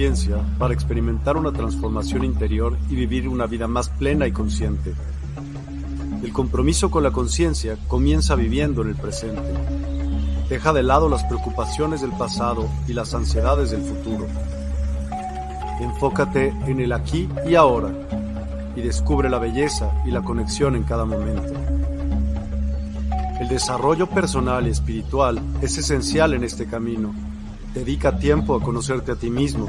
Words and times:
conciencia 0.00 0.42
para 0.58 0.72
experimentar 0.72 1.36
una 1.36 1.52
transformación 1.52 2.24
interior 2.24 2.74
y 2.88 2.94
vivir 2.94 3.28
una 3.28 3.44
vida 3.44 3.68
más 3.68 3.90
plena 3.90 4.26
y 4.26 4.32
consciente. 4.32 4.94
El 6.22 6.32
compromiso 6.32 6.90
con 6.90 7.02
la 7.02 7.10
conciencia 7.10 7.76
comienza 7.86 8.34
viviendo 8.34 8.80
en 8.80 8.88
el 8.88 8.94
presente. 8.94 9.42
Deja 10.48 10.72
de 10.72 10.82
lado 10.82 11.10
las 11.10 11.24
preocupaciones 11.24 12.00
del 12.00 12.12
pasado 12.12 12.66
y 12.88 12.94
las 12.94 13.12
ansiedades 13.12 13.72
del 13.72 13.82
futuro. 13.82 14.26
Enfócate 15.82 16.48
en 16.66 16.80
el 16.80 16.94
aquí 16.94 17.28
y 17.46 17.54
ahora 17.54 17.92
y 18.74 18.80
descubre 18.80 19.28
la 19.28 19.38
belleza 19.38 19.90
y 20.06 20.12
la 20.12 20.22
conexión 20.22 20.76
en 20.76 20.84
cada 20.84 21.04
momento. 21.04 21.52
El 23.38 23.48
desarrollo 23.48 24.06
personal 24.06 24.66
y 24.66 24.70
espiritual 24.70 25.42
es 25.60 25.76
esencial 25.76 26.32
en 26.32 26.44
este 26.44 26.64
camino. 26.64 27.12
Dedica 27.74 28.18
tiempo 28.18 28.56
a 28.56 28.60
conocerte 28.60 29.12
a 29.12 29.14
ti 29.14 29.30
mismo, 29.30 29.68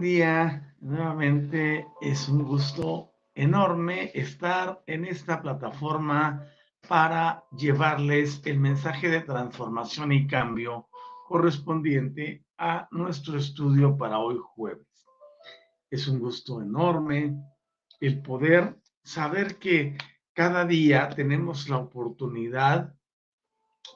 Día. 0.00 0.74
Nuevamente 0.80 1.86
es 2.00 2.28
un 2.28 2.42
gusto 2.42 3.12
enorme 3.34 4.10
estar 4.14 4.82
en 4.86 5.04
esta 5.04 5.42
plataforma 5.42 6.46
para 6.88 7.44
llevarles 7.56 8.40
el 8.46 8.58
mensaje 8.58 9.10
de 9.10 9.20
transformación 9.20 10.12
y 10.12 10.26
cambio 10.26 10.88
correspondiente 11.28 12.44
a 12.56 12.88
nuestro 12.90 13.38
estudio 13.38 13.96
para 13.96 14.18
hoy 14.18 14.38
jueves. 14.38 15.06
Es 15.90 16.08
un 16.08 16.18
gusto 16.18 16.62
enorme 16.62 17.36
el 18.00 18.22
poder 18.22 18.80
saber 19.02 19.58
que 19.58 19.98
cada 20.32 20.64
día 20.64 21.10
tenemos 21.10 21.68
la 21.68 21.76
oportunidad 21.76 22.94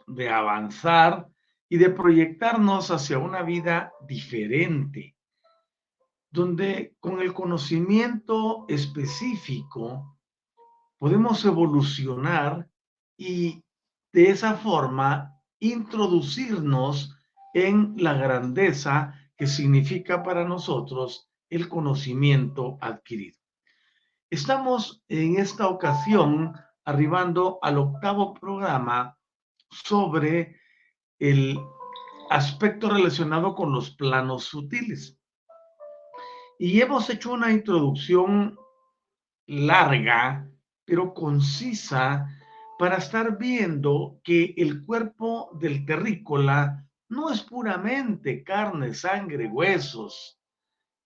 de 0.07 0.29
avanzar 0.29 1.29
y 1.69 1.79
de 1.79 1.89
proyectarnos 1.89 2.91
hacia 2.91 3.19
una 3.19 3.43
vida 3.43 3.93
diferente 4.07 5.14
donde 6.35 6.97
con 6.99 7.21
el 7.21 7.33
conocimiento 7.33 8.65
específico 8.69 10.19
podemos 10.99 11.45
evolucionar 11.45 12.69
y 13.17 13.63
de 14.13 14.31
esa 14.31 14.55
forma 14.55 15.41
introducirnos 15.61 17.17
en 17.55 17.95
la 17.99 18.15
grandeza 18.15 19.15
que 19.37 19.47
significa 19.47 20.25
para 20.25 20.45
nosotros 20.45 21.31
el 21.51 21.69
conocimiento 21.69 22.79
adquirido. 22.81 23.39
Estamos 24.29 25.05
en 25.07 25.39
esta 25.39 25.69
ocasión 25.69 26.53
arribando 26.85 27.61
al 27.63 27.79
octavo 27.79 28.35
programa 28.35 29.17
sobre 29.71 30.57
el 31.21 31.61
aspecto 32.29 32.91
relacionado 32.91 33.55
con 33.55 33.71
los 33.73 33.93
planos 33.93 34.47
sutiles. 34.47 35.17
Y 36.59 36.81
hemos 36.81 37.11
hecho 37.11 37.33
una 37.33 37.51
introducción 37.51 38.57
larga, 39.47 40.49
pero 40.85 41.13
concisa, 41.13 42.29
para 42.79 42.97
estar 42.97 43.39
viendo 43.39 44.21
que 44.25 44.55
el 44.57 44.85
cuerpo 44.85 45.51
del 45.61 45.85
terrícola 45.85 46.85
no 47.09 47.31
es 47.31 47.43
puramente 47.43 48.43
carne, 48.43 48.95
sangre, 48.95 49.47
huesos, 49.47 50.41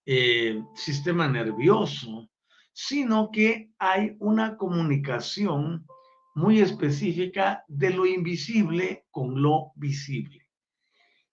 eh, 0.06 0.62
sistema 0.74 1.28
nervioso, 1.28 2.30
sino 2.72 3.30
que 3.30 3.72
hay 3.78 4.16
una 4.20 4.56
comunicación 4.56 5.86
muy 6.34 6.60
específica 6.60 7.64
de 7.68 7.90
lo 7.90 8.06
invisible 8.06 9.06
con 9.10 9.42
lo 9.42 9.72
visible. 9.74 10.46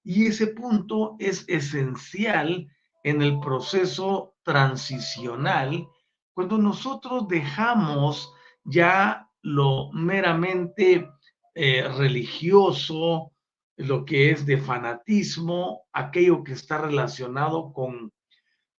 Y 0.03 0.25
ese 0.25 0.47
punto 0.47 1.15
es 1.19 1.45
esencial 1.47 2.67
en 3.05 3.21
el 3.21 3.39
proceso 3.39 4.33
transicional, 4.41 5.87
cuando 6.33 6.57
nosotros 6.57 7.27
dejamos 7.27 8.33
ya 8.63 9.29
lo 9.43 9.91
meramente 9.91 11.07
eh, 11.53 11.87
religioso, 11.87 13.31
lo 13.77 14.05
que 14.05 14.31
es 14.31 14.47
de 14.47 14.57
fanatismo, 14.57 15.83
aquello 15.93 16.43
que 16.43 16.53
está 16.53 16.79
relacionado 16.79 17.71
con 17.73 18.11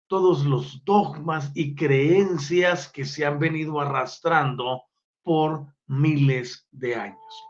todos 0.09 0.45
los 0.45 0.85
dogmas 0.85 1.53
y 1.55 1.77
creencias 1.77 2.89
que 2.89 3.05
se 3.05 3.25
han 3.25 3.39
venido 3.39 3.81
arrastrando 3.81 4.83
por 5.23 5.73
miles 5.87 6.67
de 6.73 6.97
años. 6.97 7.45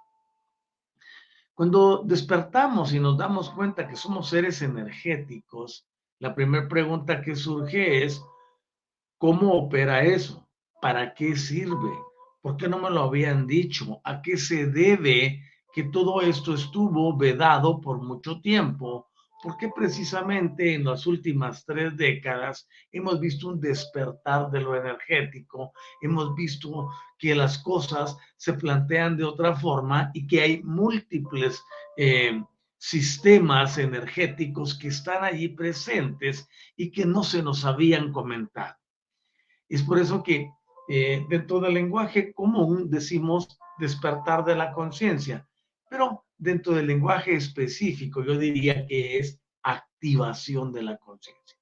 Cuando 1.54 2.02
despertamos 2.04 2.92
y 2.92 3.00
nos 3.00 3.16
damos 3.16 3.48
cuenta 3.48 3.88
que 3.88 3.96
somos 3.96 4.28
seres 4.28 4.60
energéticos, 4.60 5.88
la 6.18 6.34
primera 6.34 6.68
pregunta 6.68 7.20
que 7.20 7.36
surge 7.36 8.04
es, 8.04 8.22
¿cómo 9.18 9.52
opera 9.52 10.02
eso? 10.02 10.48
¿Para 10.80 11.14
qué 11.14 11.36
sirve? 11.36 11.92
¿Por 12.40 12.56
qué 12.56 12.68
no 12.68 12.78
me 12.78 12.90
lo 12.90 13.02
habían 13.02 13.46
dicho? 13.46 14.00
¿A 14.04 14.22
qué 14.22 14.36
se 14.36 14.66
debe 14.66 15.42
que 15.74 15.84
todo 15.84 16.22
esto 16.22 16.54
estuvo 16.54 17.16
vedado 17.16 17.80
por 17.80 18.00
mucho 18.00 18.40
tiempo? 18.40 19.08
Porque 19.42 19.68
precisamente 19.68 20.74
en 20.74 20.84
las 20.84 21.06
últimas 21.06 21.64
tres 21.66 21.94
décadas 21.96 22.66
hemos 22.90 23.20
visto 23.20 23.48
un 23.48 23.60
despertar 23.60 24.50
de 24.50 24.60
lo 24.60 24.74
energético, 24.74 25.72
hemos 26.00 26.34
visto 26.34 26.88
que 27.18 27.34
las 27.34 27.58
cosas 27.58 28.16
se 28.36 28.54
plantean 28.54 29.16
de 29.16 29.24
otra 29.24 29.54
forma 29.54 30.10
y 30.14 30.26
que 30.26 30.40
hay 30.40 30.62
múltiples 30.62 31.62
eh, 31.96 32.42
sistemas 32.78 33.78
energéticos 33.78 34.78
que 34.78 34.88
están 34.88 35.24
allí 35.24 35.48
presentes 35.48 36.48
y 36.76 36.90
que 36.90 37.06
no 37.06 37.24
se 37.24 37.42
nos 37.42 37.64
habían 37.64 38.12
comentado. 38.12 38.76
Es 39.68 39.82
por 39.82 39.98
eso 39.98 40.22
que 40.22 40.50
eh, 40.88 41.24
dentro 41.28 41.60
del 41.60 41.74
lenguaje 41.74 42.32
común 42.32 42.88
decimos 42.88 43.58
despertar 43.78 44.44
de 44.44 44.54
la 44.54 44.72
conciencia, 44.72 45.48
pero 45.88 46.24
dentro 46.36 46.74
del 46.74 46.86
lenguaje 46.86 47.34
específico 47.34 48.22
yo 48.24 48.38
diría 48.38 48.86
que 48.86 49.18
es 49.18 49.40
activación 49.62 50.72
de 50.72 50.82
la 50.82 50.96
conciencia. 50.98 51.56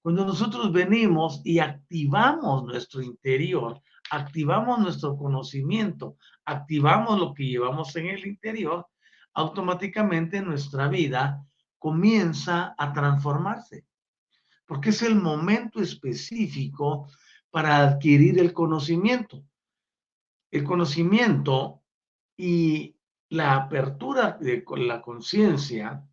Cuando 0.00 0.24
nosotros 0.24 0.72
venimos 0.72 1.42
y 1.44 1.58
activamos 1.58 2.64
nuestro 2.64 3.02
interior, 3.02 3.80
activamos 4.10 4.80
nuestro 4.80 5.16
conocimiento, 5.16 6.16
activamos 6.44 7.18
lo 7.18 7.34
que 7.34 7.44
llevamos 7.44 7.94
en 7.96 8.06
el 8.06 8.26
interior, 8.26 8.86
automáticamente 9.34 10.40
nuestra 10.40 10.88
vida 10.88 11.44
comienza 11.78 12.74
a 12.78 12.92
transformarse. 12.92 13.84
porque 14.64 14.90
es 14.90 15.02
el 15.02 15.16
momento 15.16 15.82
específico 15.82 17.06
para 17.50 17.76
adquirir 17.76 18.38
el 18.38 18.54
conocimiento. 18.54 19.44
El 20.50 20.64
conocimiento 20.64 21.82
y 22.36 22.96
la 23.28 23.54
apertura 23.56 24.38
de 24.40 24.64
la 24.78 25.02
conciencia 25.02 26.06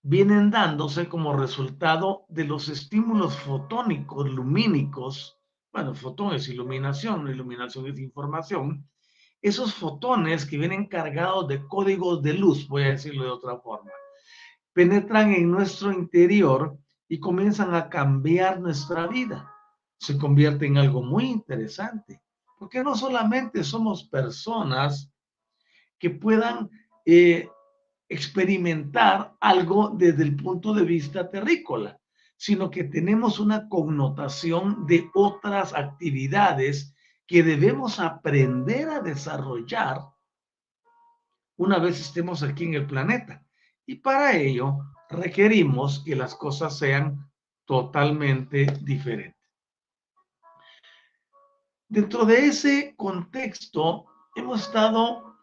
vienen 0.00 0.50
dándose 0.50 1.08
como 1.08 1.36
resultado 1.36 2.24
de 2.28 2.44
los 2.44 2.68
estímulos 2.68 3.36
fotónicos, 3.38 4.30
lumínicos, 4.30 5.38
bueno, 5.72 5.94
fotón 5.94 6.34
es 6.34 6.48
iluminación, 6.48 7.28
iluminación 7.28 7.86
es 7.88 7.98
información, 7.98 8.88
esos 9.44 9.74
fotones 9.74 10.46
que 10.46 10.56
vienen 10.56 10.86
cargados 10.86 11.46
de 11.48 11.62
códigos 11.68 12.22
de 12.22 12.32
luz, 12.32 12.66
voy 12.66 12.84
a 12.84 12.92
decirlo 12.92 13.24
de 13.24 13.30
otra 13.30 13.58
forma, 13.58 13.90
penetran 14.72 15.34
en 15.34 15.50
nuestro 15.50 15.92
interior 15.92 16.78
y 17.06 17.20
comienzan 17.20 17.74
a 17.74 17.90
cambiar 17.90 18.58
nuestra 18.58 19.06
vida. 19.06 19.52
Se 19.98 20.16
convierte 20.16 20.64
en 20.64 20.78
algo 20.78 21.02
muy 21.02 21.26
interesante, 21.26 22.22
porque 22.58 22.82
no 22.82 22.94
solamente 22.94 23.62
somos 23.64 24.04
personas 24.04 25.12
que 25.98 26.08
puedan 26.08 26.70
eh, 27.04 27.46
experimentar 28.08 29.36
algo 29.40 29.90
desde 29.94 30.22
el 30.22 30.36
punto 30.36 30.72
de 30.72 30.84
vista 30.86 31.30
terrícola, 31.30 32.00
sino 32.38 32.70
que 32.70 32.84
tenemos 32.84 33.38
una 33.38 33.68
connotación 33.68 34.86
de 34.86 35.10
otras 35.12 35.74
actividades 35.74 36.93
que 37.26 37.42
debemos 37.42 38.00
aprender 38.00 38.88
a 38.88 39.00
desarrollar 39.00 40.00
una 41.56 41.78
vez 41.78 42.00
estemos 42.00 42.42
aquí 42.42 42.64
en 42.64 42.74
el 42.74 42.86
planeta. 42.86 43.44
Y 43.86 43.96
para 43.96 44.36
ello 44.36 44.78
requerimos 45.08 46.02
que 46.04 46.16
las 46.16 46.34
cosas 46.34 46.78
sean 46.78 47.30
totalmente 47.64 48.66
diferentes. 48.82 49.34
Dentro 51.88 52.24
de 52.24 52.46
ese 52.46 52.94
contexto, 52.96 54.06
hemos 54.34 54.66
estado 54.66 55.36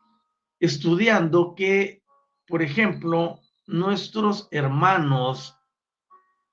estudiando 0.59 1.55
que, 1.55 2.03
por 2.45 2.61
ejemplo, 2.61 3.39
nuestros 3.67 4.47
hermanos 4.51 5.57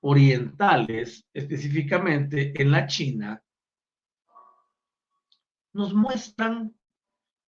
orientales, 0.01 1.27
específicamente 1.33 2.53
en 2.61 2.71
la 2.71 2.87
China, 2.87 3.43
nos 5.73 5.93
muestran 5.93 6.73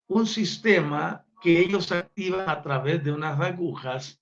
un 0.07 0.27
sistema 0.27 1.25
que 1.41 1.59
ellos 1.59 1.91
activan 1.91 2.49
a 2.49 2.61
través 2.61 3.03
de 3.03 3.11
unas 3.11 3.39
agujas 3.39 4.21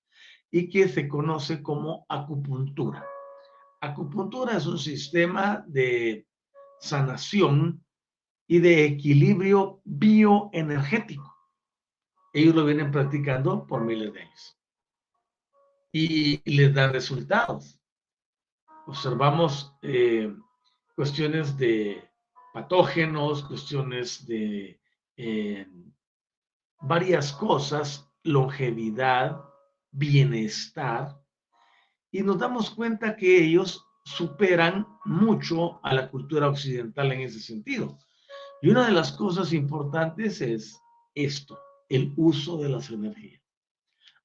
y 0.52 0.70
que 0.70 0.88
se 0.88 1.08
conoce 1.08 1.62
como 1.62 2.06
acupuntura. 2.10 3.06
Acupuntura 3.82 4.58
es 4.58 4.66
un 4.66 4.80
sistema 4.80 5.64
de 5.68 6.28
sanación 6.80 7.84
y 8.48 8.60
de 8.60 8.86
equilibrio 8.86 9.82
bioenergético. 9.84 11.36
Ellos 12.34 12.56
lo 12.56 12.66
vienen 12.66 12.92
practicando 12.92 13.66
por 13.66 13.84
miles 13.84 14.14
de 14.14 14.22
años 14.22 14.60
y 15.92 16.42
les 16.50 16.74
da 16.74 16.92
resultados. 16.92 17.80
Observamos 18.86 19.76
eh, 19.82 20.34
cuestiones 20.96 21.58
de 21.58 22.09
patógenos, 22.54 23.44
cuestiones 23.44 24.26
de 24.26 24.80
eh, 25.18 25.68
varias 26.82 27.32
cosas, 27.34 28.10
longevidad, 28.24 29.42
bienestar, 29.92 31.20
y 32.12 32.22
nos 32.22 32.40
damos 32.40 32.72
cuenta 32.72 33.16
que 33.16 33.44
ellos 33.44 33.86
superan 34.04 34.88
mucho 35.06 35.80
a 35.86 35.94
la 35.94 36.10
cultura 36.10 36.50
occidental 36.50 37.12
en 37.12 37.22
ese 37.22 37.40
sentido. 37.40 38.00
Y 38.62 38.70
una 38.70 38.86
de 38.86 38.92
las 38.92 39.12
cosas 39.12 39.54
importantes 39.54 40.42
es 40.42 40.82
esto, 41.14 41.60
el 41.88 42.14
uso 42.18 42.58
de 42.58 42.70
las 42.70 42.90
energías. 42.90 43.42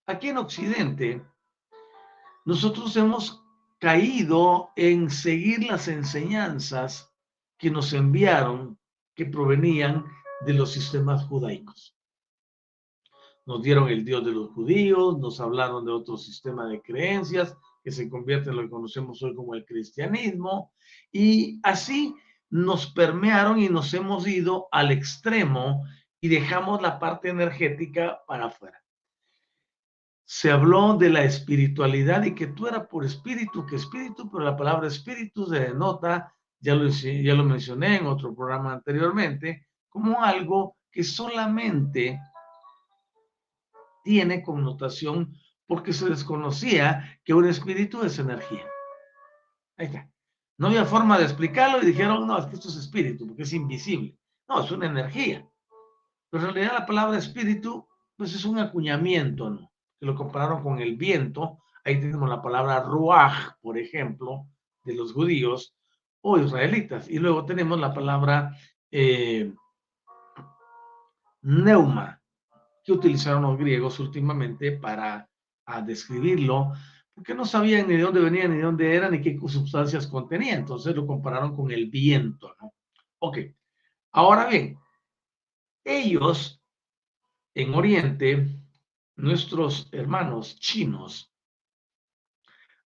Aquí 0.06 0.28
en 0.28 0.38
Occidente, 0.38 1.22
nosotros 2.44 2.96
hemos 2.96 3.42
caído 3.78 4.70
en 4.76 5.10
seguir 5.10 5.64
las 5.64 5.88
enseñanzas 5.88 7.13
que 7.58 7.70
nos 7.70 7.92
enviaron, 7.92 8.78
que 9.14 9.26
provenían 9.26 10.04
de 10.44 10.54
los 10.54 10.72
sistemas 10.72 11.24
judaicos. 11.24 11.96
Nos 13.46 13.62
dieron 13.62 13.88
el 13.88 14.04
Dios 14.04 14.24
de 14.24 14.32
los 14.32 14.50
judíos, 14.50 15.18
nos 15.18 15.40
hablaron 15.40 15.84
de 15.84 15.92
otro 15.92 16.16
sistema 16.16 16.66
de 16.66 16.80
creencias 16.80 17.56
que 17.82 17.92
se 17.92 18.08
convierte 18.08 18.50
en 18.50 18.56
lo 18.56 18.62
que 18.62 18.70
conocemos 18.70 19.22
hoy 19.22 19.34
como 19.34 19.54
el 19.54 19.66
cristianismo, 19.66 20.72
y 21.12 21.60
así 21.62 22.14
nos 22.48 22.86
permearon 22.86 23.58
y 23.60 23.68
nos 23.68 23.92
hemos 23.92 24.26
ido 24.26 24.68
al 24.72 24.90
extremo 24.90 25.84
y 26.20 26.28
dejamos 26.28 26.80
la 26.80 26.98
parte 26.98 27.28
energética 27.28 28.22
para 28.26 28.46
afuera. 28.46 28.82
Se 30.24 30.50
habló 30.50 30.96
de 30.96 31.10
la 31.10 31.24
espiritualidad 31.24 32.24
y 32.24 32.34
que 32.34 32.46
tú 32.46 32.66
eras 32.66 32.86
por 32.86 33.04
espíritu, 33.04 33.66
que 33.66 33.76
espíritu, 33.76 34.30
pero 34.30 34.42
la 34.42 34.56
palabra 34.56 34.88
espíritu 34.88 35.46
se 35.46 35.60
denota, 35.60 36.34
ya 36.64 36.74
lo, 36.74 36.88
ya 36.88 37.34
lo 37.34 37.44
mencioné 37.44 37.96
en 37.96 38.06
otro 38.06 38.34
programa 38.34 38.72
anteriormente, 38.72 39.66
como 39.90 40.22
algo 40.22 40.78
que 40.90 41.04
solamente 41.04 42.18
tiene 44.02 44.42
connotación 44.42 45.34
porque 45.66 45.92
se 45.92 46.08
desconocía 46.08 47.20
que 47.22 47.34
un 47.34 47.46
espíritu 47.46 48.02
es 48.02 48.18
energía. 48.18 48.66
Ahí 49.76 49.86
está. 49.86 50.10
No 50.56 50.68
había 50.68 50.86
forma 50.86 51.18
de 51.18 51.24
explicarlo 51.24 51.82
y 51.82 51.86
dijeron, 51.86 52.26
no, 52.26 52.38
es 52.38 52.46
que 52.46 52.54
esto 52.54 52.68
es 52.68 52.76
espíritu, 52.76 53.26
porque 53.26 53.42
es 53.42 53.52
invisible. 53.52 54.16
No, 54.48 54.62
es 54.64 54.70
una 54.70 54.86
energía. 54.86 55.46
Pero 56.30 56.48
en 56.48 56.54
realidad 56.54 56.78
la 56.78 56.86
palabra 56.86 57.18
espíritu, 57.18 57.86
pues 58.16 58.34
es 58.34 58.44
un 58.44 58.58
acuñamiento, 58.58 59.50
¿no? 59.50 59.70
Que 60.00 60.06
lo 60.06 60.14
compararon 60.14 60.62
con 60.62 60.78
el 60.78 60.96
viento. 60.96 61.58
Ahí 61.84 62.00
tenemos 62.00 62.28
la 62.28 62.40
palabra 62.40 62.80
ruach, 62.80 63.58
por 63.60 63.76
ejemplo, 63.76 64.46
de 64.84 64.94
los 64.94 65.12
judíos 65.12 65.73
o 66.26 66.38
israelitas. 66.38 67.08
Y 67.08 67.18
luego 67.18 67.44
tenemos 67.44 67.78
la 67.78 67.92
palabra 67.92 68.56
eh, 68.90 69.52
neuma, 71.42 72.20
que 72.82 72.92
utilizaron 72.92 73.42
los 73.42 73.58
griegos 73.58 74.00
últimamente 74.00 74.72
para 74.72 75.28
describirlo, 75.84 76.72
porque 77.14 77.34
no 77.34 77.44
sabían 77.44 77.86
ni 77.86 77.96
de 77.96 78.02
dónde 78.02 78.20
venía, 78.20 78.48
ni 78.48 78.56
de 78.56 78.62
dónde 78.62 78.94
era, 78.94 79.10
ni 79.10 79.20
qué 79.20 79.38
sustancias 79.48 80.06
contenía. 80.06 80.54
Entonces 80.54 80.96
lo 80.96 81.06
compararon 81.06 81.54
con 81.54 81.70
el 81.70 81.90
viento. 81.90 82.54
Ok. 83.18 83.38
Ahora 84.12 84.46
bien, 84.48 84.78
ellos 85.84 86.62
en 87.54 87.74
Oriente, 87.74 88.48
nuestros 89.16 89.88
hermanos 89.92 90.58
chinos, 90.58 91.33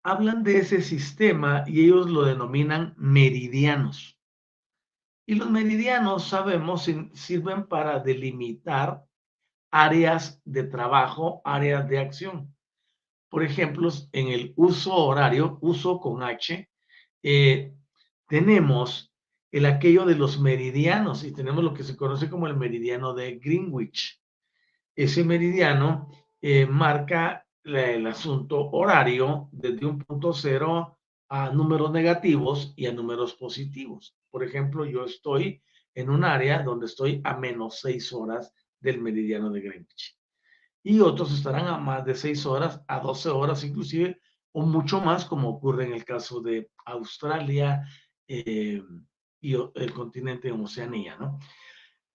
hablan 0.03 0.43
de 0.43 0.57
ese 0.57 0.81
sistema 0.81 1.63
y 1.65 1.85
ellos 1.85 2.09
lo 2.09 2.23
denominan 2.23 2.93
meridianos. 2.97 4.19
Y 5.25 5.35
los 5.35 5.49
meridianos, 5.49 6.27
sabemos, 6.27 6.89
sirven 7.13 7.67
para 7.67 7.99
delimitar 7.99 9.05
áreas 9.71 10.41
de 10.43 10.65
trabajo, 10.65 11.41
áreas 11.45 11.87
de 11.87 11.99
acción. 11.99 12.53
Por 13.29 13.43
ejemplo, 13.43 13.89
en 14.11 14.27
el 14.27 14.53
uso 14.57 14.93
horario, 14.93 15.57
uso 15.61 15.99
con 15.99 16.21
H, 16.21 16.69
eh, 17.23 17.73
tenemos 18.27 19.11
el 19.51 19.65
aquello 19.65 20.05
de 20.05 20.15
los 20.15 20.39
meridianos 20.39 21.23
y 21.23 21.31
tenemos 21.31 21.63
lo 21.63 21.73
que 21.73 21.83
se 21.83 21.95
conoce 21.95 22.29
como 22.29 22.47
el 22.47 22.57
meridiano 22.57 23.13
de 23.13 23.37
Greenwich. 23.37 24.21
Ese 24.95 25.23
meridiano 25.23 26.09
eh, 26.41 26.65
marca 26.65 27.42
el 27.63 28.07
asunto 28.07 28.69
horario 28.71 29.49
desde 29.51 29.85
un 29.85 29.99
punto 29.99 30.33
cero 30.33 30.99
a 31.29 31.49
números 31.49 31.91
negativos 31.91 32.73
y 32.75 32.85
a 32.87 32.93
números 32.93 33.33
positivos. 33.35 34.15
Por 34.29 34.43
ejemplo, 34.43 34.85
yo 34.85 35.05
estoy 35.05 35.61
en 35.95 36.09
un 36.09 36.23
área 36.23 36.63
donde 36.63 36.85
estoy 36.85 37.21
a 37.23 37.37
menos 37.37 37.79
seis 37.79 38.11
horas 38.13 38.53
del 38.79 39.01
meridiano 39.01 39.49
de 39.49 39.61
Greenwich 39.61 40.17
y 40.83 40.99
otros 40.99 41.33
estarán 41.33 41.67
a 41.67 41.77
más 41.77 42.05
de 42.05 42.13
6 42.13 42.45
horas, 42.45 42.81
a 42.87 42.99
12 42.99 43.29
horas 43.29 43.63
inclusive, 43.63 44.19
o 44.51 44.61
mucho 44.65 44.99
más, 44.99 45.25
como 45.25 45.49
ocurre 45.49 45.85
en 45.85 45.93
el 45.93 46.03
caso 46.03 46.41
de 46.41 46.69
Australia 46.85 47.87
eh, 48.27 48.83
y 49.41 49.53
el 49.53 49.93
continente 49.93 50.49
de 50.49 50.53
Oceanía, 50.53 51.15
¿no? 51.17 51.39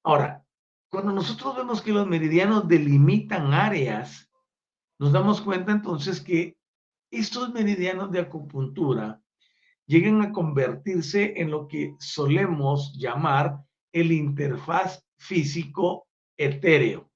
Ahora, 0.05 0.45
cuando 0.91 1.13
nosotros 1.13 1.57
vemos 1.57 1.83
que 1.83 1.93
los 1.93 2.07
meridianos 2.07 2.69
delimitan 2.69 3.53
áreas, 3.53 4.28
nos 4.99 5.13
damos 5.13 5.41
cuenta 5.41 5.73
entonces 5.73 6.21
que 6.21 6.59
estos 7.11 7.53
meridianos 7.53 8.11
de 8.11 8.21
acupuntura 8.21 9.21
llegan 9.87 10.21
a 10.23 10.33
convertirse 10.33 11.35
en 11.37 11.51
lo 11.51 11.67
que 11.67 11.95
solemos 11.99 12.93
llamar 12.99 13.59
el 13.93 14.13
interfaz 14.13 15.03
físico 15.17 16.09
etéreo. 16.37 17.11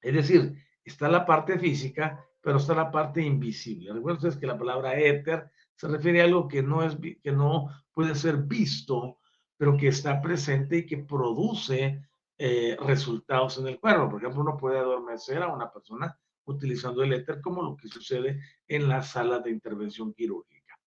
Es 0.00 0.14
decir, 0.14 0.54
está 0.84 1.08
la 1.08 1.24
parte 1.24 1.58
física, 1.58 2.22
pero 2.40 2.58
está 2.58 2.74
la 2.74 2.90
parte 2.90 3.22
invisible. 3.22 3.92
Recuerden 3.92 4.38
que 4.38 4.46
la 4.46 4.58
palabra 4.58 4.98
éter 4.98 5.50
se 5.74 5.88
refiere 5.88 6.20
a 6.20 6.24
algo 6.24 6.46
que 6.46 6.62
no, 6.62 6.82
es, 6.82 6.96
que 7.22 7.32
no 7.32 7.70
puede 7.92 8.14
ser 8.14 8.36
visto, 8.36 9.18
pero 9.56 9.76
que 9.76 9.88
está 9.88 10.20
presente 10.20 10.78
y 10.78 10.86
que 10.86 10.98
produce 10.98 12.02
eh, 12.38 12.76
resultados 12.80 13.58
en 13.58 13.68
el 13.68 13.80
cuerpo. 13.80 14.10
Por 14.10 14.20
ejemplo, 14.20 14.42
uno 14.42 14.56
puede 14.56 14.78
adormecer 14.78 15.42
a 15.42 15.52
una 15.52 15.72
persona 15.72 16.16
utilizando 16.46 17.02
el 17.02 17.12
éter, 17.12 17.40
como 17.40 17.62
lo 17.62 17.76
que 17.76 17.88
sucede 17.88 18.40
en 18.66 18.88
la 18.88 19.02
sala 19.02 19.40
de 19.40 19.50
intervención 19.50 20.14
quirúrgica. 20.14 20.78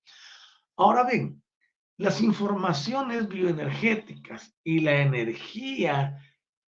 Ahora 0.78 1.04
bien, 1.04 1.42
las 1.98 2.22
informaciones 2.22 3.28
bioenergéticas 3.28 4.56
y 4.64 4.80
la 4.80 5.02
energía 5.02 6.18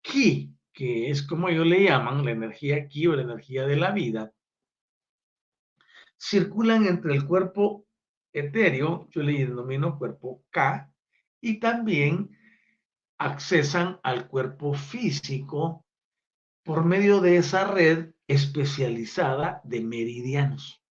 ki, 0.02 0.56
que 0.72 1.10
es 1.10 1.24
como 1.24 1.50
ellos 1.50 1.66
le 1.66 1.84
llaman, 1.84 2.24
la 2.24 2.32
energía 2.32 2.88
ki 2.88 3.08
o 3.08 3.16
la 3.16 3.24
energía 3.24 3.66
de 3.66 3.76
la 3.76 3.92
vida, 3.92 4.32
circulan 6.18 6.86
entre 6.86 7.14
el 7.16 7.26
cuerpo 7.26 7.88
etéreo, 8.34 9.08
yo 9.12 9.24
le 9.24 9.46
denomino 9.46 9.98
cuerpo 9.98 10.44
K, 10.50 10.92
y 11.42 11.60
también 11.60 12.38
accesan 13.18 14.00
al 14.04 14.28
cuerpo 14.28 14.74
físico 14.74 15.85
por 16.66 16.84
medio 16.84 17.22
de 17.22 17.38
esa 17.38 17.64
red 17.66 18.16
especializada 18.28 19.62
de 19.64 19.82
meridianos. 19.82 20.84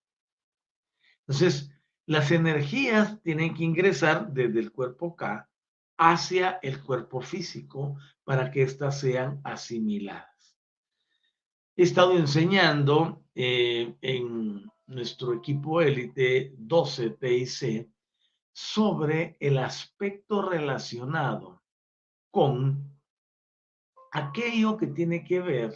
Entonces, 1.27 1.73
las 2.07 2.31
energías 2.31 3.21
tienen 3.23 3.55
que 3.55 3.65
ingresar 3.65 4.33
desde 4.33 4.61
el 4.61 4.71
cuerpo 4.71 5.17
K 5.17 5.51
hacia 5.99 6.61
el 6.63 6.81
cuerpo 6.81 7.21
físico 7.21 7.99
para 8.23 8.53
que 8.53 8.63
éstas 8.63 9.01
sean 9.01 9.41
asimiladas. 9.43 10.57
He 11.77 11.83
estado 11.83 12.17
enseñando 12.17 13.25
eh, 13.35 13.97
en 14.01 14.71
nuestro 14.87 15.35
equipo 15.35 15.81
élite 15.81 16.55
12 16.57 17.11
TIC 17.11 17.91
sobre 18.53 19.37
el 19.41 19.59
aspecto 19.59 20.49
relacionado 20.49 21.65
con 22.31 22.94
aquello 24.15 24.77
que 24.77 24.87
tiene 24.87 25.25
que 25.25 25.41
ver 25.41 25.75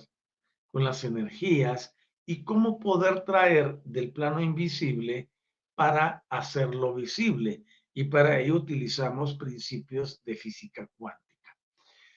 con 0.71 0.85
las 0.85 1.03
energías 1.03 1.95
y 2.25 2.45
cómo 2.45 2.79
poder 2.79 3.25
traer 3.25 3.81
del 3.85 4.13
plano 4.13 4.41
invisible 4.41 5.29
para 5.75 6.25
hacerlo 6.31 6.95
visible. 6.95 7.65
Y 7.93 8.05
para 8.05 8.39
ello 8.39 8.55
utilizamos 8.55 9.35
principios 9.35 10.23
de 10.25 10.37
física 10.37 10.89
cuántica. 10.97 11.57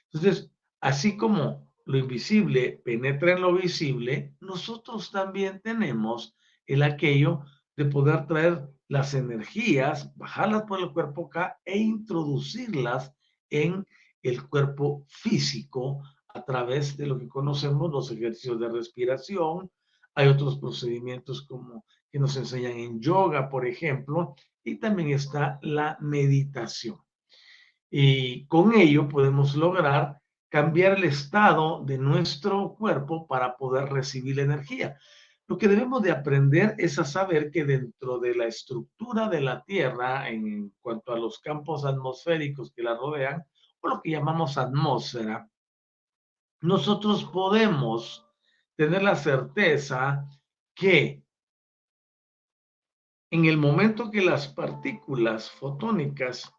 Entonces, 0.06 0.51
así 0.80 1.18
como 1.18 1.68
lo 1.86 1.98
invisible 1.98 2.82
penetra 2.86 3.32
en 3.32 3.42
lo 3.42 3.56
visible, 3.56 4.36
nosotros 4.40 5.12
también 5.12 5.60
tenemos 5.63 6.38
el 6.68 6.84
aquello 6.84 7.42
de 7.75 7.86
poder 7.86 8.28
traer 8.28 8.70
las 8.88 9.16
energías, 9.16 10.16
bajarlas 10.16 10.63
por 10.63 10.82
el 10.82 10.92
cuerpo 10.92 11.25
acá 11.25 11.60
e 11.66 11.80
introducirlas 11.80 13.12
en 13.50 13.88
el 14.22 14.48
cuerpo 14.48 15.06
físico 15.08 16.01
a 16.28 16.44
través 16.44 16.98
de 16.98 17.08
lo 17.08 17.18
que 17.18 17.28
conocemos 17.28 17.92
los 17.92 18.12
ejercicios 18.12 18.60
de 18.60 18.70
respiración. 18.70 19.72
Hay 20.16 20.28
otros 20.28 20.60
procedimientos 20.60 21.44
como 21.44 21.86
que 22.12 22.20
nos 22.20 22.36
enseñan 22.36 22.74
en 22.74 23.00
yoga, 23.00 23.50
por 23.50 23.66
ejemplo, 23.66 24.36
y 24.63 24.75
también 24.75 25.12
está 25.12 25.60
la 25.62 25.98
meditación. 26.01 26.98
Y 27.90 28.46
con 28.46 28.74
ello 28.74 29.08
podemos 29.08 29.56
lograr 29.56 30.20
cambiar 30.50 30.98
el 30.98 31.06
estado 31.06 31.84
de 31.86 31.98
nuestro 31.98 32.75
cuerpo 32.75 33.25
para 33.25 33.56
poder 33.56 33.86
recibir 33.90 34.40
energía. 34.40 34.98
Lo 35.48 35.58
que 35.58 35.68
debemos 35.68 36.01
de 36.01 36.12
aprender 36.12 36.75
es 36.78 37.00
a 37.00 37.06
saber 37.06 37.51
que 37.51 37.66
dentro 37.66 38.20
de 38.20 38.36
la 38.36 38.46
estructura 38.46 39.28
de 39.28 39.42
la 39.42 39.63
Tierra, 39.63 40.30
en 40.30 40.74
cuanto 40.82 41.13
a 41.13 41.20
los 41.20 41.40
campos 41.40 41.86
atmosféricos 41.86 42.72
que 42.74 42.84
la 42.84 42.96
rodean, 42.96 43.44
lo 43.83 44.01
que 44.01 44.11
llamamos 44.11 44.57
atmósfera, 44.57 45.50
nosotros 46.61 47.25
podemos 47.25 48.25
tener 48.75 49.01
la 49.01 49.15
certeza 49.15 50.27
que 50.75 51.23
en 53.31 53.45
el 53.45 53.57
momento 53.57 54.11
que 54.11 54.21
las 54.21 54.47
partículas 54.47 55.50
fotónicas 55.50 56.53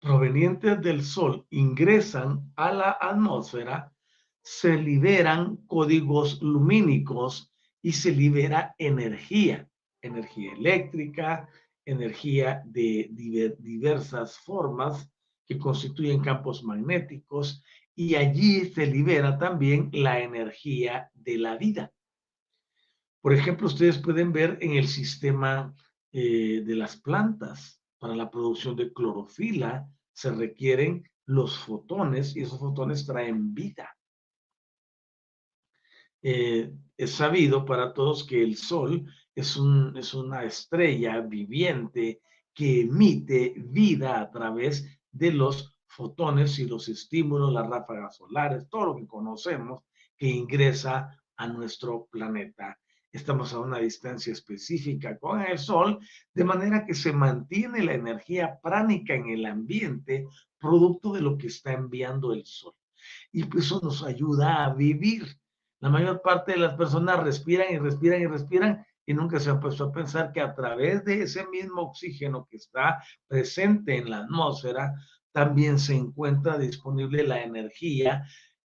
provenientes 0.00 0.80
del 0.80 1.02
Sol 1.02 1.46
ingresan 1.50 2.52
a 2.56 2.72
la 2.72 2.98
atmósfera, 3.00 3.92
se 4.42 4.76
liberan 4.76 5.56
códigos 5.66 6.42
lumínicos 6.42 7.52
y 7.80 7.92
se 7.92 8.12
libera 8.12 8.74
energía, 8.78 9.68
energía 10.02 10.52
eléctrica, 10.52 11.48
energía 11.84 12.62
de 12.66 13.56
diversas 13.58 14.38
formas 14.38 15.10
que 15.46 15.58
constituyen 15.58 16.20
campos 16.20 16.64
magnéticos 16.64 17.62
y 17.94 18.14
allí 18.16 18.66
se 18.66 18.86
libera 18.86 19.38
también 19.38 19.90
la 19.92 20.20
energía 20.20 21.10
de 21.14 21.38
la 21.38 21.56
vida. 21.56 21.92
Por 23.20 23.32
ejemplo, 23.32 23.66
ustedes 23.66 23.98
pueden 23.98 24.32
ver 24.32 24.58
en 24.60 24.72
el 24.72 24.88
sistema 24.88 25.74
eh, 26.12 26.62
de 26.64 26.76
las 26.76 26.96
plantas, 26.96 27.80
para 28.04 28.14
la 28.14 28.30
producción 28.30 28.76
de 28.76 28.92
clorofila 28.92 29.88
se 30.12 30.30
requieren 30.30 31.10
los 31.24 31.58
fotones 31.58 32.36
y 32.36 32.42
esos 32.42 32.58
fotones 32.58 33.06
traen 33.06 33.54
vida. 33.54 33.96
Eh, 36.22 36.70
es 36.98 37.10
sabido 37.12 37.64
para 37.64 37.94
todos 37.94 38.24
que 38.24 38.42
el 38.42 38.56
Sol 38.56 39.10
es, 39.34 39.56
un, 39.56 39.96
es 39.96 40.12
una 40.12 40.44
estrella 40.44 41.20
viviente 41.20 42.20
que 42.52 42.82
emite 42.82 43.54
vida 43.56 44.20
a 44.20 44.30
través 44.30 44.86
de 45.14 45.32
los 45.32 45.78
fotones 45.86 46.58
y 46.58 46.66
los 46.66 46.88
estímulos, 46.88 47.52
las 47.52 47.68
ráfagas 47.68 48.16
solares, 48.16 48.68
todo 48.68 48.86
lo 48.86 48.96
que 48.96 49.06
conocemos 49.06 49.84
que 50.16 50.26
ingresa 50.26 51.16
a 51.36 51.46
nuestro 51.46 52.06
planeta. 52.10 52.78
Estamos 53.12 53.52
a 53.52 53.60
una 53.60 53.78
distancia 53.78 54.32
específica 54.32 55.16
con 55.18 55.40
el 55.40 55.56
Sol, 55.56 56.00
de 56.34 56.44
manera 56.44 56.84
que 56.84 56.94
se 56.94 57.12
mantiene 57.12 57.84
la 57.84 57.94
energía 57.94 58.58
pránica 58.60 59.14
en 59.14 59.30
el 59.30 59.46
ambiente, 59.46 60.26
producto 60.58 61.12
de 61.12 61.20
lo 61.20 61.38
que 61.38 61.46
está 61.46 61.72
enviando 61.72 62.32
el 62.32 62.44
Sol. 62.44 62.74
Y 63.30 63.56
eso 63.56 63.80
nos 63.84 64.02
ayuda 64.02 64.64
a 64.64 64.74
vivir. 64.74 65.26
La 65.78 65.90
mayor 65.90 66.22
parte 66.22 66.52
de 66.52 66.58
las 66.58 66.74
personas 66.74 67.22
respiran 67.22 67.72
y 67.72 67.78
respiran 67.78 68.20
y 68.20 68.26
respiran 68.26 68.84
y 69.06 69.14
nunca 69.14 69.38
se 69.38 69.50
han 69.50 69.60
puesto 69.60 69.84
a 69.84 69.92
pensar 69.92 70.32
que 70.32 70.40
a 70.40 70.54
través 70.54 71.04
de 71.04 71.22
ese 71.22 71.46
mismo 71.48 71.82
oxígeno 71.82 72.46
que 72.50 72.56
está 72.56 73.02
presente 73.26 73.98
en 73.98 74.10
la 74.10 74.18
atmósfera, 74.18 74.94
también 75.32 75.78
se 75.78 75.94
encuentra 75.94 76.58
disponible 76.58 77.24
la 77.24 77.42
energía 77.42 78.24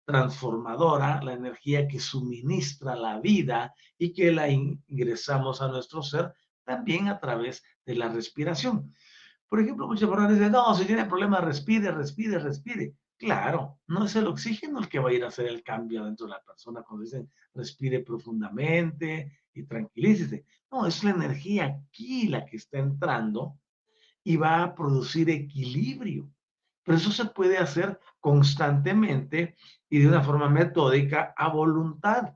transformadora, 0.05 1.21
la 1.23 1.33
energía 1.33 1.87
que 1.87 1.99
suministra 1.99 2.95
la 2.95 3.19
vida 3.19 3.73
y 3.97 4.13
que 4.13 4.31
la 4.31 4.49
ingresamos 4.49 5.61
a 5.61 5.67
nuestro 5.69 6.03
ser 6.03 6.33
también 6.63 7.07
a 7.07 7.19
través 7.19 7.63
de 7.85 7.95
la 7.95 8.09
respiración. 8.09 8.93
Por 9.49 9.59
ejemplo, 9.59 9.87
muchas 9.87 10.09
personas 10.09 10.33
dicen, 10.33 10.51
no, 10.51 10.73
si 10.75 10.85
tiene 10.85 11.05
problemas, 11.05 11.43
respire, 11.43 11.91
respire, 11.91 12.39
respire. 12.39 12.93
Claro, 13.17 13.79
no 13.87 14.05
es 14.05 14.15
el 14.15 14.27
oxígeno 14.27 14.79
el 14.79 14.89
que 14.89 14.99
va 14.99 15.09
a 15.09 15.13
ir 15.13 15.23
a 15.23 15.27
hacer 15.27 15.45
el 15.47 15.61
cambio 15.61 16.05
dentro 16.05 16.25
de 16.25 16.31
la 16.31 16.41
persona 16.41 16.81
cuando 16.81 17.03
dicen 17.03 17.29
respire 17.53 17.99
profundamente 17.99 19.40
y 19.53 19.63
tranquilícese. 19.63 20.45
No, 20.71 20.85
es 20.85 21.03
la 21.03 21.11
energía 21.11 21.65
aquí 21.65 22.27
la 22.27 22.45
que 22.45 22.57
está 22.57 22.79
entrando 22.79 23.59
y 24.23 24.37
va 24.37 24.63
a 24.63 24.75
producir 24.75 25.29
equilibrio. 25.29 26.29
Pero 26.83 26.97
eso 26.97 27.11
se 27.11 27.25
puede 27.25 27.57
hacer 27.57 27.99
constantemente 28.19 29.55
y 29.89 29.99
de 29.99 30.07
una 30.07 30.21
forma 30.21 30.49
metódica 30.49 31.33
a 31.35 31.49
voluntad. 31.49 32.33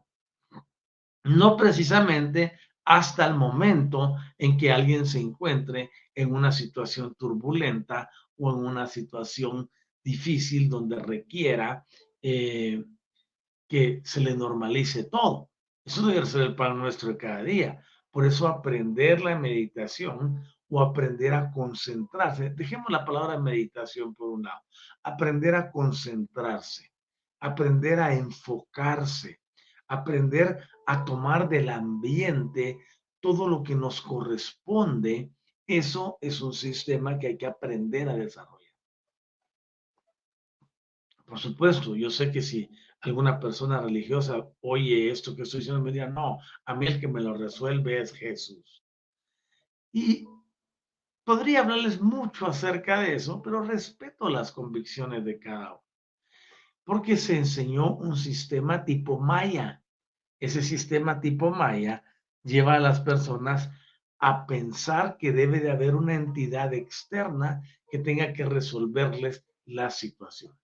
No 1.23 1.57
precisamente 1.57 2.59
hasta 2.83 3.25
el 3.25 3.35
momento 3.35 4.15
en 4.37 4.57
que 4.57 4.71
alguien 4.71 5.05
se 5.07 5.19
encuentre 5.19 5.89
en 6.13 6.33
una 6.33 6.51
situación 6.51 7.15
turbulenta 7.15 8.09
o 8.37 8.51
en 8.51 8.57
una 8.57 8.85
situación 8.85 9.69
difícil 10.03 10.69
donde 10.69 10.99
requiera 10.99 11.83
eh, 12.21 12.83
que 13.67 14.01
se 14.05 14.21
le 14.21 14.35
normalice 14.35 15.05
todo. 15.05 15.49
Eso 15.85 16.07
debe 16.07 16.25
ser 16.25 16.41
el 16.41 16.55
pan 16.55 16.77
nuestro 16.77 17.09
de 17.09 17.17
cada 17.17 17.43
día. 17.43 17.81
Por 18.09 18.25
eso 18.25 18.47
aprender 18.47 19.21
la 19.21 19.37
meditación 19.37 20.43
o 20.69 20.81
aprender 20.81 21.33
a 21.33 21.51
concentrarse. 21.51 22.49
Dejemos 22.49 22.89
la 22.89 23.05
palabra 23.05 23.39
meditación 23.39 24.15
por 24.15 24.29
un 24.29 24.43
lado. 24.43 24.61
Aprender 25.03 25.53
a 25.53 25.71
concentrarse, 25.71 26.91
aprender 27.39 27.99
a 27.99 28.13
enfocarse, 28.13 29.41
aprender 29.87 30.67
a 30.87 31.05
tomar 31.05 31.47
del 31.47 31.69
ambiente 31.69 32.79
todo 33.19 33.47
lo 33.47 33.61
que 33.61 33.75
nos 33.75 34.01
corresponde. 34.01 35.31
Eso 35.67 36.17
es 36.19 36.41
un 36.41 36.53
sistema 36.53 37.19
que 37.19 37.27
hay 37.27 37.37
que 37.37 37.45
aprender 37.45 38.09
a 38.09 38.15
desarrollar. 38.15 38.73
Por 41.25 41.39
supuesto, 41.39 41.95
yo 41.95 42.09
sé 42.09 42.31
que 42.31 42.41
si 42.41 42.69
alguna 43.09 43.39
persona 43.39 43.81
religiosa 43.81 44.47
oye 44.61 45.09
esto 45.09 45.35
que 45.35 45.43
estoy 45.43 45.59
diciendo, 45.59 45.81
me 45.81 45.91
dirá, 45.91 46.07
no, 46.07 46.39
a 46.65 46.75
mí 46.75 46.87
el 46.87 46.99
que 46.99 47.07
me 47.07 47.21
lo 47.21 47.33
resuelve 47.33 48.01
es 48.01 48.13
Jesús. 48.13 48.83
Y 49.91 50.27
podría 51.23 51.61
hablarles 51.61 52.01
mucho 52.01 52.47
acerca 52.47 52.99
de 52.99 53.15
eso, 53.15 53.41
pero 53.41 53.63
respeto 53.63 54.29
las 54.29 54.51
convicciones 54.51 55.25
de 55.25 55.39
cada 55.39 55.73
uno. 55.73 55.83
Porque 56.83 57.17
se 57.17 57.37
enseñó 57.37 57.95
un 57.95 58.15
sistema 58.15 58.85
tipo 58.85 59.19
maya. 59.19 59.83
Ese 60.39 60.61
sistema 60.61 61.19
tipo 61.19 61.49
maya 61.49 62.03
lleva 62.43 62.75
a 62.75 62.79
las 62.79 62.99
personas 62.99 63.71
a 64.19 64.45
pensar 64.45 65.17
que 65.17 65.31
debe 65.31 65.59
de 65.59 65.71
haber 65.71 65.95
una 65.95 66.13
entidad 66.13 66.73
externa 66.73 67.63
que 67.89 67.99
tenga 67.99 68.33
que 68.33 68.45
resolverles 68.45 69.45
la 69.65 69.89
situación. 69.89 70.57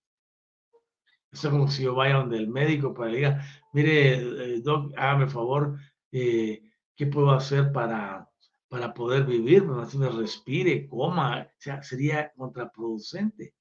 Es 1.31 1.41
como 1.41 1.69
si 1.69 1.83
yo 1.83 1.95
vaya 1.95 2.15
donde 2.15 2.37
el 2.37 2.49
médico 2.49 2.93
para 2.93 3.09
le 3.09 3.17
diga, 3.17 3.45
mire, 3.71 4.55
eh, 4.55 4.61
doc, 4.61 4.91
hágame 4.97 5.27
favor, 5.27 5.77
eh, 6.11 6.61
¿qué 6.95 7.07
puedo 7.07 7.31
hacer 7.31 7.71
para, 7.71 8.29
para 8.67 8.93
poder 8.93 9.25
vivir? 9.25 9.63
Me 9.63 10.09
respire, 10.09 10.87
coma, 10.87 11.41
o 11.41 11.51
sea, 11.57 11.81
sería 11.81 12.31
contraproducente. 12.33 13.53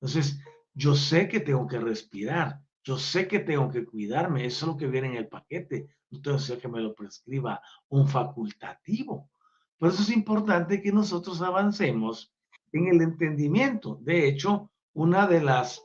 Entonces, 0.00 0.40
yo 0.72 0.94
sé 0.94 1.28
que 1.28 1.40
tengo 1.40 1.66
que 1.66 1.78
respirar, 1.78 2.60
yo 2.82 2.98
sé 2.98 3.28
que 3.28 3.40
tengo 3.40 3.68
que 3.70 3.84
cuidarme, 3.84 4.46
eso 4.46 4.64
es 4.64 4.72
lo 4.72 4.76
que 4.78 4.86
viene 4.86 5.08
en 5.08 5.16
el 5.16 5.28
paquete, 5.28 5.88
entonces 6.10 6.58
que 6.58 6.68
me 6.68 6.80
lo 6.80 6.94
prescriba 6.94 7.60
un 7.88 8.08
facultativo. 8.08 9.30
Por 9.76 9.90
eso 9.90 10.02
es 10.02 10.10
importante 10.10 10.80
que 10.80 10.92
nosotros 10.92 11.42
avancemos 11.42 12.32
en 12.72 12.88
el 12.88 13.02
entendimiento. 13.02 13.98
De 14.00 14.26
hecho, 14.26 14.70
una 14.94 15.26
de 15.26 15.42
las 15.42 15.82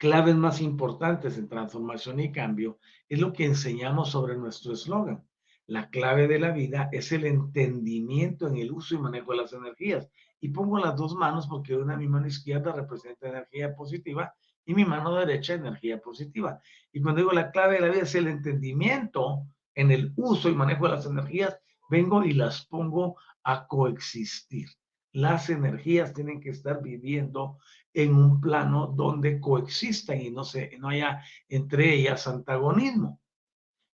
claves 0.00 0.34
más 0.34 0.62
importantes 0.62 1.36
en 1.36 1.46
transformación 1.46 2.20
y 2.20 2.32
cambio 2.32 2.78
es 3.06 3.20
lo 3.20 3.34
que 3.34 3.44
enseñamos 3.44 4.10
sobre 4.10 4.34
nuestro 4.34 4.72
eslogan. 4.72 5.22
La 5.66 5.90
clave 5.90 6.26
de 6.26 6.40
la 6.40 6.52
vida 6.52 6.88
es 6.90 7.12
el 7.12 7.26
entendimiento 7.26 8.48
en 8.48 8.56
el 8.56 8.72
uso 8.72 8.94
y 8.94 8.98
manejo 8.98 9.32
de 9.32 9.38
las 9.42 9.52
energías. 9.52 10.08
Y 10.40 10.48
pongo 10.48 10.78
las 10.78 10.96
dos 10.96 11.14
manos 11.14 11.46
porque 11.46 11.76
una 11.76 11.98
mi 11.98 12.08
mano 12.08 12.26
izquierda 12.26 12.72
representa 12.72 13.28
energía 13.28 13.76
positiva 13.76 14.34
y 14.64 14.72
mi 14.72 14.86
mano 14.86 15.14
derecha 15.16 15.52
energía 15.52 16.00
positiva. 16.00 16.58
Y 16.90 17.02
cuando 17.02 17.20
digo 17.20 17.32
la 17.32 17.50
clave 17.50 17.74
de 17.74 17.80
la 17.82 17.88
vida 17.88 18.02
es 18.04 18.14
el 18.14 18.28
entendimiento 18.28 19.46
en 19.74 19.90
el 19.90 20.14
uso 20.16 20.48
y 20.48 20.54
manejo 20.54 20.86
de 20.86 20.94
las 20.94 21.04
energías, 21.04 21.60
vengo 21.90 22.24
y 22.24 22.32
las 22.32 22.64
pongo 22.64 23.16
a 23.44 23.66
coexistir. 23.66 24.70
Las 25.12 25.50
energías 25.50 26.14
tienen 26.14 26.40
que 26.40 26.50
estar 26.50 26.82
viviendo 26.82 27.58
en 27.92 28.14
un 28.14 28.40
plano 28.40 28.86
donde 28.86 29.40
coexistan 29.40 30.20
y 30.20 30.30
no, 30.30 30.44
se, 30.44 30.76
no 30.78 30.88
haya 30.88 31.22
entre 31.48 31.94
ellas 31.94 32.26
antagonismo. 32.26 33.20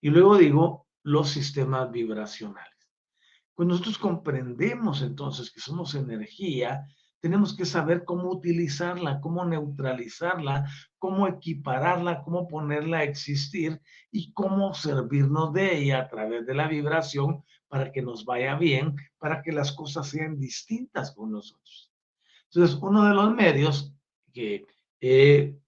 Y 0.01 0.09
luego 0.09 0.37
digo 0.37 0.87
los 1.03 1.29
sistemas 1.29 1.91
vibracionales. 1.91 2.73
Cuando 3.53 3.73
nosotros 3.73 3.97
comprendemos 3.97 5.01
entonces 5.01 5.51
que 5.51 5.61
somos 5.61 5.95
energía, 5.95 6.85
tenemos 7.21 7.55
que 7.55 7.65
saber 7.65 8.03
cómo 8.05 8.29
utilizarla, 8.29 9.19
cómo 9.19 9.45
neutralizarla, 9.45 10.69
cómo 10.99 11.27
equipararla, 11.27 12.21
cómo 12.21 12.47
ponerla 12.47 12.99
a 12.99 13.03
existir 13.03 13.81
y 14.11 14.31
cómo 14.33 14.73
servirnos 14.75 15.51
de 15.53 15.75
ella 15.77 16.01
a 16.01 16.07
través 16.07 16.45
de 16.45 16.53
la 16.53 16.67
vibración 16.67 17.43
para 17.67 17.91
que 17.91 18.01
nos 18.01 18.25
vaya 18.25 18.55
bien, 18.55 18.95
para 19.17 19.41
que 19.41 19.51
las 19.51 19.71
cosas 19.71 20.07
sean 20.07 20.37
distintas 20.37 21.15
con 21.15 21.31
nosotros. 21.31 21.84
Entonces, 22.55 22.79
uno 22.81 23.05
de 23.05 23.13
los 23.13 23.35
medios 23.35 23.93
que 24.31 24.65
he 25.01 25.59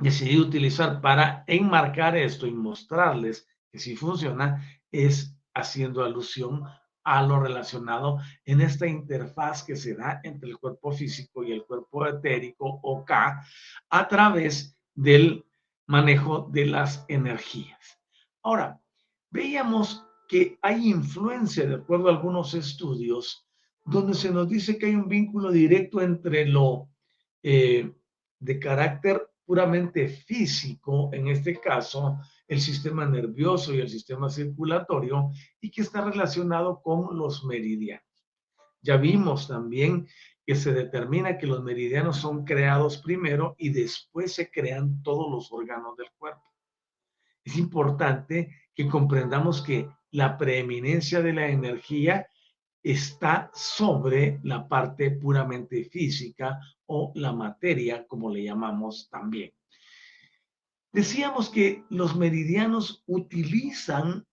decidido 0.00 0.42
utilizar 0.42 1.00
para 1.00 1.44
enmarcar 1.46 2.16
esto 2.16 2.48
y 2.48 2.52
mostrarles 2.52 3.46
que 3.70 3.78
sí 3.78 3.94
funciona 3.94 4.66
es 4.90 5.38
haciendo 5.54 6.02
alusión 6.02 6.64
a 7.04 7.22
lo 7.22 7.38
relacionado 7.38 8.18
en 8.44 8.62
esta 8.62 8.88
interfaz 8.88 9.62
que 9.62 9.76
se 9.76 9.94
da 9.94 10.20
entre 10.24 10.50
el 10.50 10.58
cuerpo 10.58 10.90
físico 10.90 11.44
y 11.44 11.52
el 11.52 11.64
cuerpo 11.64 12.04
etérico 12.04 12.80
o 12.82 13.04
K 13.04 13.40
a 13.88 14.08
través 14.08 14.76
del 14.92 15.46
manejo 15.86 16.48
de 16.50 16.66
las 16.66 17.04
energías. 17.06 18.00
Ahora, 18.42 18.82
veíamos 19.30 20.04
que 20.28 20.58
hay 20.62 20.90
influencia, 20.90 21.64
de 21.64 21.76
acuerdo 21.76 22.08
a 22.08 22.12
algunos 22.12 22.54
estudios, 22.54 23.45
donde 23.86 24.14
se 24.14 24.30
nos 24.30 24.48
dice 24.48 24.76
que 24.76 24.86
hay 24.86 24.94
un 24.96 25.08
vínculo 25.08 25.50
directo 25.50 26.02
entre 26.02 26.44
lo 26.44 26.88
eh, 27.42 27.92
de 28.40 28.58
carácter 28.58 29.30
puramente 29.44 30.08
físico, 30.08 31.10
en 31.12 31.28
este 31.28 31.60
caso, 31.60 32.18
el 32.48 32.60
sistema 32.60 33.06
nervioso 33.06 33.72
y 33.72 33.78
el 33.78 33.88
sistema 33.88 34.28
circulatorio, 34.28 35.30
y 35.60 35.70
que 35.70 35.82
está 35.82 36.04
relacionado 36.04 36.82
con 36.82 37.16
los 37.16 37.44
meridianos. 37.44 38.04
Ya 38.82 38.96
vimos 38.96 39.46
también 39.46 40.08
que 40.44 40.56
se 40.56 40.72
determina 40.72 41.38
que 41.38 41.46
los 41.46 41.62
meridianos 41.62 42.16
son 42.16 42.44
creados 42.44 42.98
primero 42.98 43.54
y 43.56 43.70
después 43.70 44.34
se 44.34 44.50
crean 44.50 45.02
todos 45.02 45.30
los 45.30 45.52
órganos 45.52 45.96
del 45.96 46.10
cuerpo. 46.18 46.42
Es 47.44 47.56
importante 47.56 48.52
que 48.74 48.88
comprendamos 48.88 49.62
que 49.62 49.88
la 50.10 50.36
preeminencia 50.36 51.20
de 51.20 51.32
la 51.32 51.48
energía 51.48 52.28
está 52.90 53.50
sobre 53.52 54.38
la 54.44 54.68
parte 54.68 55.10
puramente 55.10 55.84
física 55.86 56.60
o 56.86 57.10
la 57.16 57.32
materia, 57.32 58.06
como 58.06 58.30
le 58.30 58.44
llamamos 58.44 59.08
también. 59.10 59.52
Decíamos 60.92 61.50
que 61.50 61.84
los 61.90 62.14
meridianos 62.14 63.02
utilizan 63.06 64.24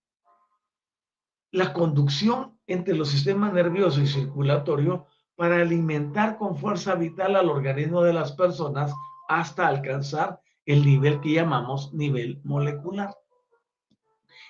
la 1.50 1.72
conducción 1.72 2.56
entre 2.68 2.94
los 2.94 3.08
sistemas 3.08 3.52
nervioso 3.52 4.00
y 4.00 4.06
circulatorio 4.06 5.08
para 5.34 5.56
alimentar 5.56 6.38
con 6.38 6.56
fuerza 6.56 6.94
vital 6.94 7.34
al 7.34 7.50
organismo 7.50 8.02
de 8.02 8.12
las 8.12 8.32
personas 8.32 8.92
hasta 9.28 9.66
alcanzar 9.66 10.40
el 10.64 10.84
nivel 10.84 11.20
que 11.20 11.32
llamamos 11.32 11.92
nivel 11.92 12.40
molecular. 12.44 13.12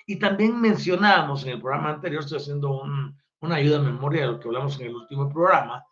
Y 0.05 0.17
también 0.17 0.61
mencionábamos 0.61 1.43
en 1.43 1.53
el 1.53 1.61
programa 1.61 1.89
anterior, 1.89 2.21
estoy 2.21 2.37
haciendo 2.37 2.83
una 3.45 3.55
ayuda 3.55 3.77
en 3.77 3.85
memoria 3.85 4.21
de 4.21 4.27
lo 4.27 4.39
que 4.39 4.47
hablamos 4.47 4.79
en 4.79 4.87
el 4.87 4.95
último 4.95 5.29
programa, 5.29 5.83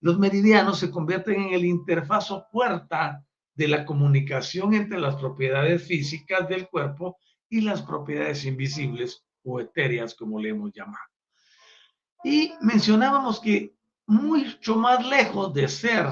los 0.00 0.18
meridianos 0.18 0.78
se 0.78 0.90
convierten 0.90 1.40
en 1.40 1.54
el 1.54 1.64
interfaz 1.64 2.30
o 2.30 2.46
puerta 2.50 3.24
de 3.54 3.68
la 3.68 3.84
comunicación 3.84 4.74
entre 4.74 4.98
las 4.98 5.16
propiedades 5.16 5.86
físicas 5.86 6.48
del 6.48 6.68
cuerpo 6.68 7.18
y 7.48 7.60
las 7.60 7.82
propiedades 7.82 8.44
invisibles 8.44 9.24
o 9.44 9.60
etéreas, 9.60 10.14
como 10.14 10.40
le 10.40 10.50
hemos 10.50 10.72
llamado. 10.72 11.04
Y 12.24 12.52
mencionábamos 12.60 13.40
que 13.40 13.74
mucho 14.06 14.76
más 14.76 15.06
lejos 15.06 15.52
de 15.52 15.68
ser 15.68 16.06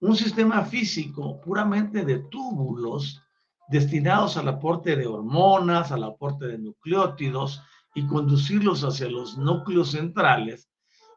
un 0.00 0.16
sistema 0.16 0.64
físico 0.64 1.40
puramente 1.40 2.04
de 2.04 2.18
túbulos, 2.30 3.22
destinados 3.68 4.36
al 4.36 4.48
aporte 4.48 4.96
de 4.96 5.06
hormonas, 5.06 5.92
al 5.92 6.04
aporte 6.04 6.46
de 6.46 6.58
nucleótidos 6.58 7.62
y 7.94 8.06
conducirlos 8.06 8.82
hacia 8.84 9.08
los 9.08 9.36
núcleos 9.36 9.92
centrales, 9.92 10.70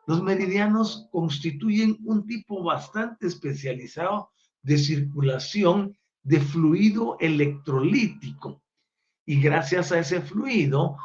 los 0.06 0.22
meridianos 0.22 1.08
constituyen 1.12 1.98
un 2.04 2.26
tipo 2.26 2.64
bastante 2.64 3.28
especializado 3.28 4.32
de 4.62 4.78
circulación 4.78 5.98
de 6.24 6.40
fluido 6.40 7.18
electrolítico. 7.20 8.62
Y 9.26 9.40
gracias 9.40 9.92
a 9.92 10.00
ese 10.00 10.22
fluido, 10.22 10.98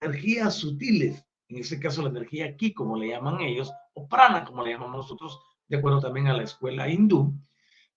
energías 0.00 0.54
sutiles, 0.54 1.24
en 1.48 1.58
este 1.58 1.78
caso 1.78 2.02
la 2.02 2.08
energía 2.08 2.56
ki, 2.56 2.72
como 2.72 2.96
le 2.96 3.08
llaman 3.08 3.40
ellos, 3.40 3.72
o 3.94 4.08
prana, 4.08 4.44
como 4.44 4.64
le 4.64 4.72
llamamos 4.72 4.96
nosotros, 4.96 5.38
de 5.68 5.76
acuerdo 5.76 6.00
también 6.00 6.28
a 6.28 6.36
la 6.36 6.44
escuela 6.44 6.88
hindú, 6.88 7.34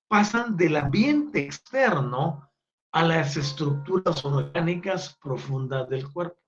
pasan 0.08 0.58
del 0.58 0.76
ambiente 0.76 1.40
externo 1.40 2.50
a 2.94 3.04
las 3.04 3.36
estructuras 3.38 4.24
orgánicas 4.24 5.18
profundas 5.22 5.90
del 5.90 6.08
cuerpo. 6.12 6.40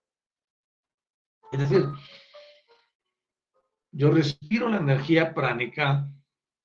Es 1.52 1.60
decir, 1.60 1.90
yo 3.92 4.12
respiro 4.12 4.70
la 4.70 4.78
energía 4.78 5.34
pránica, 5.34 6.08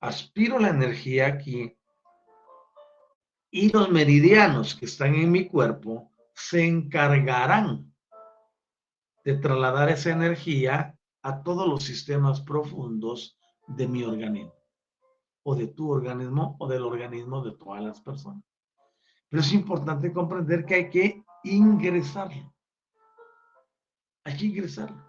aspiro 0.01 0.59
la 0.59 0.69
energía 0.69 1.29
aquí 1.29 1.75
y 3.51 3.73
los 3.73 3.91
meridianos 3.91 4.75
que 4.75 4.85
están 4.85 5.15
en 5.15 5.33
mi 5.33 5.49
cuerpo 5.49 6.13
se 6.35 6.67
encargarán 6.67 7.95
de 9.25 9.35
trasladar 9.37 9.89
esa 9.89 10.11
energía 10.11 10.95
a 11.23 11.43
todos 11.43 11.67
los 11.67 11.85
sistemas 11.85 12.43
profundos 12.43 13.39
de 13.67 13.89
mi 13.89 14.05
organismo 14.05 14.55
o 15.43 15.55
de 15.55 15.69
tu 15.69 15.91
organismo 15.91 16.57
o 16.59 16.69
del 16.69 16.83
organismo 16.83 17.43
de 17.43 17.53
todas 17.53 17.83
las 17.83 18.01
personas. 18.03 18.50
Pero 19.31 19.41
es 19.43 19.53
importante 19.53 20.13
comprender 20.13 20.67
que 20.67 20.75
hay 20.75 20.91
que 20.91 21.25
ingresarlo. 21.45 22.53
Hay 24.25 24.37
que 24.37 24.47
ingresarlo. 24.47 25.03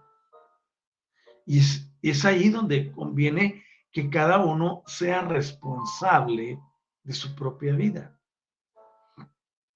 Y 1.44 1.58
es, 1.58 1.92
es 2.00 2.24
ahí 2.24 2.48
donde 2.48 2.92
conviene 2.92 3.64
que 3.90 4.08
cada 4.08 4.38
uno 4.38 4.84
sea 4.86 5.22
responsable 5.22 6.58
de 7.02 7.12
su 7.12 7.34
propia 7.34 7.74
vida. 7.74 8.18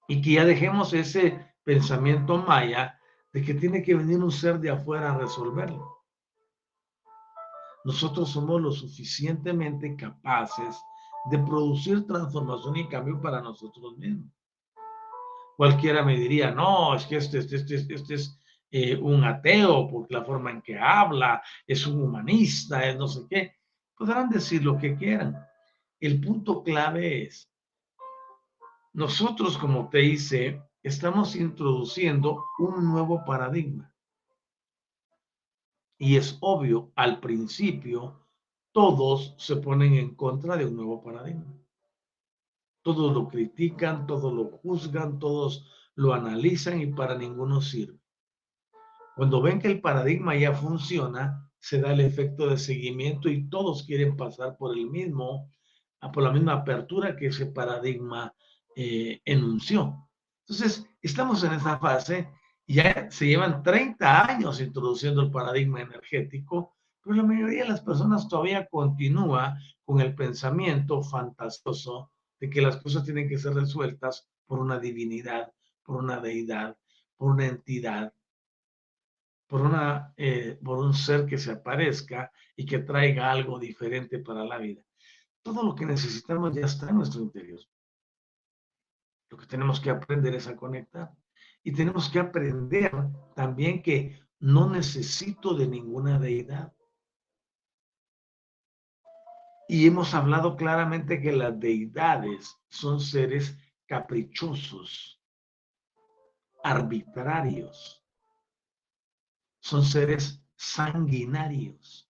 Y 0.07 0.21
que 0.21 0.31
ya 0.33 0.45
dejemos 0.45 0.93
ese 0.93 1.53
pensamiento 1.63 2.37
maya 2.37 2.99
de 3.33 3.43
que 3.43 3.53
tiene 3.53 3.83
que 3.83 3.93
venir 3.93 4.19
un 4.19 4.31
ser 4.31 4.59
de 4.59 4.69
afuera 4.69 5.11
a 5.11 5.17
resolverlo. 5.17 6.05
Nosotros 7.83 8.29
somos 8.29 8.61
lo 8.61 8.71
suficientemente 8.71 9.95
capaces 9.95 10.81
de 11.29 11.37
producir 11.39 12.07
transformación 12.07 12.77
y 12.77 12.87
cambio 12.87 13.21
para 13.21 13.41
nosotros 13.41 13.97
mismos. 13.97 14.36
Cualquiera 15.57 16.03
me 16.03 16.15
diría, 16.15 16.51
no, 16.51 16.93
es 16.93 17.07
que 17.07 17.15
este, 17.17 17.39
este, 17.39 17.55
este, 17.55 17.95
este 17.95 18.13
es 18.13 18.39
eh, 18.69 18.95
un 18.95 19.23
ateo 19.23 19.89
por 19.89 20.05
la 20.11 20.23
forma 20.23 20.51
en 20.51 20.61
que 20.61 20.77
habla, 20.77 21.41
es 21.65 21.87
un 21.87 21.99
humanista, 21.99 22.87
es 22.87 22.95
no 22.95 23.07
sé 23.07 23.21
qué. 23.27 23.55
Podrán 23.95 24.29
decir 24.29 24.63
lo 24.63 24.77
que 24.77 24.95
quieran. 24.95 25.35
El 25.99 26.21
punto 26.21 26.61
clave 26.61 27.23
es, 27.23 27.51
nosotros 28.93 29.57
como 29.57 29.89
TIC 29.89 30.61
estamos 30.83 31.35
introduciendo 31.35 32.45
un 32.59 32.85
nuevo 32.85 33.25
paradigma. 33.25 33.91
Y 35.97 36.17
es 36.17 36.37
obvio, 36.39 36.91
al 36.95 37.19
principio, 37.19 38.27
todos 38.71 39.33
se 39.39 39.55
ponen 39.55 39.95
en 39.95 40.13
contra 40.13 40.55
de 40.55 40.65
un 40.65 40.75
nuevo 40.75 41.03
paradigma. 41.03 41.51
Todos 42.87 43.13
lo 43.13 43.27
critican, 43.27 44.07
todos 44.07 44.31
lo 44.31 44.45
juzgan, 44.45 45.19
todos 45.19 45.67
lo 45.95 46.13
analizan 46.13 46.79
y 46.79 46.85
para 46.85 47.17
ninguno 47.17 47.59
sirve. 47.59 47.99
Cuando 49.13 49.41
ven 49.41 49.59
que 49.59 49.67
el 49.67 49.81
paradigma 49.81 50.37
ya 50.37 50.53
funciona, 50.53 51.51
se 51.59 51.81
da 51.81 51.91
el 51.91 51.99
efecto 51.99 52.47
de 52.47 52.57
seguimiento 52.57 53.27
y 53.27 53.49
todos 53.49 53.83
quieren 53.83 54.15
pasar 54.15 54.55
por 54.55 54.73
el 54.73 54.89
mismo, 54.89 55.51
por 56.13 56.23
la 56.23 56.31
misma 56.31 56.53
apertura 56.53 57.17
que 57.17 57.27
ese 57.27 57.47
paradigma 57.47 58.33
eh, 58.73 59.19
enunció. 59.25 60.07
Entonces, 60.47 60.89
estamos 61.01 61.43
en 61.43 61.55
esa 61.55 61.77
fase, 61.79 62.29
ya 62.65 63.11
se 63.11 63.27
llevan 63.27 63.63
30 63.63 64.31
años 64.31 64.61
introduciendo 64.61 65.23
el 65.23 65.31
paradigma 65.31 65.81
energético, 65.81 66.77
pero 67.03 67.17
la 67.17 67.23
mayoría 67.23 67.63
de 67.63 67.69
las 67.69 67.81
personas 67.81 68.29
todavía 68.29 68.65
continúa 68.67 69.57
con 69.83 69.99
el 69.99 70.15
pensamiento 70.15 71.03
fantasioso 71.03 72.13
de 72.39 72.49
que 72.49 72.61
las 72.61 72.77
cosas 72.77 73.03
tienen 73.03 73.27
que 73.27 73.37
ser 73.37 73.53
resueltas 73.53 74.27
por 74.45 74.59
una 74.59 74.79
divinidad, 74.79 75.53
por 75.83 75.97
una 75.97 76.19
deidad, 76.19 76.77
por 77.15 77.31
una 77.31 77.47
entidad, 77.47 78.13
por, 79.47 79.61
una, 79.61 80.13
eh, 80.17 80.59
por 80.63 80.79
un 80.79 80.93
ser 80.93 81.25
que 81.25 81.37
se 81.37 81.51
aparezca 81.51 82.31
y 82.55 82.65
que 82.65 82.79
traiga 82.79 83.31
algo 83.31 83.57
diferente 83.59 84.19
para 84.19 84.43
la 84.43 84.57
vida. 84.57 84.83
Todo 85.41 85.63
lo 85.63 85.75
que 85.75 85.85
necesitamos 85.85 86.53
ya 86.53 86.65
está 86.65 86.89
en 86.89 86.97
nuestro 86.97 87.21
interior. 87.21 87.59
Lo 89.29 89.37
que 89.37 89.45
tenemos 89.45 89.79
que 89.79 89.89
aprender 89.89 90.35
es 90.35 90.47
a 90.47 90.55
conectar. 90.55 91.11
Y 91.63 91.71
tenemos 91.71 92.09
que 92.09 92.19
aprender 92.19 92.91
también 93.35 93.81
que 93.81 94.19
no 94.39 94.69
necesito 94.69 95.53
de 95.53 95.67
ninguna 95.67 96.19
deidad. 96.19 96.73
Y 99.67 99.85
hemos 99.85 100.13
hablado 100.13 100.55
claramente 100.55 101.21
que 101.21 101.31
las 101.31 101.59
deidades 101.59 102.57
son 102.69 103.01
seres 103.01 103.57
caprichosos, 103.85 105.21
arbitrarios, 106.63 108.05
son 109.59 109.83
seres 109.83 110.41
sanguinarios, 110.55 112.09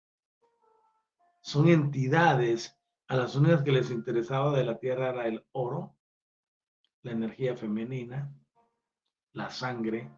son 1.41 1.69
entidades 1.69 2.77
a 3.09 3.17
las 3.17 3.37
únicas 3.37 3.63
que 3.63 3.73
les 3.73 3.91
interesaba 3.91 4.57
de 4.57 4.65
la 4.65 4.79
tierra 4.79 5.11
era 5.11 5.27
el 5.27 5.47
oro, 5.53 5.97
la 7.03 7.13
energía 7.13 7.57
femenina, 7.57 8.35
la 9.33 9.51
sangre, 9.51 10.11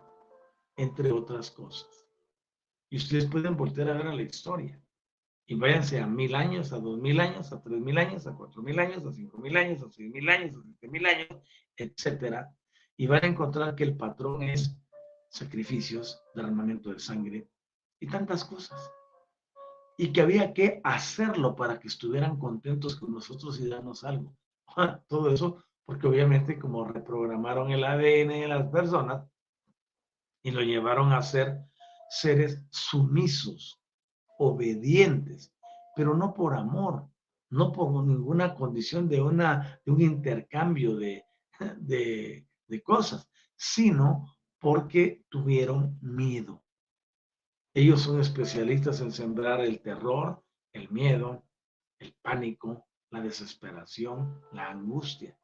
entre 0.76 1.12
otras 1.12 1.50
cosas. 1.50 2.08
Y 2.88 2.96
ustedes 2.96 3.26
pueden 3.26 3.56
volver 3.56 3.90
a 3.90 3.94
ver 3.94 4.06
a 4.06 4.14
la 4.14 4.22
historia. 4.22 4.82
Y 5.50 5.54
váyanse 5.54 5.98
a 5.98 6.06
mil 6.06 6.34
años, 6.34 6.72
a 6.74 6.78
dos 6.78 6.98
mil 7.00 7.18
años, 7.18 7.50
a 7.52 7.62
tres 7.62 7.80
mil 7.80 7.96
años, 7.96 8.26
a 8.26 8.34
cuatro 8.34 8.62
mil 8.62 8.78
años, 8.78 9.04
a 9.06 9.12
cinco 9.12 9.38
mil 9.38 9.56
años, 9.56 9.82
a 9.82 9.90
seis 9.90 10.12
mil 10.12 10.28
años, 10.28 10.54
a 10.54 10.62
siete 10.62 10.88
mil 10.88 11.06
años, 11.06 11.28
etcétera. 11.74 12.54
Y 12.98 13.06
van 13.06 13.24
a 13.24 13.28
encontrar 13.28 13.74
que 13.74 13.84
el 13.84 13.96
patrón 13.96 14.42
es 14.42 14.76
sacrificios, 15.30 16.22
derramamiento 16.34 16.90
de 16.90 16.98
sangre 16.98 17.48
y 17.98 18.06
tantas 18.06 18.44
cosas. 18.44 18.78
Y 19.96 20.12
que 20.12 20.20
había 20.20 20.52
que 20.52 20.82
hacerlo 20.84 21.56
para 21.56 21.80
que 21.80 21.88
estuvieran 21.88 22.38
contentos 22.38 22.96
con 22.96 23.12
nosotros 23.12 23.58
y 23.58 23.68
darnos 23.68 24.04
algo. 24.04 24.36
Todo 25.08 25.32
eso 25.32 25.64
porque 25.88 26.06
obviamente 26.06 26.58
como 26.58 26.84
reprogramaron 26.84 27.70
el 27.70 27.82
ADN 27.82 28.28
de 28.28 28.46
las 28.46 28.68
personas 28.68 29.26
y 30.42 30.50
lo 30.50 30.60
llevaron 30.60 31.14
a 31.14 31.22
ser 31.22 31.62
seres 32.10 32.62
sumisos, 32.70 33.77
obedientes, 34.38 35.54
pero 35.94 36.14
no 36.14 36.32
por 36.32 36.54
amor, 36.54 37.08
no 37.50 37.72
por 37.72 38.04
ninguna 38.04 38.54
condición 38.54 39.08
de, 39.08 39.20
una, 39.20 39.80
de 39.84 39.92
un 39.92 40.00
intercambio 40.00 40.96
de, 40.96 41.24
de, 41.76 42.46
de 42.66 42.82
cosas, 42.82 43.28
sino 43.56 44.38
porque 44.58 45.24
tuvieron 45.28 45.98
miedo. 46.00 46.64
Ellos 47.74 48.02
son 48.02 48.20
especialistas 48.20 49.00
en 49.00 49.12
sembrar 49.12 49.60
el 49.60 49.80
terror, 49.80 50.42
el 50.72 50.90
miedo, 50.90 51.44
el 51.98 52.14
pánico, 52.22 52.86
la 53.10 53.20
desesperación, 53.20 54.40
la 54.52 54.70
angustia, 54.70 55.38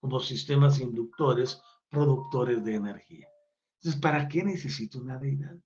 como 0.00 0.20
sistemas 0.20 0.80
inductores, 0.80 1.60
productores 1.88 2.64
de 2.64 2.74
energía. 2.74 3.28
Entonces, 3.76 4.00
¿para 4.00 4.28
qué 4.28 4.42
necesito 4.44 4.98
una 4.98 5.18
deidad? 5.18 5.56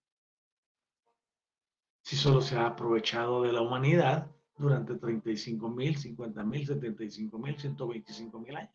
Si 2.03 2.17
solo 2.17 2.41
se 2.41 2.57
ha 2.57 2.67
aprovechado 2.67 3.43
de 3.43 3.53
la 3.53 3.62
humanidad 3.62 4.31
durante 4.57 4.97
35 4.97 5.69
mil, 5.69 5.97
50 5.97 6.45
mil, 6.45 6.67
75 6.67 7.38
mil, 7.38 7.59
125 7.59 8.38
mil 8.38 8.57
años. 8.57 8.75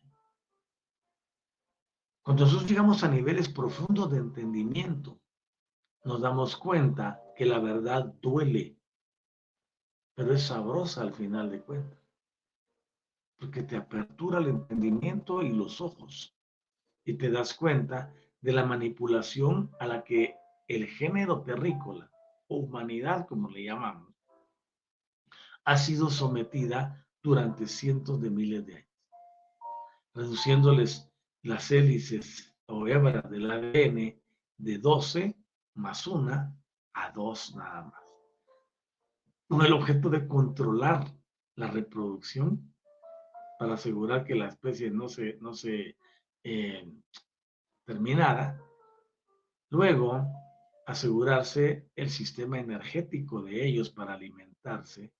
Cuando 2.22 2.44
nosotros 2.44 2.68
llegamos 2.70 3.04
a 3.04 3.08
niveles 3.08 3.48
profundos 3.48 4.10
de 4.10 4.18
entendimiento, 4.18 5.18
nos 6.04 6.20
damos 6.20 6.56
cuenta 6.56 7.22
que 7.36 7.46
la 7.46 7.58
verdad 7.58 8.04
duele, 8.20 8.76
pero 10.14 10.34
es 10.34 10.42
sabrosa 10.42 11.02
al 11.02 11.14
final 11.14 11.50
de 11.50 11.62
cuentas, 11.62 11.98
porque 13.38 13.62
te 13.62 13.76
apertura 13.76 14.40
el 14.40 14.48
entendimiento 14.48 15.42
y 15.42 15.50
los 15.50 15.80
ojos, 15.80 16.36
y 17.04 17.14
te 17.14 17.30
das 17.30 17.54
cuenta 17.54 18.12
de 18.40 18.52
la 18.52 18.64
manipulación 18.64 19.70
a 19.80 19.86
la 19.86 20.04
que 20.04 20.36
el 20.66 20.86
género 20.86 21.42
terrícola, 21.42 22.10
humanidad 22.48 23.26
como 23.26 23.48
le 23.50 23.64
llamamos, 23.64 24.14
ha 25.64 25.76
sido 25.76 26.10
sometida 26.10 27.06
durante 27.22 27.66
cientos 27.66 28.20
de 28.20 28.30
miles 28.30 28.66
de 28.66 28.76
años, 28.76 28.88
reduciéndoles 30.14 31.12
las 31.42 31.70
hélices 31.70 32.56
o 32.66 32.86
hebras 32.86 33.28
del 33.30 33.50
ADN 33.50 34.20
de 34.56 34.78
12 34.78 35.36
más 35.74 36.06
una 36.06 36.56
a 36.94 37.10
2 37.12 37.56
nada 37.56 37.82
más. 37.82 38.02
Con 39.46 39.64
el 39.64 39.72
objeto 39.72 40.10
de 40.10 40.26
controlar 40.26 41.06
la 41.54 41.68
reproducción 41.68 42.74
para 43.58 43.74
asegurar 43.74 44.24
que 44.24 44.34
la 44.34 44.48
especie 44.48 44.90
no 44.90 45.08
se, 45.08 45.36
no 45.40 45.52
se 45.52 45.96
eh, 46.44 46.92
terminara. 47.84 48.60
Luego, 49.70 50.26
asegurarse 50.88 51.90
el 51.96 52.08
sistema 52.08 52.58
energético 52.58 53.42
de 53.42 53.62
ellos 53.66 53.90
para 53.90 54.14
alimentarse 54.14 55.12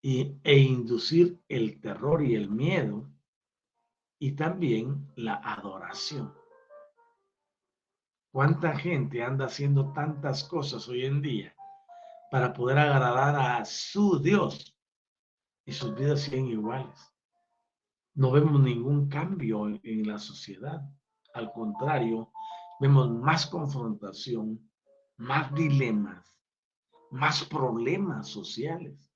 y, 0.00 0.38
e 0.42 0.56
inducir 0.56 1.38
el 1.48 1.82
terror 1.82 2.24
y 2.24 2.34
el 2.34 2.48
miedo 2.48 3.06
y 4.18 4.32
también 4.32 5.06
la 5.16 5.34
adoración. 5.34 6.34
¿Cuánta 8.32 8.74
gente 8.74 9.22
anda 9.22 9.44
haciendo 9.44 9.92
tantas 9.92 10.44
cosas 10.44 10.88
hoy 10.88 11.04
en 11.04 11.20
día 11.20 11.54
para 12.30 12.54
poder 12.54 12.78
agradar 12.78 13.36
a 13.36 13.64
su 13.66 14.18
Dios 14.18 14.74
y 15.66 15.72
sus 15.72 15.94
vidas 15.94 16.22
siguen 16.22 16.46
iguales? 16.46 16.98
No 18.14 18.30
vemos 18.30 18.58
ningún 18.62 19.10
cambio 19.10 19.68
en, 19.68 20.08
la 20.08 20.18
sociedad. 20.18 20.80
Al 21.34 21.52
contrario, 21.52 22.32
vemos 22.80 23.10
más 23.10 23.46
confrontación, 23.46 24.70
más 25.16 25.52
dilemas, 25.54 26.36
más 27.10 27.44
problemas 27.44 28.28
sociales. 28.28 29.12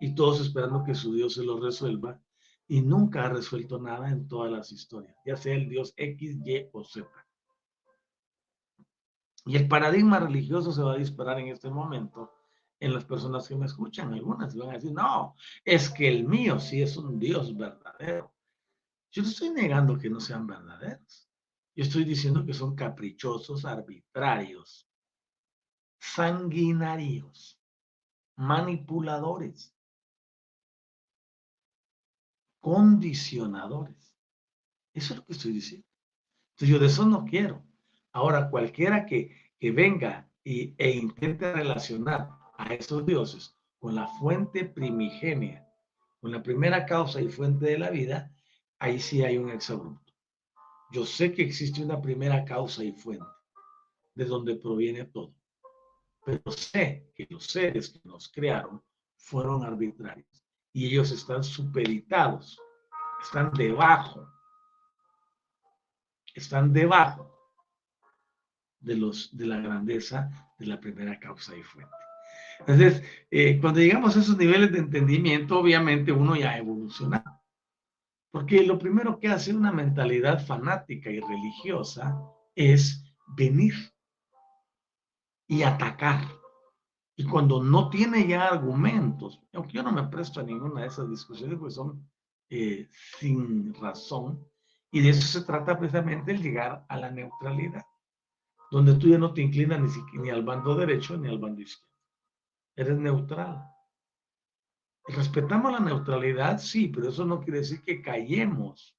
Y 0.00 0.14
todos 0.14 0.40
esperando 0.40 0.84
que 0.84 0.94
su 0.94 1.12
Dios 1.14 1.34
se 1.34 1.44
los 1.44 1.60
resuelva 1.60 2.20
y 2.68 2.82
nunca 2.82 3.24
ha 3.24 3.28
resuelto 3.30 3.80
nada 3.80 4.10
en 4.10 4.28
todas 4.28 4.52
las 4.52 4.70
historias, 4.70 5.16
ya 5.24 5.36
sea 5.36 5.54
el 5.54 5.68
Dios 5.68 5.94
X, 5.96 6.38
Y 6.44 6.68
o 6.72 6.84
Z. 6.84 7.08
Y 9.46 9.56
el 9.56 9.66
paradigma 9.66 10.20
religioso 10.20 10.70
se 10.72 10.82
va 10.82 10.92
a 10.92 10.98
disparar 10.98 11.40
en 11.40 11.48
este 11.48 11.70
momento 11.70 12.30
en 12.80 12.92
las 12.92 13.04
personas 13.04 13.48
que 13.48 13.56
me 13.56 13.66
escuchan. 13.66 14.12
Algunas 14.12 14.54
van 14.54 14.70
a 14.70 14.74
decir, 14.74 14.92
no, 14.92 15.34
es 15.64 15.88
que 15.88 16.08
el 16.08 16.24
mío 16.24 16.60
sí 16.60 16.82
es 16.82 16.96
un 16.96 17.18
Dios 17.18 17.56
verdadero. 17.56 18.32
Yo 19.10 19.22
no 19.22 19.28
estoy 19.28 19.50
negando 19.50 19.98
que 19.98 20.10
no 20.10 20.20
sean 20.20 20.46
verdaderos. 20.46 21.27
Yo 21.78 21.84
estoy 21.84 22.02
diciendo 22.02 22.44
que 22.44 22.54
son 22.54 22.74
caprichosos, 22.74 23.64
arbitrarios, 23.64 24.90
sanguinarios, 26.00 27.62
manipuladores, 28.34 29.72
condicionadores. 32.58 34.12
Eso 34.92 35.12
es 35.12 35.20
lo 35.20 35.24
que 35.24 35.32
estoy 35.34 35.52
diciendo. 35.52 35.86
Entonces 36.50 36.68
yo 36.68 36.80
de 36.80 36.86
eso 36.86 37.06
no 37.06 37.24
quiero. 37.24 37.64
Ahora, 38.10 38.50
cualquiera 38.50 39.06
que, 39.06 39.52
que 39.60 39.70
venga 39.70 40.28
y, 40.42 40.74
e 40.78 40.90
intente 40.90 41.52
relacionar 41.52 42.28
a 42.56 42.74
esos 42.74 43.06
dioses 43.06 43.56
con 43.78 43.94
la 43.94 44.08
fuente 44.18 44.64
primigenia, 44.64 45.64
con 46.18 46.32
la 46.32 46.42
primera 46.42 46.86
causa 46.86 47.20
y 47.20 47.28
fuente 47.28 47.66
de 47.66 47.78
la 47.78 47.90
vida, 47.90 48.34
ahí 48.80 48.98
sí 48.98 49.22
hay 49.22 49.38
un 49.38 49.50
exabrupto. 49.50 50.07
Yo 50.90 51.04
sé 51.04 51.32
que 51.32 51.42
existe 51.42 51.82
una 51.82 52.00
primera 52.00 52.44
causa 52.44 52.82
y 52.82 52.92
fuente, 52.92 53.26
de 54.14 54.24
donde 54.24 54.56
proviene 54.56 55.04
todo. 55.04 55.34
Pero 56.24 56.50
sé 56.50 57.10
que 57.14 57.26
los 57.30 57.44
seres 57.44 57.90
que 57.90 58.00
nos 58.04 58.28
crearon 58.28 58.82
fueron 59.16 59.64
arbitrarios 59.64 60.44
y 60.72 60.86
ellos 60.86 61.10
están 61.10 61.42
supeditados, 61.42 62.58
están 63.22 63.52
debajo, 63.52 64.30
están 66.34 66.72
debajo 66.72 67.34
de, 68.80 68.96
los, 68.96 69.36
de 69.36 69.46
la 69.46 69.58
grandeza 69.58 70.30
de 70.58 70.66
la 70.66 70.80
primera 70.80 71.18
causa 71.18 71.56
y 71.56 71.62
fuente. 71.62 71.92
Entonces, 72.60 73.02
eh, 73.30 73.58
cuando 73.60 73.80
llegamos 73.80 74.16
a 74.16 74.20
esos 74.20 74.36
niveles 74.36 74.72
de 74.72 74.78
entendimiento, 74.78 75.58
obviamente 75.58 76.12
uno 76.12 76.36
ya 76.36 76.50
ha 76.50 76.58
evolucionado. 76.58 77.37
Porque 78.30 78.62
lo 78.62 78.78
primero 78.78 79.18
que 79.18 79.28
hace 79.28 79.54
una 79.54 79.72
mentalidad 79.72 80.44
fanática 80.44 81.10
y 81.10 81.20
religiosa 81.20 82.20
es 82.54 83.04
venir 83.36 83.74
y 85.46 85.62
atacar. 85.62 86.28
Y 87.16 87.24
cuando 87.24 87.62
no 87.62 87.88
tiene 87.88 88.28
ya 88.28 88.46
argumentos, 88.46 89.40
aunque 89.52 89.72
yo 89.72 89.82
no 89.82 89.92
me 89.92 90.04
presto 90.04 90.40
a 90.40 90.44
ninguna 90.44 90.82
de 90.82 90.88
esas 90.88 91.08
discusiones, 91.08 91.58
pues 91.58 91.74
son 91.74 92.08
eh, 92.50 92.88
sin 93.18 93.74
razón, 93.74 94.46
y 94.90 95.00
de 95.00 95.10
eso 95.10 95.40
se 95.40 95.44
trata 95.44 95.78
precisamente 95.78 96.32
el 96.32 96.42
llegar 96.42 96.86
a 96.88 96.96
la 96.96 97.10
neutralidad, 97.10 97.84
donde 98.70 98.94
tú 98.94 99.08
ya 99.08 99.18
no 99.18 99.34
te 99.34 99.42
inclinas 99.42 99.80
ni, 99.80 100.20
ni 100.20 100.30
al 100.30 100.44
bando 100.44 100.74
derecho 100.74 101.16
ni 101.16 101.28
al 101.28 101.38
bando 101.38 101.60
izquierdo. 101.60 101.88
Eres 102.76 102.98
neutral. 102.98 103.68
Respetamos 105.08 105.72
la 105.72 105.80
neutralidad, 105.80 106.58
sí, 106.58 106.88
pero 106.88 107.08
eso 107.08 107.24
no 107.24 107.40
quiere 107.40 107.60
decir 107.60 107.82
que 107.82 108.02
callemos 108.02 108.94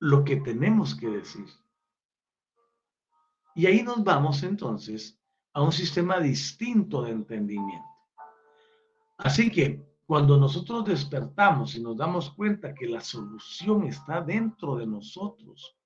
lo 0.00 0.24
que 0.24 0.36
tenemos 0.36 0.94
que 0.94 1.08
decir. 1.08 1.46
Y 3.54 3.66
ahí 3.66 3.82
nos 3.82 4.02
vamos 4.02 4.42
entonces 4.42 5.18
a 5.52 5.62
un 5.62 5.72
sistema 5.72 6.18
distinto 6.18 7.02
de 7.02 7.12
entendimiento. 7.12 7.86
Así 9.18 9.50
que 9.50 9.80
cuando 10.06 10.36
nosotros 10.36 10.84
despertamos 10.84 11.74
y 11.76 11.82
nos 11.82 11.96
damos 11.96 12.30
cuenta 12.30 12.74
que 12.74 12.86
la 12.86 13.00
solución 13.00 13.84
está 13.84 14.20
dentro 14.20 14.76
de 14.76 14.86
nosotros, 14.86 15.76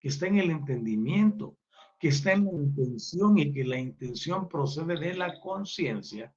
que 0.00 0.08
está 0.08 0.26
en 0.26 0.38
el 0.38 0.50
entendimiento, 0.50 1.56
que 2.00 2.08
está 2.08 2.32
en 2.32 2.46
la 2.46 2.52
intención 2.52 3.38
y 3.38 3.52
que 3.52 3.64
la 3.64 3.78
intención 3.78 4.48
procede 4.48 4.98
de 4.98 5.14
la 5.14 5.38
conciencia, 5.40 6.34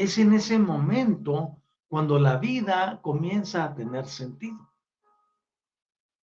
es 0.00 0.18
en 0.18 0.32
ese 0.34 0.58
momento 0.58 1.62
cuando 1.88 2.18
la 2.18 2.36
vida 2.36 3.00
comienza 3.02 3.64
a 3.64 3.74
tener 3.74 4.06
sentido. 4.06 4.70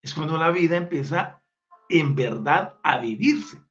Es 0.02 0.14
cuando 0.14 0.38
la 0.38 0.50
vida 0.50 0.76
empieza 0.76 1.42
en 1.88 2.14
verdad 2.14 2.78
a 2.82 2.98
vivirse, 2.98 3.62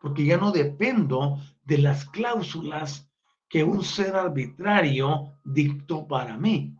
porque 0.00 0.24
ya 0.24 0.36
no 0.36 0.50
dependo 0.50 1.38
de 1.62 1.78
las 1.78 2.04
cláusulas 2.06 3.08
que 3.48 3.62
un 3.62 3.84
ser 3.84 4.16
arbitrario 4.16 5.38
dictó 5.44 6.06
para 6.06 6.36
mí. 6.36 6.76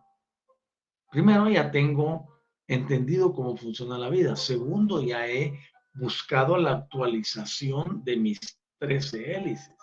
Primero, 1.11 1.49
ya 1.49 1.70
tengo 1.70 2.42
entendido 2.66 3.33
cómo 3.33 3.57
funciona 3.57 3.99
la 3.99 4.09
vida. 4.09 4.37
Segundo, 4.37 5.03
ya 5.03 5.27
he 5.27 5.59
buscado 5.94 6.57
la 6.57 6.73
actualización 6.73 8.03
de 8.05 8.16
mis 8.16 8.38
13 8.79 9.37
hélices. 9.37 9.80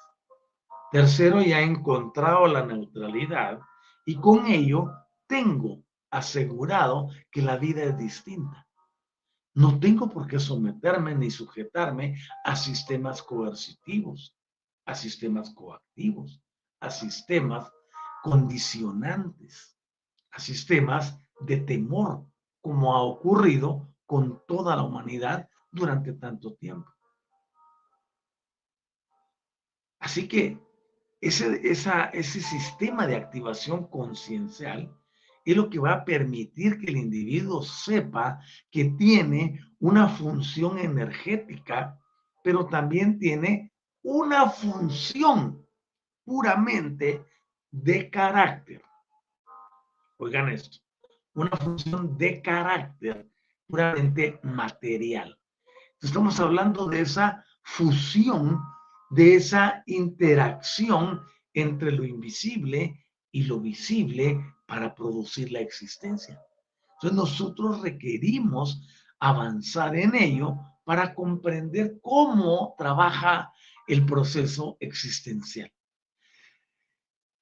Tercero, 0.92 1.42
ya 1.42 1.60
he 1.60 1.64
encontrado 1.64 2.48
la 2.48 2.66
neutralidad 2.66 3.60
y 4.06 4.16
con 4.16 4.48
ello 4.48 4.92
tengo 5.28 5.84
asegurado 6.10 7.10
que 7.30 7.42
la 7.42 7.58
vida 7.58 7.84
es 7.84 7.98
distinta. 7.98 8.66
No 9.54 9.80
tengo 9.80 10.10
por 10.10 10.28
qué 10.28 10.40
someterme 10.40 11.16
ni 11.16 11.30
sujetarme 11.30 12.18
a 12.44 12.56
sistemas 12.56 13.22
coercitivos, 13.22 14.38
a 14.86 14.96
sistemas 14.96 15.50
coactivos, 15.54 16.42
a 16.80 16.90
sistemas 16.90 17.70
condicionantes, 18.24 19.78
a 20.32 20.40
sistemas 20.40 21.20
de 21.42 21.58
temor, 21.58 22.26
como 22.62 22.96
ha 22.96 23.02
ocurrido 23.02 23.94
con 24.06 24.42
toda 24.48 24.76
la 24.76 24.84
humanidad 24.84 25.50
durante 25.72 26.14
tanto 26.14 26.54
tiempo. 26.56 26.92
Así 30.00 30.28
que 30.28 30.67
ese, 31.22 31.62
ese 31.64 32.42
sistema 32.42 33.08
de 33.08 33.16
activación 33.16 33.88
conciencial 33.88 34.94
es 35.44 35.56
lo 35.56 35.70
que 35.70 35.80
va 35.80 35.94
a 35.94 36.06
permitir 36.06 36.78
que 36.78 36.88
el 36.88 36.98
individuo 36.98 37.64
sepa 37.64 38.40
que 38.70 38.86
tiene 38.86 39.62
una 39.80 40.10
función 40.10 40.78
energética, 40.78 41.98
pero 42.44 42.68
también 42.68 43.18
tiene 43.18 43.72
una 44.04 44.50
función 44.50 45.66
puramente 46.26 47.26
de 47.72 48.10
carácter. 48.10 48.82
Oigan 50.18 50.50
esto, 50.50 50.80
una 51.34 51.56
función 51.56 52.18
de 52.18 52.42
carácter 52.42 53.30
puramente 53.68 54.40
material. 54.44 55.40
Estamos 56.02 56.40
hablando 56.40 56.88
de 56.88 57.02
esa 57.02 57.46
fusión, 57.64 58.60
de 59.10 59.36
esa 59.36 59.84
interacción 59.86 61.22
entre 61.54 61.92
lo 61.92 62.04
invisible 62.06 63.06
y 63.32 63.44
lo 63.44 63.60
visible 63.60 64.40
para 64.66 64.94
producir 64.94 65.52
la 65.52 65.60
existencia. 65.60 66.42
Entonces 66.96 67.16
nosotros 67.16 67.82
requerimos 67.82 68.88
avanzar 69.20 69.96
en 69.96 70.16
ello 70.16 70.58
para 70.84 71.14
comprender 71.14 72.00
cómo 72.02 72.76
trabaja 72.78 73.52
el 73.88 74.06
proceso 74.06 74.78
existencial. 74.80 75.72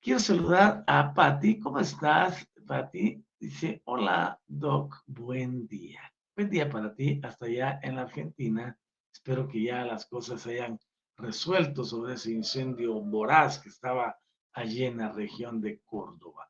Quiero 0.01 0.19
saludar 0.19 0.83
a 0.87 1.13
Patti. 1.13 1.59
¿Cómo 1.59 1.79
estás, 1.79 2.47
Patti? 2.67 3.23
Dice, 3.39 3.81
hola, 3.85 4.39
Doc, 4.45 5.03
buen 5.07 5.67
día. 5.67 6.01
Buen 6.35 6.49
día 6.49 6.69
para 6.69 6.93
ti, 6.93 7.19
hasta 7.23 7.45
allá 7.45 7.79
en 7.81 7.95
la 7.95 8.03
Argentina. 8.03 8.77
Espero 9.11 9.47
que 9.47 9.63
ya 9.63 9.83
las 9.85 10.05
cosas 10.05 10.45
hayan 10.45 10.79
resuelto 11.17 11.83
sobre 11.83 12.13
ese 12.13 12.31
incendio 12.31 13.01
voraz 13.01 13.59
que 13.59 13.69
estaba 13.69 14.17
allí 14.53 14.85
en 14.85 14.97
la 14.97 15.11
región 15.11 15.61
de 15.61 15.79
Córdoba. 15.85 16.49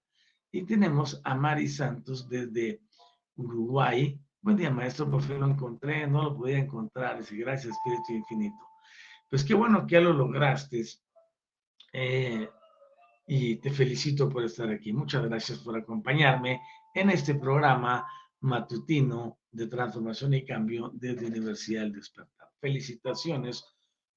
Y 0.52 0.64
tenemos 0.64 1.20
a 1.24 1.36
Mari 1.36 1.68
Santos 1.68 2.30
desde 2.30 2.82
Uruguay. 3.36 4.20
Buen 4.42 4.58
día, 4.58 4.70
maestro, 4.70 5.10
por 5.10 5.22
fin 5.22 5.40
lo 5.40 5.48
encontré, 5.48 6.08
no 6.08 6.24
lo 6.24 6.36
podía 6.36 6.60
encontrar. 6.60 7.18
Dice, 7.18 7.36
gracias, 7.36 7.76
Espíritu 7.76 8.14
Infinito. 8.14 8.64
Pues 9.30 9.44
qué 9.44 9.54
bueno 9.54 9.86
que 9.86 10.00
lo 10.00 10.14
lograste. 10.14 10.86
Eh, 11.92 12.50
y 13.28 13.56
te 13.56 13.72
felicito 13.72 14.30
por 14.30 14.44
estar 14.44 14.70
aquí. 14.70 14.94
Muchas 14.94 15.26
gracias 15.26 15.60
por 15.60 15.78
acompañarme 15.78 16.62
en 16.94 17.10
este 17.10 17.36
programa 17.36 18.08
matutino 18.42 19.40
de 19.52 19.68
transformación 19.68 20.34
y 20.36 20.46
cambio 20.46 20.92
desde 20.94 21.26
Universidad 21.28 21.82
del 21.82 21.94
Despertar. 21.94 22.50
Felicitaciones 22.60 23.66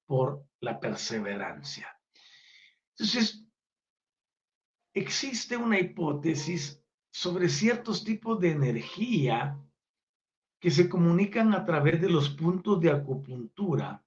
por 0.09 0.43
la 0.61 0.79
perseverancia. 0.79 1.87
Entonces, 2.97 3.45
existe 4.91 5.55
una 5.55 5.79
hipótesis 5.79 6.83
sobre 7.11 7.47
ciertos 7.47 8.03
tipos 8.03 8.39
de 8.39 8.49
energía 8.49 9.55
que 10.59 10.71
se 10.71 10.89
comunican 10.89 11.53
a 11.53 11.63
través 11.63 12.01
de 12.01 12.09
los 12.09 12.27
puntos 12.31 12.81
de 12.81 12.89
acupuntura 12.89 14.03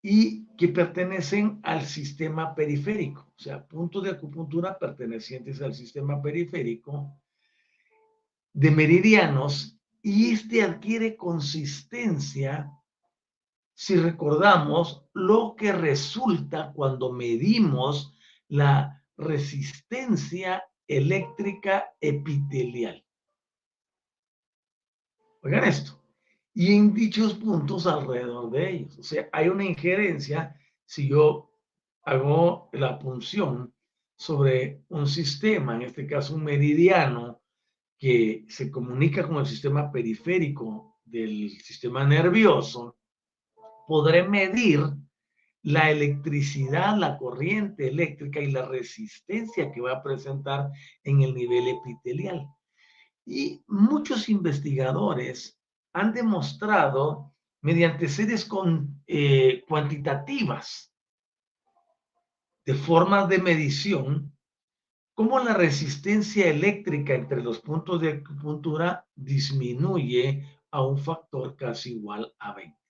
y 0.00 0.46
que 0.54 0.68
pertenecen 0.68 1.58
al 1.64 1.84
sistema 1.84 2.54
periférico, 2.54 3.32
o 3.36 3.42
sea, 3.42 3.66
puntos 3.66 4.04
de 4.04 4.10
acupuntura 4.10 4.78
pertenecientes 4.78 5.60
al 5.62 5.74
sistema 5.74 6.22
periférico 6.22 7.20
de 8.52 8.70
meridianos 8.70 9.76
y 10.00 10.30
este 10.30 10.62
adquiere 10.62 11.16
consistencia 11.16 12.70
si 13.74 13.96
recordamos 13.96 15.04
lo 15.12 15.54
que 15.56 15.72
resulta 15.72 16.72
cuando 16.72 17.12
medimos 17.12 18.14
la 18.48 19.04
resistencia 19.16 20.64
eléctrica 20.86 21.94
epitelial. 22.00 23.04
Oigan 25.42 25.64
esto. 25.64 26.00
Y 26.54 26.74
en 26.74 26.94
dichos 26.94 27.34
puntos 27.34 27.86
alrededor 27.86 28.50
de 28.50 28.70
ellos. 28.70 28.98
O 28.98 29.02
sea, 29.02 29.28
hay 29.32 29.48
una 29.48 29.64
injerencia 29.64 30.56
si 30.86 31.08
yo 31.08 31.50
hago 32.04 32.68
la 32.72 32.98
punción 32.98 33.74
sobre 34.16 34.84
un 34.88 35.06
sistema, 35.06 35.74
en 35.74 35.82
este 35.82 36.06
caso 36.06 36.36
un 36.36 36.44
meridiano, 36.44 37.42
que 37.98 38.44
se 38.48 38.70
comunica 38.70 39.26
con 39.26 39.38
el 39.38 39.46
sistema 39.46 39.90
periférico 39.90 41.00
del 41.04 41.50
sistema 41.60 42.04
nervioso, 42.04 42.98
podré 43.86 44.26
medir 44.28 44.80
la 45.62 45.90
electricidad, 45.90 46.96
la 46.96 47.16
corriente 47.16 47.88
eléctrica 47.88 48.40
y 48.40 48.52
la 48.52 48.66
resistencia 48.66 49.72
que 49.72 49.80
va 49.80 49.92
a 49.92 50.02
presentar 50.02 50.70
en 51.02 51.22
el 51.22 51.34
nivel 51.34 51.68
epitelial. 51.68 52.46
Y 53.24 53.64
muchos 53.66 54.28
investigadores 54.28 55.58
han 55.94 56.12
demostrado 56.12 57.32
mediante 57.62 58.08
series 58.08 58.46
eh, 59.06 59.64
cuantitativas 59.66 60.92
de 62.66 62.74
formas 62.74 63.28
de 63.28 63.38
medición 63.38 64.34
cómo 65.14 65.38
la 65.38 65.54
resistencia 65.54 66.48
eléctrica 66.48 67.14
entre 67.14 67.42
los 67.42 67.60
puntos 67.60 68.00
de 68.02 68.12
acupuntura 68.12 69.06
disminuye 69.14 70.46
a 70.70 70.84
un 70.84 70.98
factor 70.98 71.56
casi 71.56 71.94
igual 71.94 72.34
a 72.38 72.52
20. 72.52 72.83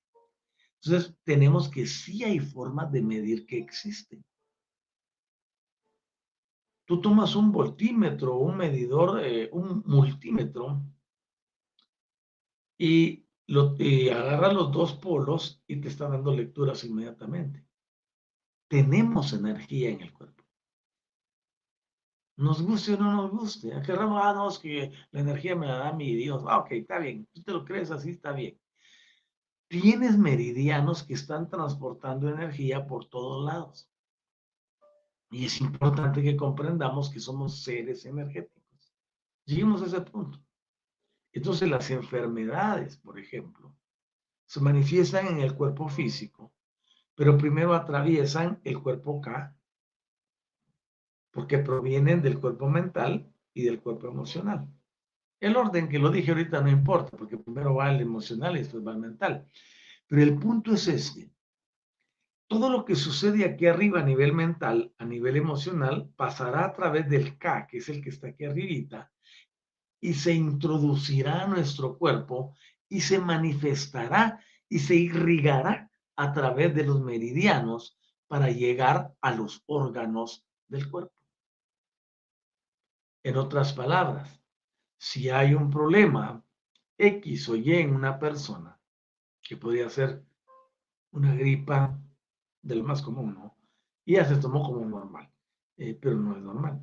Entonces, 0.84 1.16
tenemos 1.24 1.68
que 1.68 1.86
sí 1.86 2.24
hay 2.24 2.40
formas 2.40 2.92
de 2.92 3.02
medir 3.02 3.46
que 3.46 3.58
existen. 3.58 4.24
Tú 6.86 7.00
tomas 7.00 7.34
un 7.34 7.50
voltímetro, 7.50 8.36
un 8.36 8.58
medidor, 8.58 9.24
eh, 9.24 9.48
un 9.52 9.82
multímetro, 9.86 10.82
y, 12.78 13.24
agarras 14.10 14.54
los 14.54 14.72
dos 14.72 14.94
polos 14.94 15.62
y 15.66 15.76
te 15.76 15.88
está 15.88 16.08
dando 16.08 16.34
lecturas 16.34 16.84
inmediatamente. 16.84 17.64
Tenemos 18.68 19.32
energía 19.32 19.90
en 19.90 20.00
el 20.02 20.12
cuerpo. 20.12 20.44
Nos 22.36 22.62
guste 22.62 22.94
o 22.94 22.96
no 22.98 23.12
nos 23.12 23.30
guste. 23.30 23.70
Querramos, 23.82 24.20
ah, 24.22 24.34
no, 24.34 24.48
es 24.48 24.58
que 24.58 24.92
la 25.12 25.20
energía 25.20 25.54
me 25.54 25.66
la 25.66 25.78
da 25.78 25.92
mi 25.92 26.14
Dios. 26.14 26.42
Ah, 26.46 26.58
ok, 26.58 26.72
está 26.72 26.98
bien. 26.98 27.26
Tú 27.32 27.42
te 27.42 27.52
lo 27.52 27.64
crees 27.64 27.90
así, 27.90 28.10
está 28.10 28.32
bien. 28.32 28.58
Tienes 29.82 30.16
meridianos 30.16 31.02
que 31.02 31.14
están 31.14 31.48
transportando 31.48 32.28
energía 32.28 32.86
por 32.86 33.06
todos 33.06 33.44
lados. 33.44 33.90
Y 35.32 35.46
es 35.46 35.60
importante 35.60 36.22
que 36.22 36.36
comprendamos 36.36 37.10
que 37.10 37.18
somos 37.18 37.64
seres 37.64 38.06
energéticos. 38.06 38.94
Lleguemos 39.44 39.82
a 39.82 39.86
ese 39.86 40.00
punto. 40.02 40.38
Entonces 41.32 41.68
las 41.68 41.90
enfermedades, 41.90 42.98
por 42.98 43.18
ejemplo, 43.18 43.74
se 44.46 44.60
manifiestan 44.60 45.26
en 45.26 45.40
el 45.40 45.56
cuerpo 45.56 45.88
físico, 45.88 46.52
pero 47.16 47.36
primero 47.36 47.74
atraviesan 47.74 48.60
el 48.62 48.80
cuerpo 48.80 49.20
K 49.20 49.56
porque 51.32 51.58
provienen 51.58 52.22
del 52.22 52.38
cuerpo 52.38 52.68
mental 52.68 53.28
y 53.52 53.64
del 53.64 53.80
cuerpo 53.80 54.06
emocional. 54.06 54.68
El 55.44 55.58
orden 55.58 55.90
que 55.90 55.98
lo 55.98 56.10
dije 56.10 56.30
ahorita 56.30 56.62
no 56.62 56.70
importa, 56.70 57.18
porque 57.18 57.36
primero 57.36 57.74
va 57.74 57.90
el 57.90 58.00
emocional 58.00 58.56
y 58.56 58.60
después 58.60 58.82
va 58.82 58.92
el 58.92 58.98
mental. 58.98 59.46
Pero 60.06 60.22
el 60.22 60.38
punto 60.38 60.72
es 60.72 60.88
este. 60.88 61.34
Todo 62.46 62.70
lo 62.70 62.86
que 62.86 62.96
sucede 62.96 63.44
aquí 63.44 63.66
arriba 63.66 64.00
a 64.00 64.04
nivel 64.04 64.32
mental, 64.32 64.94
a 64.96 65.04
nivel 65.04 65.36
emocional, 65.36 66.10
pasará 66.16 66.64
a 66.64 66.72
través 66.72 67.10
del 67.10 67.36
K, 67.36 67.66
que 67.66 67.76
es 67.76 67.90
el 67.90 68.02
que 68.02 68.08
está 68.08 68.28
aquí 68.28 68.46
arribita, 68.46 69.12
y 70.00 70.14
se 70.14 70.32
introducirá 70.32 71.42
a 71.42 71.46
nuestro 71.46 71.98
cuerpo 71.98 72.56
y 72.88 73.02
se 73.02 73.18
manifestará 73.18 74.42
y 74.66 74.78
se 74.78 74.94
irrigará 74.94 75.90
a 76.16 76.32
través 76.32 76.74
de 76.74 76.84
los 76.84 77.02
meridianos 77.02 77.98
para 78.28 78.48
llegar 78.48 79.12
a 79.20 79.34
los 79.34 79.62
órganos 79.66 80.46
del 80.68 80.90
cuerpo. 80.90 81.12
En 83.22 83.36
otras 83.36 83.74
palabras, 83.74 84.40
si 84.96 85.30
hay 85.30 85.54
un 85.54 85.70
problema 85.70 86.42
X 86.96 87.48
o 87.48 87.56
Y 87.56 87.74
en 87.74 87.94
una 87.94 88.18
persona, 88.18 88.78
que 89.42 89.56
podría 89.56 89.88
ser 89.90 90.24
una 91.12 91.34
gripa 91.34 91.98
de 92.62 92.74
lo 92.76 92.84
más 92.84 93.02
común, 93.02 93.34
¿no? 93.34 93.56
Y 94.04 94.14
ya 94.14 94.24
se 94.24 94.36
tomó 94.36 94.62
como 94.62 94.84
normal, 94.84 95.30
eh, 95.76 95.98
pero 96.00 96.16
no 96.16 96.36
es 96.36 96.42
normal. 96.42 96.80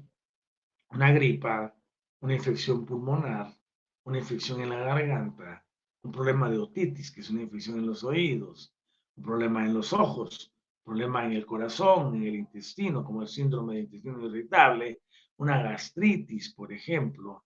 Una 0.89 1.11
gripa, 1.11 1.75
una 2.19 2.35
infección 2.35 2.85
pulmonar, 2.85 3.57
una 4.03 4.19
infección 4.19 4.61
en 4.61 4.69
la 4.69 4.79
garganta, 4.79 5.65
un 6.03 6.11
problema 6.11 6.49
de 6.49 6.57
otitis, 6.57 7.11
que 7.11 7.21
es 7.21 7.29
una 7.29 7.43
infección 7.43 7.79
en 7.79 7.85
los 7.85 8.03
oídos, 8.03 8.73
un 9.15 9.23
problema 9.23 9.65
en 9.65 9.73
los 9.73 9.93
ojos, 9.93 10.53
un 10.83 10.93
problema 10.93 11.25
en 11.25 11.33
el 11.33 11.45
corazón, 11.45 12.15
en 12.15 12.23
el 12.23 12.35
intestino, 12.35 13.03
como 13.03 13.21
el 13.21 13.27
síndrome 13.27 13.75
de 13.75 13.81
intestino 13.81 14.25
irritable, 14.25 15.01
una 15.37 15.61
gastritis, 15.61 16.53
por 16.53 16.71
ejemplo, 16.71 17.45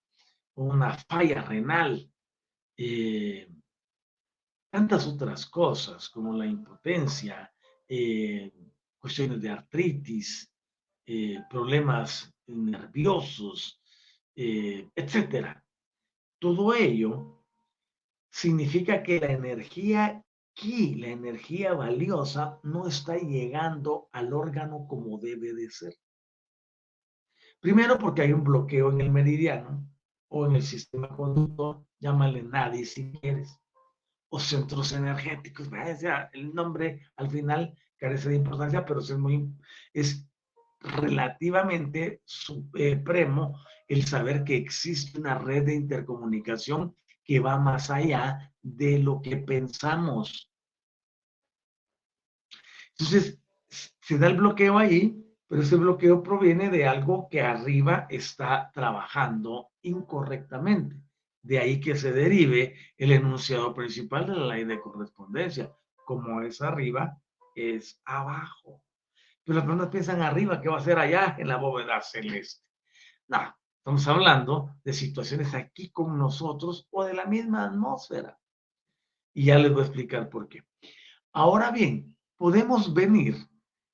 una 0.56 0.96
falla 0.96 1.42
renal, 1.42 2.10
eh, 2.76 3.48
tantas 4.70 5.06
otras 5.06 5.46
cosas 5.46 6.08
como 6.08 6.32
la 6.32 6.46
impotencia, 6.46 7.52
eh, 7.88 8.52
cuestiones 8.98 9.40
de 9.40 9.50
artritis, 9.50 10.52
eh, 11.06 11.42
problemas 11.48 12.34
nerviosos, 12.46 13.80
etcétera. 14.34 15.64
Todo 16.38 16.74
ello 16.74 17.42
significa 18.30 19.02
que 19.02 19.18
la 19.18 19.32
energía 19.32 20.22
aquí, 20.52 20.94
la 20.96 21.08
energía 21.08 21.72
valiosa, 21.72 22.60
no 22.62 22.86
está 22.86 23.16
llegando 23.16 24.10
al 24.12 24.34
órgano 24.34 24.86
como 24.86 25.18
debe 25.18 25.54
de 25.54 25.70
ser. 25.70 25.94
Primero 27.60 27.98
porque 27.98 28.22
hay 28.22 28.32
un 28.32 28.44
bloqueo 28.44 28.92
en 28.92 29.00
el 29.00 29.10
meridiano 29.10 29.88
o 30.28 30.46
en 30.46 30.56
el 30.56 30.62
sistema 30.62 31.08
conductor, 31.08 31.84
llámale 32.00 32.42
nadie 32.42 32.84
si 32.84 33.12
quieres, 33.12 33.58
o 34.28 34.40
centros 34.40 34.92
energéticos, 34.92 35.68
el 36.32 36.54
nombre 36.54 37.02
al 37.16 37.30
final 37.30 37.76
carece 37.96 38.30
de 38.30 38.36
importancia, 38.36 38.84
pero 38.84 39.00
es, 39.00 39.16
muy, 39.16 39.48
es 39.92 40.28
relativamente 40.80 42.22
supremo 42.24 43.58
el 43.88 44.04
saber 44.04 44.44
que 44.44 44.56
existe 44.56 45.18
una 45.18 45.38
red 45.38 45.64
de 45.64 45.74
intercomunicación 45.76 46.96
que 47.24 47.40
va 47.40 47.58
más 47.58 47.90
allá 47.90 48.52
de 48.62 48.98
lo 48.98 49.20
que 49.22 49.36
pensamos. 49.36 50.50
Entonces, 52.90 53.40
se 53.68 54.18
da 54.18 54.26
el 54.26 54.36
bloqueo 54.36 54.78
ahí 54.78 55.26
pero 55.48 55.62
ese 55.62 55.76
bloqueo 55.76 56.22
proviene 56.22 56.70
de 56.70 56.86
algo 56.86 57.28
que 57.30 57.40
arriba 57.40 58.06
está 58.10 58.70
trabajando 58.74 59.70
incorrectamente. 59.86 60.96
De 61.42 61.58
ahí 61.58 61.80
que 61.80 61.96
se 61.96 62.12
derive 62.12 62.74
el 62.96 63.12
enunciado 63.12 63.72
principal 63.72 64.26
de 64.26 64.34
la 64.34 64.46
ley 64.54 64.64
de 64.64 64.80
correspondencia. 64.80 65.72
Como 66.04 66.42
es 66.42 66.60
arriba, 66.60 67.20
es 67.54 68.00
abajo. 68.04 68.82
Pero 69.44 69.58
las 69.58 69.64
personas 69.64 69.88
piensan 69.90 70.22
arriba, 70.22 70.60
¿qué 70.60 70.68
va 70.68 70.78
a 70.78 70.84
ser 70.84 70.98
allá 70.98 71.36
en 71.38 71.48
la 71.48 71.56
bóveda 71.56 72.00
celeste? 72.00 72.64
No, 73.28 73.56
estamos 73.78 74.06
hablando 74.08 74.76
de 74.82 74.92
situaciones 74.92 75.54
aquí 75.54 75.90
con 75.90 76.18
nosotros 76.18 76.88
o 76.90 77.04
de 77.04 77.14
la 77.14 77.26
misma 77.26 77.64
atmósfera. 77.64 78.38
Y 79.32 79.46
ya 79.46 79.58
les 79.58 79.72
voy 79.72 79.82
a 79.82 79.86
explicar 79.86 80.28
por 80.28 80.48
qué. 80.48 80.64
Ahora 81.32 81.70
bien, 81.70 82.16
podemos 82.36 82.92
venir 82.92 83.36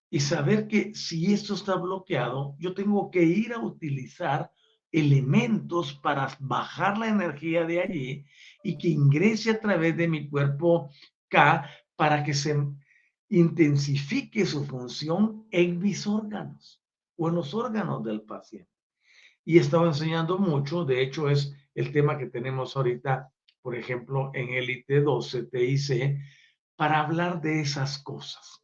y 0.08 0.20
saber 0.20 0.68
que 0.68 0.94
si 0.94 1.32
esto 1.32 1.54
está 1.54 1.74
bloqueado, 1.76 2.54
yo 2.58 2.74
tengo 2.74 3.10
que 3.10 3.22
ir 3.22 3.52
a 3.52 3.58
utilizar 3.58 4.50
elementos 4.92 5.94
para 5.94 6.36
bajar 6.38 6.98
la 6.98 7.08
energía 7.08 7.64
de 7.64 7.80
allí 7.80 8.26
y 8.62 8.76
que 8.76 8.88
ingrese 8.88 9.50
a 9.50 9.60
través 9.60 9.96
de 9.96 10.06
mi 10.06 10.28
cuerpo 10.28 10.90
K 11.28 11.68
para 11.96 12.22
que 12.22 12.34
se 12.34 12.54
intensifique 13.30 14.44
su 14.44 14.64
función 14.66 15.46
en 15.50 15.78
mis 15.78 16.06
órganos 16.06 16.82
o 17.16 17.28
en 17.28 17.34
los 17.34 17.54
órganos 17.54 18.04
del 18.04 18.20
paciente. 18.20 18.70
Y 19.44 19.56
he 19.56 19.60
estado 19.60 19.86
enseñando 19.86 20.38
mucho, 20.38 20.84
de 20.84 21.02
hecho 21.02 21.28
es 21.30 21.52
el 21.74 21.90
tema 21.90 22.18
que 22.18 22.26
tenemos 22.26 22.76
ahorita, 22.76 23.32
por 23.62 23.74
ejemplo, 23.74 24.30
en 24.34 24.50
Elite 24.50 25.00
12, 25.00 25.44
TIC, 25.44 26.18
para 26.76 27.00
hablar 27.00 27.40
de 27.40 27.60
esas 27.60 27.98
cosas. 27.98 28.62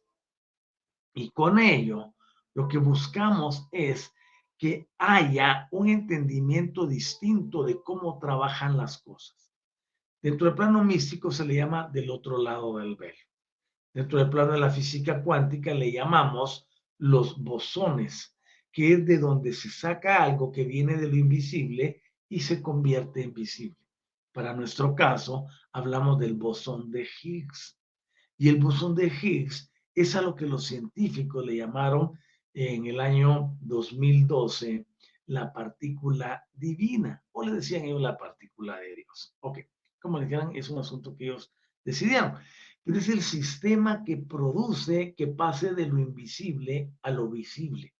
Y 1.13 1.31
con 1.31 1.57
ello, 1.57 2.13
lo 2.53 2.67
que 2.67 2.77
buscamos 2.77 3.67
es 3.71 4.13
que 4.59 4.89
haya 4.97 5.69
un 5.71 5.87
entendimiento 5.87 6.85
distinto 6.85 7.63
de 7.63 7.81
cómo 7.81 8.19
trabajan 8.19 8.75
las 8.75 9.01
cosas. 9.01 9.49
Dentro 10.21 10.47
del 10.47 10.55
plano 10.55 10.83
místico 10.83 11.31
se 11.31 11.45
le 11.45 11.55
llama 11.55 11.89
del 11.93 12.09
otro 12.09 12.37
lado 12.37 12.77
del 12.77 12.97
velo. 12.97 13.17
Dentro 13.93 14.19
del 14.19 14.29
plano 14.29 14.51
de 14.51 14.59
la 14.59 14.69
física 14.69 15.23
cuántica 15.23 15.73
le 15.73 15.93
llamamos 15.93 16.67
los 16.97 17.41
bosones, 17.41 18.35
que 18.69 18.93
es 18.93 19.05
de 19.05 19.17
donde 19.17 19.53
se 19.53 19.69
saca 19.69 20.21
algo 20.21 20.51
que 20.51 20.65
viene 20.65 20.97
de 20.97 21.07
lo 21.07 21.15
invisible 21.15 22.03
y 22.27 22.41
se 22.41 22.61
convierte 22.61 23.23
en 23.23 23.33
visible. 23.33 23.77
Para 24.33 24.53
nuestro 24.53 24.93
caso, 24.93 25.47
hablamos 25.71 26.19
del 26.19 26.33
bosón 26.33 26.91
de 26.91 27.07
Higgs. 27.23 27.79
Y 28.37 28.49
el 28.49 28.57
bosón 28.57 28.93
de 28.93 29.07
Higgs 29.07 29.71
es 29.95 30.17
a 30.17 30.21
lo 30.21 30.35
que 30.35 30.45
los 30.45 30.65
científicos 30.65 31.45
le 31.45 31.55
llamaron 31.55 32.19
en 32.53 32.85
el 32.87 32.99
año 32.99 33.57
2012 33.61 34.85
la 35.27 35.53
partícula 35.53 36.43
divina, 36.53 37.23
o 37.31 37.43
le 37.43 37.53
decían 37.53 37.85
ellos 37.85 38.01
la 38.01 38.17
partícula 38.17 38.77
de 38.77 38.95
Dios. 38.95 39.35
Ok, 39.41 39.59
como 40.01 40.17
le 40.17 40.25
dijeran, 40.25 40.55
es 40.55 40.69
un 40.69 40.79
asunto 40.79 41.15
que 41.15 41.25
ellos 41.25 41.53
decidieron. 41.85 42.33
Pero 42.83 42.97
es 42.97 43.09
el 43.09 43.21
sistema 43.21 44.03
que 44.03 44.17
produce 44.17 45.13
que 45.13 45.27
pase 45.27 45.75
de 45.75 45.85
lo 45.85 45.99
invisible 45.99 46.91
a 47.03 47.11
lo 47.11 47.29
visible. 47.29 47.93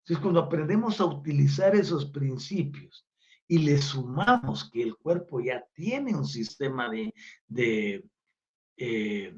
Entonces, 0.00 0.22
cuando 0.22 0.40
aprendemos 0.40 1.00
a 1.00 1.04
utilizar 1.04 1.76
esos 1.76 2.06
principios 2.06 3.06
y 3.46 3.58
le 3.58 3.78
sumamos 3.78 4.68
que 4.70 4.82
el 4.82 4.96
cuerpo 4.96 5.40
ya 5.40 5.64
tiene 5.72 6.14
un 6.14 6.26
sistema 6.26 6.88
de, 6.88 7.14
de 7.46 8.04
eh, 8.76 9.36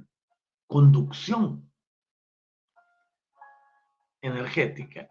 conducción 0.67 1.68
energética, 4.21 5.11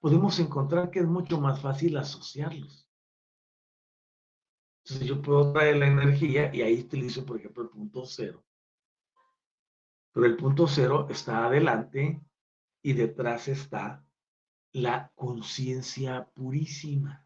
podemos 0.00 0.38
encontrar 0.38 0.90
que 0.90 1.00
es 1.00 1.06
mucho 1.06 1.40
más 1.40 1.60
fácil 1.60 1.96
asociarlos. 1.96 2.88
Entonces 4.84 5.06
yo 5.06 5.20
puedo 5.20 5.52
traer 5.52 5.76
la 5.76 5.86
energía 5.86 6.54
y 6.54 6.62
ahí 6.62 6.80
utilizo, 6.80 7.26
por 7.26 7.38
ejemplo, 7.38 7.62
el 7.64 7.68
punto 7.68 8.06
cero. 8.06 8.44
Pero 10.12 10.26
el 10.26 10.36
punto 10.36 10.66
cero 10.66 11.06
está 11.10 11.46
adelante 11.46 12.22
y 12.82 12.92
detrás 12.94 13.48
está 13.48 14.04
la 14.72 15.12
conciencia 15.14 16.28
purísima. 16.34 17.24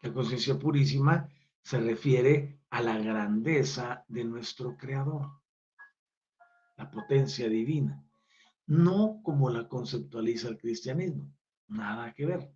La 0.00 0.12
conciencia 0.12 0.58
purísima 0.58 1.28
se 1.62 1.80
refiere 1.80 2.60
a 2.70 2.80
la 2.80 2.98
grandeza 2.98 4.04
de 4.08 4.24
nuestro 4.24 4.76
Creador, 4.76 5.30
la 6.76 6.90
potencia 6.90 7.48
divina 7.48 8.02
no 8.66 9.20
como 9.22 9.50
la 9.50 9.68
conceptualiza 9.68 10.48
el 10.48 10.58
cristianismo, 10.58 11.32
nada 11.68 12.12
que 12.14 12.26
ver, 12.26 12.52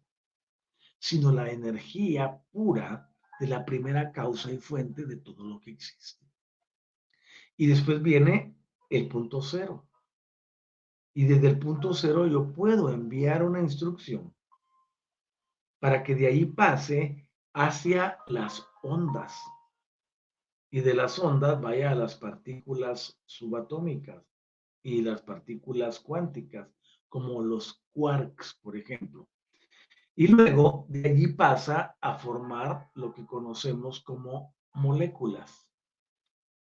sino 0.99 1.33
la 1.33 1.51
energía 1.51 2.41
pura 2.51 3.11
de 3.39 3.49
la 3.49 3.65
primera 3.65 4.13
causa 4.13 4.51
y 4.53 4.59
fuente 4.59 5.05
de 5.05 5.17
todo 5.17 5.45
lo 5.45 5.61
que 5.61 5.73
existe. 5.73 6.25
Y 7.57 7.67
después 7.67 8.03
viene 8.03 8.57
el 8.91 9.09
punto 9.09 9.43
cero. 9.43 9.87
Y 11.15 11.25
desde 11.25 11.49
el 11.49 11.59
punto 11.59 11.95
cero 11.95 12.27
yo 12.27 12.53
puedo 12.53 12.91
enviar 12.91 13.43
una 13.43 13.61
instrucción 13.61 14.35
para 15.79 16.03
que 16.03 16.15
de 16.15 16.27
ahí 16.27 16.45
pase 16.47 17.29
hacia 17.53 18.19
las 18.27 18.67
ondas. 18.83 19.39
Y 20.71 20.81
de 20.81 20.95
las 20.95 21.19
ondas 21.19 21.61
vaya 21.61 21.93
a 21.93 21.95
las 21.95 22.17
partículas 22.17 23.19
subatómicas 23.25 24.23
y 24.87 25.03
las 25.03 25.21
partículas 25.21 25.99
cuánticas, 25.99 26.69
como 27.09 27.43
los 27.43 27.83
quarks, 27.93 28.57
por 28.63 28.77
ejemplo. 28.77 29.29
Y 30.15 30.29
luego 30.29 30.87
de 30.89 31.11
allí 31.11 31.27
pasa 31.33 31.97
a 32.01 32.17
formar 32.17 32.89
lo 32.95 33.13
que 33.13 33.27
conocemos 33.27 34.01
como 34.05 34.55
moléculas. 34.75 35.69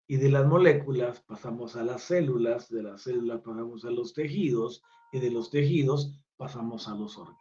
Y 0.08 0.16
de 0.16 0.28
las 0.28 0.44
moléculas 0.44 1.20
pasamos 1.20 1.76
a 1.76 1.84
las 1.84 2.02
células, 2.02 2.68
de 2.68 2.82
las 2.82 3.02
células 3.02 3.42
pasamos 3.42 3.84
a 3.84 3.92
los 3.92 4.12
tejidos 4.12 4.82
y 5.12 5.20
de 5.20 5.30
los 5.30 5.48
tejidos 5.48 6.18
pasamos 6.36 6.88
a 6.88 6.96
los 6.96 7.16
órganos. 7.16 7.38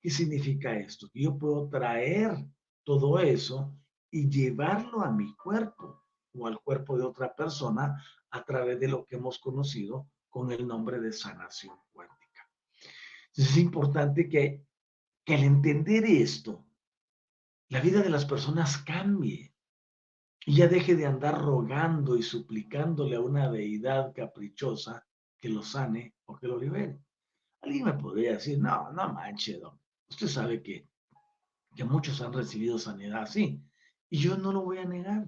¿Qué 0.00 0.08
significa 0.08 0.74
esto? 0.74 1.10
Que 1.12 1.24
yo 1.24 1.36
puedo 1.36 1.68
traer 1.68 2.34
todo 2.82 3.18
eso 3.18 3.76
y 4.10 4.30
llevarlo 4.30 5.02
a 5.02 5.10
mi 5.10 5.34
cuerpo 5.36 6.01
o 6.34 6.46
al 6.46 6.60
cuerpo 6.60 6.96
de 6.96 7.04
otra 7.04 7.34
persona 7.34 8.02
a 8.30 8.44
través 8.44 8.80
de 8.80 8.88
lo 8.88 9.04
que 9.04 9.16
hemos 9.16 9.38
conocido 9.38 10.08
con 10.28 10.50
el 10.50 10.66
nombre 10.66 11.00
de 11.00 11.12
sanación 11.12 11.76
cuántica. 11.92 12.48
es 13.34 13.56
importante 13.56 14.28
que, 14.28 14.64
que 15.24 15.34
al 15.34 15.44
entender 15.44 16.04
esto, 16.04 16.64
la 17.68 17.80
vida 17.80 18.02
de 18.02 18.10
las 18.10 18.24
personas 18.24 18.78
cambie 18.78 19.54
y 20.44 20.56
ya 20.56 20.66
deje 20.66 20.96
de 20.96 21.06
andar 21.06 21.40
rogando 21.40 22.16
y 22.16 22.22
suplicándole 22.22 23.16
a 23.16 23.20
una 23.20 23.50
deidad 23.50 24.12
caprichosa 24.14 25.06
que 25.38 25.48
lo 25.48 25.62
sane 25.62 26.14
o 26.24 26.36
que 26.36 26.48
lo 26.48 26.58
libere. 26.58 26.98
Alguien 27.62 27.84
me 27.84 27.94
podría 27.94 28.32
decir, 28.32 28.58
no, 28.58 28.92
no 28.92 29.12
manche, 29.12 29.58
don. 29.58 29.78
Usted 30.10 30.26
sabe 30.26 30.62
que, 30.62 30.88
que 31.74 31.84
muchos 31.84 32.20
han 32.20 32.32
recibido 32.32 32.78
sanidad 32.78 33.22
así. 33.22 33.62
Y 34.10 34.18
yo 34.18 34.36
no 34.36 34.52
lo 34.52 34.62
voy 34.62 34.78
a 34.78 34.84
negar. 34.84 35.26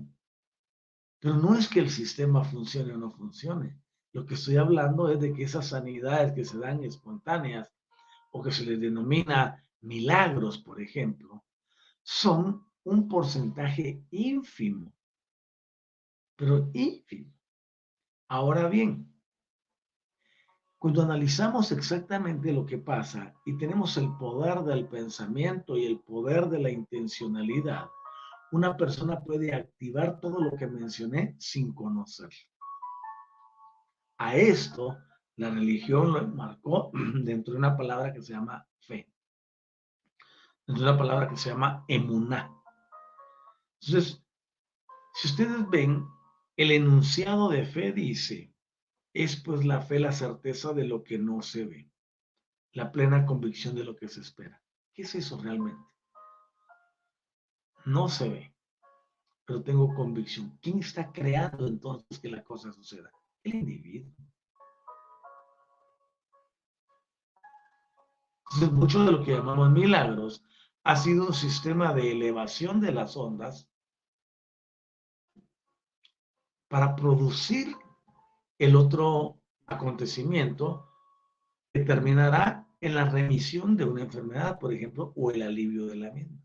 Pero 1.25 1.37
no 1.37 1.55
es 1.55 1.69
que 1.69 1.81
el 1.81 1.89
sistema 1.89 2.45
funcione 2.45 2.93
o 2.93 2.99
no 2.99 3.11
funcione. 3.11 3.81
Lo 4.13 4.27
que 4.27 4.35
estoy 4.35 4.59
hablando 4.59 5.09
es 5.09 5.19
de 5.19 5.33
que 5.33 5.45
esas 5.45 5.69
sanidades 5.69 6.35
que 6.35 6.45
se 6.45 6.59
dan 6.59 6.85
espontáneas 6.85 7.73
o 8.31 8.43
que 8.43 8.53
se 8.53 8.67
les 8.67 8.79
denomina 8.79 9.65
milagros, 9.81 10.59
por 10.59 10.83
ejemplo, 10.83 11.43
son 12.03 12.67
un 12.83 13.09
porcentaje 13.09 14.05
ínfimo, 14.11 14.93
pero 16.37 16.69
ínfimo. 16.75 17.33
Ahora 18.29 18.69
bien, 18.69 19.11
cuando 20.77 21.01
analizamos 21.01 21.73
exactamente 21.73 22.53
lo 22.53 22.67
que 22.67 22.77
pasa 22.77 23.35
y 23.47 23.57
tenemos 23.57 23.97
el 23.97 24.15
poder 24.19 24.61
del 24.61 24.87
pensamiento 24.89 25.79
y 25.79 25.87
el 25.87 26.01
poder 26.01 26.51
de 26.51 26.59
la 26.59 26.69
intencionalidad, 26.69 27.89
una 28.55 28.77
persona 28.77 29.21
puede 29.21 29.53
activar 29.53 30.21
todo 30.21 30.41
lo 30.41 30.57
que 30.57 30.69
mencioné 30.69 31.35
sin 31.41 31.75
conocerlo. 31.75 32.39
A 34.19 34.37
esto, 34.37 34.97
la 35.35 35.51
religión 35.51 36.13
lo 36.13 36.25
marcó 36.29 36.93
dentro 37.25 37.53
de 37.53 37.59
una 37.59 37.77
palabra 37.77 38.13
que 38.13 38.23
se 38.23 38.33
llama 38.33 38.65
fe, 38.79 39.13
dentro 40.67 40.85
de 40.85 40.91
una 40.91 40.99
palabra 40.99 41.29
que 41.29 41.37
se 41.37 41.51
llama 41.51 41.85
emuná. 41.89 42.49
Entonces, 43.81 44.25
si 45.15 45.29
ustedes 45.29 45.69
ven, 45.69 46.07
el 46.57 46.71
enunciado 46.71 47.49
de 47.49 47.67
fe 47.67 47.93
dice, 47.93 48.55
es 49.13 49.35
pues 49.43 49.65
la 49.65 49.81
fe 49.81 49.99
la 49.99 50.13
certeza 50.13 50.73
de 50.73 50.85
lo 50.85 51.03
que 51.03 51.19
no 51.19 51.43
se 51.43 51.65
ve, 51.67 51.91
la 52.73 52.93
plena 52.93 53.27
convicción 53.27 53.75
de 53.75 53.83
lo 53.83 53.97
que 53.97 54.07
se 54.07 54.21
espera. 54.21 54.63
¿Qué 54.93 55.03
es 55.03 55.15
eso 55.17 55.41
realmente? 55.41 55.94
No 57.85 58.09
se 58.09 58.29
ve, 58.29 58.55
pero 59.45 59.63
tengo 59.63 59.95
convicción. 59.95 60.59
¿Quién 60.63 60.79
está 60.79 61.13
creando 61.13 61.67
entonces 61.67 62.19
que 62.19 62.29
la 62.29 62.43
cosa 62.43 62.73
suceda? 62.73 63.11
El 63.43 63.57
individuo. 63.57 64.13
Entonces, 68.45 68.73
mucho 68.73 69.05
de 69.05 69.13
lo 69.13 69.25
que 69.25 69.33
llamamos 69.33 69.71
milagros 69.71 70.45
ha 70.85 70.97
sido 70.97 71.27
un 71.27 71.35
sistema 71.35 71.93
de 71.95 72.13
elevación 72.13 72.81
de 72.81 72.93
las 72.93 73.17
ondas 73.17 73.69
para 76.69 76.95
producir 76.95 77.75
el 78.59 78.77
otro 78.77 79.41
acontecimiento 79.67 80.89
que 81.73 81.81
terminará 81.81 82.69
en 82.81 82.95
la 82.95 83.07
remisión 83.07 83.77
de 83.77 83.85
una 83.85 84.03
enfermedad, 84.03 84.59
por 84.59 84.73
ejemplo, 84.73 85.13
o 85.17 85.31
el 85.31 85.43
alivio 85.43 85.87
de 85.87 85.97
la 85.97 86.11
misma. 86.11 86.44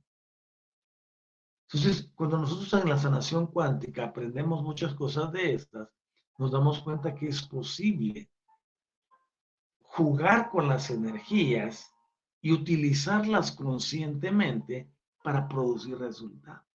Entonces, 1.71 2.11
cuando 2.15 2.39
nosotros 2.39 2.81
en 2.81 2.89
la 2.89 2.97
sanación 2.97 3.45
cuántica 3.45 4.05
aprendemos 4.05 4.63
muchas 4.63 4.95
cosas 4.95 5.31
de 5.31 5.53
estas, 5.53 5.87
nos 6.39 6.51
damos 6.51 6.79
cuenta 6.81 7.13
que 7.13 7.27
es 7.27 7.43
posible 7.43 8.31
jugar 9.81 10.49
con 10.49 10.67
las 10.67 10.89
energías 10.89 11.93
y 12.41 12.53
utilizarlas 12.53 13.51
conscientemente 13.51 14.89
para 15.23 15.47
producir 15.47 15.99
resultados. 15.99 16.65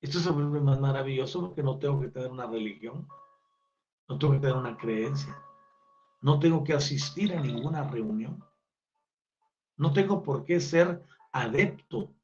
Esto 0.00 0.20
se 0.20 0.30
vuelve 0.30 0.60
más 0.60 0.78
maravilloso 0.78 1.40
porque 1.40 1.64
no 1.64 1.78
tengo 1.78 2.00
que 2.00 2.08
tener 2.08 2.30
una 2.30 2.46
religión, 2.46 3.08
no 4.06 4.18
tengo 4.18 4.34
que 4.34 4.40
tener 4.40 4.56
una 4.56 4.76
creencia, 4.76 5.36
no 6.20 6.38
tengo 6.38 6.62
que 6.62 6.74
asistir 6.74 7.34
a 7.34 7.40
ninguna 7.40 7.90
reunión, 7.90 8.44
no 9.76 9.92
tengo 9.92 10.22
por 10.22 10.44
qué 10.44 10.60
ser 10.60 11.02
adepto 11.32 12.15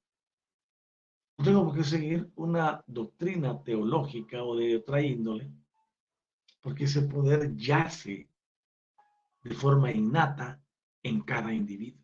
tengo 1.43 1.65
por 1.65 1.77
qué 1.77 1.85
seguir 1.85 2.31
una 2.37 2.83
doctrina 2.87 3.63
teológica 3.63 4.43
o 4.43 4.57
de 4.57 4.77
otra 4.77 5.01
índole, 5.03 5.51
porque 6.61 6.85
ese 6.85 7.03
poder 7.03 7.57
yace 7.57 8.29
de 9.43 9.55
forma 9.55 9.91
innata 9.91 10.63
en 11.03 11.23
cada 11.23 11.53
individuo. 11.53 12.03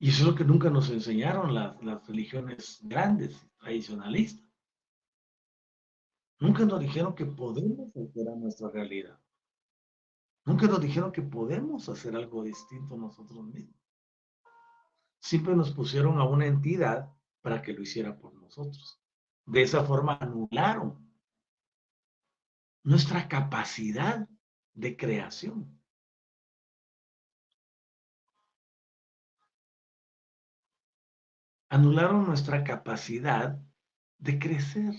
Y 0.00 0.10
eso 0.10 0.22
es 0.22 0.28
lo 0.28 0.34
que 0.34 0.44
nunca 0.44 0.70
nos 0.70 0.90
enseñaron 0.90 1.54
las 1.54 2.06
religiones 2.06 2.78
grandes, 2.82 3.36
tradicionalistas. 3.58 4.48
Nunca 6.38 6.64
nos 6.64 6.78
dijeron 6.78 7.16
que 7.16 7.26
podemos 7.26 7.96
alterar 7.96 8.36
nuestra 8.36 8.70
realidad. 8.70 9.18
Nunca 10.44 10.68
nos 10.68 10.80
dijeron 10.80 11.10
que 11.10 11.22
podemos 11.22 11.88
hacer 11.88 12.14
algo 12.14 12.44
distinto 12.44 12.96
nosotros 12.96 13.44
mismos. 13.46 13.87
Siempre 15.20 15.54
nos 15.56 15.72
pusieron 15.72 16.18
a 16.18 16.24
una 16.24 16.46
entidad 16.46 17.12
para 17.40 17.62
que 17.62 17.72
lo 17.72 17.82
hiciera 17.82 18.16
por 18.18 18.34
nosotros. 18.34 19.00
De 19.46 19.62
esa 19.62 19.84
forma 19.84 20.18
anularon 20.20 21.08
nuestra 22.82 23.28
capacidad 23.28 24.28
de 24.74 24.96
creación. 24.96 25.78
Anularon 31.70 32.26
nuestra 32.26 32.64
capacidad 32.64 33.58
de 34.18 34.38
crecer. 34.38 34.94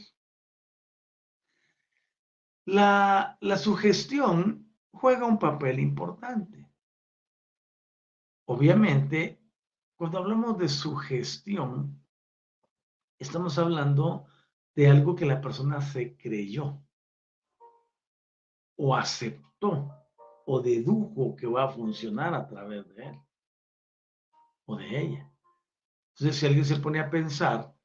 La, 2.66 3.38
la 3.42 3.58
sugestión 3.58 4.72
juega 4.92 5.26
un 5.26 5.40
papel 5.40 5.80
importante. 5.80 6.70
Obviamente, 8.46 9.39
cuando 10.00 10.20
hablamos 10.20 10.58
de 10.58 10.70
sugestión, 10.70 12.02
estamos 13.18 13.58
hablando 13.58 14.28
de 14.74 14.90
algo 14.90 15.14
que 15.14 15.26
la 15.26 15.42
persona 15.42 15.82
se 15.82 16.16
creyó 16.16 16.82
o 18.78 18.96
aceptó 18.96 19.94
o 20.46 20.62
dedujo 20.62 21.36
que 21.36 21.48
va 21.48 21.66
a 21.66 21.68
funcionar 21.74 22.34
a 22.34 22.48
través 22.48 22.88
de 22.96 23.08
él 23.08 23.20
o 24.68 24.78
de 24.78 25.02
ella. 25.02 25.34
Entonces, 26.14 26.38
si 26.38 26.46
alguien 26.46 26.64
se 26.64 26.78
pone 26.78 27.02
a 27.02 27.10
pensar 27.10 27.76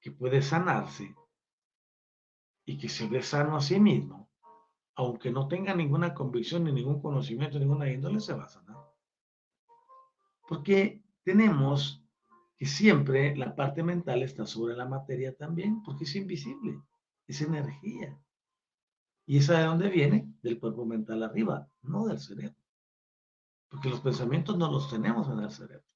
que 0.00 0.12
puede 0.12 0.42
sanarse 0.42 1.12
y 2.64 2.78
que 2.78 2.88
se 2.88 3.08
ve 3.08 3.20
sano 3.20 3.56
a 3.56 3.60
sí 3.60 3.80
mismo, 3.80 4.30
aunque 4.94 5.32
no 5.32 5.48
tenga 5.48 5.74
ninguna 5.74 6.14
convicción 6.14 6.62
ni 6.62 6.70
ningún 6.70 7.02
conocimiento, 7.02 7.58
ninguna 7.58 7.90
índole, 7.90 8.20
se 8.20 8.32
va 8.32 8.44
a 8.44 8.48
sanar. 8.48 8.69
Porque 10.50 11.00
tenemos 11.22 12.04
que 12.56 12.66
siempre 12.66 13.36
la 13.36 13.54
parte 13.54 13.84
mental 13.84 14.24
está 14.24 14.44
sobre 14.46 14.74
la 14.74 14.84
materia 14.84 15.32
también, 15.36 15.80
porque 15.84 16.02
es 16.02 16.16
invisible, 16.16 16.82
es 17.28 17.40
energía. 17.40 18.20
¿Y 19.26 19.38
esa 19.38 19.60
de 19.60 19.66
dónde 19.66 19.88
viene? 19.88 20.26
Del 20.42 20.58
cuerpo 20.58 20.84
mental 20.84 21.22
arriba, 21.22 21.70
no 21.82 22.08
del 22.08 22.18
cerebro. 22.18 22.56
Porque 23.68 23.90
los 23.90 24.00
pensamientos 24.00 24.58
no 24.58 24.68
los 24.72 24.90
tenemos 24.90 25.30
en 25.30 25.38
el 25.38 25.52
cerebro. 25.52 25.86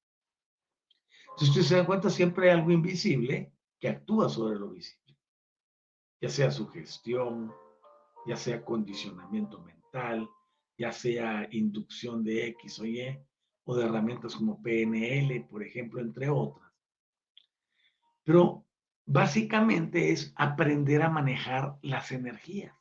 Si 1.36 1.46
usted 1.46 1.62
se 1.62 1.76
da 1.78 1.84
cuenta, 1.84 2.08
siempre 2.08 2.48
hay 2.48 2.56
algo 2.56 2.70
invisible 2.70 3.52
que 3.80 3.88
actúa 3.88 4.28
sobre 4.28 4.56
lo 4.56 4.70
visible. 4.70 5.18
Ya 6.20 6.28
sea 6.28 6.52
sugestión, 6.52 7.52
ya 8.24 8.36
sea 8.36 8.64
condicionamiento 8.64 9.60
mental, 9.62 10.30
ya 10.78 10.92
sea 10.92 11.48
inducción 11.50 12.22
de 12.22 12.46
X 12.50 12.78
o 12.78 12.86
Y, 12.86 13.18
o 13.64 13.74
de 13.74 13.84
herramientas 13.84 14.36
como 14.36 14.62
PNL, 14.62 15.46
por 15.48 15.62
ejemplo, 15.62 16.00
entre 16.00 16.28
otras. 16.28 16.70
Pero 18.22 18.64
básicamente 19.06 20.12
es 20.12 20.32
aprender 20.36 21.02
a 21.02 21.10
manejar 21.10 21.76
las 21.82 22.12
energías. 22.12 22.74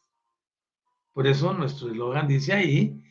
Por 1.13 1.27
eso 1.27 1.53
nuestro 1.53 1.89
eslogan 1.89 2.27
dice 2.27 2.53
ahí, 2.53 3.01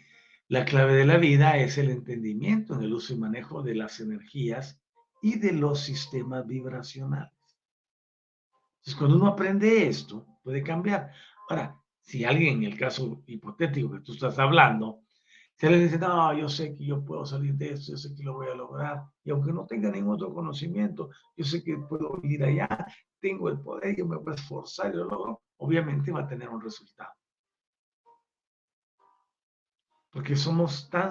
la 0.48 0.64
clave 0.64 0.94
de 0.94 1.06
la 1.06 1.16
vida 1.16 1.56
es 1.56 1.78
el 1.78 1.90
entendimiento 1.90 2.74
en 2.74 2.82
el 2.82 2.92
uso 2.92 3.14
y 3.14 3.18
manejo 3.18 3.62
de 3.62 3.74
las 3.74 4.00
energías 4.00 4.80
y 5.22 5.38
de 5.38 5.52
los 5.52 5.80
sistemas 5.80 6.46
vibracionales. 6.46 7.32
Entonces, 8.78 8.96
cuando 8.96 9.16
uno 9.16 9.28
aprende 9.28 9.86
esto, 9.86 10.26
puede 10.42 10.62
cambiar. 10.62 11.12
Ahora, 11.48 11.80
si 12.00 12.24
alguien, 12.24 12.64
en 12.64 12.72
el 12.72 12.78
caso 12.78 13.22
hipotético 13.26 13.92
que 13.92 14.00
tú 14.00 14.12
estás 14.12 14.38
hablando, 14.40 15.02
se 15.62 15.70
le 15.70 15.78
dice, 15.78 15.96
no, 15.96 16.36
yo 16.36 16.48
sé 16.48 16.74
que 16.74 16.84
yo 16.84 17.04
puedo 17.04 17.24
salir 17.24 17.54
de 17.54 17.70
esto, 17.70 17.92
yo 17.92 17.96
sé 17.96 18.12
que 18.16 18.24
lo 18.24 18.34
voy 18.34 18.48
a 18.48 18.54
lograr, 18.54 19.04
y 19.22 19.30
aunque 19.30 19.52
no 19.52 19.64
tenga 19.64 19.90
ningún 19.90 20.14
otro 20.14 20.34
conocimiento, 20.34 21.10
yo 21.36 21.44
sé 21.44 21.62
que 21.62 21.76
puedo 21.76 22.18
ir 22.24 22.42
allá, 22.42 22.84
tengo 23.20 23.48
el 23.48 23.60
poder, 23.60 23.96
yo 23.96 24.04
me 24.04 24.16
voy 24.16 24.32
a 24.32 24.34
esforzar 24.34 24.92
y 24.92 24.96
lo 24.96 25.04
logro, 25.04 25.42
obviamente 25.58 26.10
va 26.10 26.22
a 26.22 26.26
tener 26.26 26.48
un 26.48 26.60
resultado 26.60 27.12
porque 30.10 30.34
somos 30.34 30.90
tan, 30.90 31.10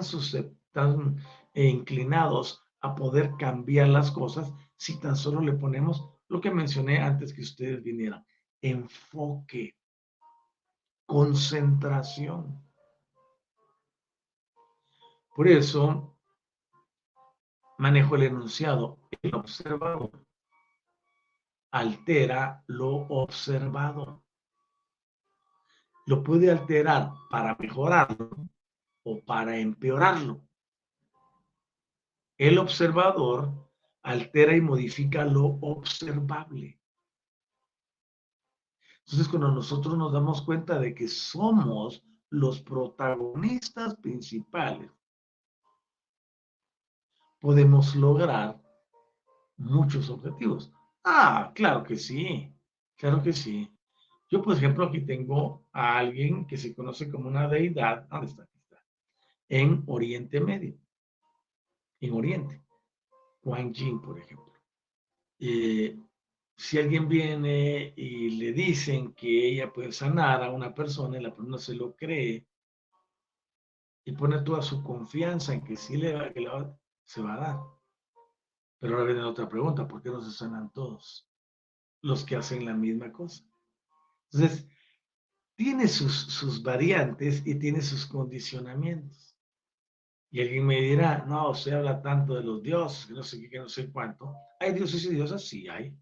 tan 0.70 1.16
eh, 1.54 1.66
inclinados 1.66 2.62
a 2.80 2.94
poder 2.94 3.32
cambiar 3.38 3.88
las 3.88 4.10
cosas 4.10 4.52
si 4.76 5.00
tan 5.00 5.16
solo 5.16 5.40
le 5.40 5.52
ponemos 5.52 6.08
lo 6.28 6.40
que 6.40 6.50
mencioné 6.50 6.98
antes 6.98 7.32
que 7.32 7.40
ustedes 7.40 7.82
vinieran, 7.82 8.24
enfoque, 8.60 9.76
concentración. 11.06 12.62
Por 15.34 15.48
eso 15.48 16.16
manejo 17.78 18.16
el 18.16 18.24
enunciado, 18.24 18.98
el 19.22 19.34
observador 19.34 20.10
altera 21.72 22.62
lo 22.66 22.90
observado. 23.08 24.22
Lo 26.06 26.22
puede 26.22 26.50
alterar 26.50 27.12
para 27.30 27.56
mejorarlo 27.56 28.30
o 29.04 29.20
para 29.24 29.56
empeorarlo. 29.56 30.40
El 32.36 32.58
observador 32.58 33.70
altera 34.02 34.54
y 34.54 34.60
modifica 34.60 35.24
lo 35.24 35.58
observable. 35.60 36.78
Entonces, 39.04 39.28
cuando 39.28 39.50
nosotros 39.50 39.96
nos 39.96 40.12
damos 40.12 40.42
cuenta 40.42 40.78
de 40.78 40.94
que 40.94 41.08
somos 41.08 42.04
los 42.30 42.60
protagonistas 42.60 43.94
principales, 43.96 44.90
podemos 47.42 47.94
lograr 47.94 48.58
muchos 49.58 50.08
objetivos. 50.08 50.72
Ah, 51.04 51.52
claro 51.54 51.82
que 51.82 51.96
sí, 51.96 52.50
claro 52.96 53.22
que 53.22 53.34
sí. 53.34 53.70
Yo, 54.30 54.40
por 54.40 54.56
ejemplo, 54.56 54.86
aquí 54.86 55.02
tengo 55.02 55.66
a 55.72 55.98
alguien 55.98 56.46
que 56.46 56.56
se 56.56 56.74
conoce 56.74 57.10
como 57.10 57.28
una 57.28 57.48
deidad. 57.48 58.08
¿Dónde 58.08 58.28
está? 58.28 58.48
en 59.52 59.84
Oriente 59.86 60.40
Medio, 60.40 60.78
en 62.00 62.12
Oriente. 62.14 62.62
Wang 63.42 63.74
Jin, 63.74 64.00
por 64.00 64.18
ejemplo. 64.18 64.54
Eh, 65.38 65.98
si 66.56 66.78
alguien 66.78 67.06
viene 67.06 67.92
y 67.94 68.30
le 68.30 68.52
dicen 68.52 69.12
que 69.12 69.48
ella 69.48 69.70
puede 69.70 69.92
sanar 69.92 70.42
a 70.42 70.50
una 70.50 70.72
persona 70.72 71.18
y 71.18 71.22
la 71.22 71.34
persona 71.34 71.58
se 71.58 71.74
lo 71.74 71.94
cree 71.94 72.46
y 74.06 74.12
pone 74.12 74.40
toda 74.40 74.62
su 74.62 74.82
confianza 74.82 75.52
en 75.52 75.62
que 75.62 75.76
sí 75.76 75.98
le 75.98 76.14
va, 76.14 76.32
que 76.32 76.40
se 77.04 77.22
va 77.22 77.34
a 77.34 77.40
dar. 77.40 77.60
Pero 78.78 78.94
ahora 78.94 79.12
viene 79.12 79.24
otra 79.24 79.48
pregunta, 79.48 79.86
¿por 79.86 80.02
qué 80.02 80.10
no 80.10 80.20
se 80.20 80.32
sanan 80.32 80.72
todos 80.72 81.28
los 82.02 82.24
que 82.24 82.36
hacen 82.36 82.64
la 82.64 82.74
misma 82.74 83.12
cosa? 83.12 83.44
Entonces, 84.32 84.66
tiene 85.54 85.86
sus, 85.86 86.12
sus 86.12 86.62
variantes 86.62 87.46
y 87.46 87.54
tiene 87.56 87.82
sus 87.82 88.06
condicionamientos. 88.06 89.36
Y 90.30 90.40
alguien 90.40 90.66
me 90.66 90.80
dirá, 90.80 91.24
no, 91.28 91.54
se 91.54 91.74
habla 91.74 92.00
tanto 92.00 92.34
de 92.34 92.42
los 92.42 92.62
dioses, 92.62 93.06
que 93.06 93.12
no 93.12 93.22
sé 93.22 93.38
qué, 93.38 93.50
que 93.50 93.58
no 93.58 93.68
sé 93.68 93.92
cuánto. 93.92 94.34
¿Hay 94.58 94.72
dioses 94.72 95.04
y 95.04 95.10
diosas? 95.10 95.44
Sí, 95.46 95.68
hay. 95.68 95.94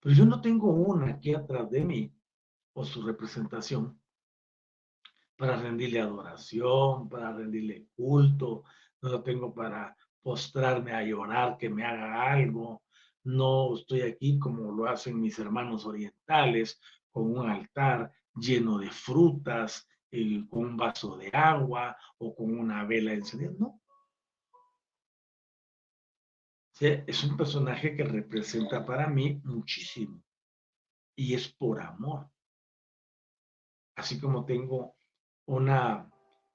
Pero 0.00 0.14
yo 0.14 0.24
no 0.24 0.40
tengo 0.40 0.70
una 0.70 1.10
aquí 1.10 1.34
atrás 1.34 1.68
de 1.68 1.84
mí, 1.84 2.14
o 2.74 2.84
su 2.84 3.02
representación, 3.02 4.00
para 5.36 5.56
rendirle 5.56 6.00
adoración, 6.00 7.08
para 7.08 7.32
rendirle 7.32 7.88
culto. 7.96 8.62
No 9.02 9.10
lo 9.10 9.22
tengo 9.22 9.54
para 9.54 9.96
postrarme 10.22 10.92
a 10.92 11.02
llorar, 11.02 11.56
que 11.56 11.70
me 11.70 11.84
haga 11.84 12.32
algo. 12.32 12.82
No 13.24 13.74
estoy 13.74 14.02
aquí 14.02 14.38
como 14.38 14.72
lo 14.72 14.86
hacen 14.86 15.20
mis 15.20 15.38
hermanos 15.38 15.86
orientales, 15.86 16.80
con 17.10 17.36
un 17.36 17.48
altar 17.48 18.12
lleno 18.34 18.78
de 18.78 18.90
frutas, 18.90 19.86
con 20.48 20.64
un 20.64 20.76
vaso 20.76 21.16
de 21.16 21.28
agua 21.32 21.96
o 22.18 22.34
con 22.34 22.58
una 22.58 22.84
vela 22.84 23.12
encendida, 23.12 23.52
no. 23.58 23.80
es 26.80 27.24
un 27.24 27.36
personaje 27.36 27.96
que 27.96 28.04
representa 28.04 28.86
para 28.86 29.08
mí 29.08 29.40
muchísimo 29.44 30.22
y 31.16 31.34
es 31.34 31.48
por 31.48 31.82
amor. 31.82 32.30
Así 33.96 34.20
como 34.20 34.44
tengo 34.44 34.96
una 35.46 36.08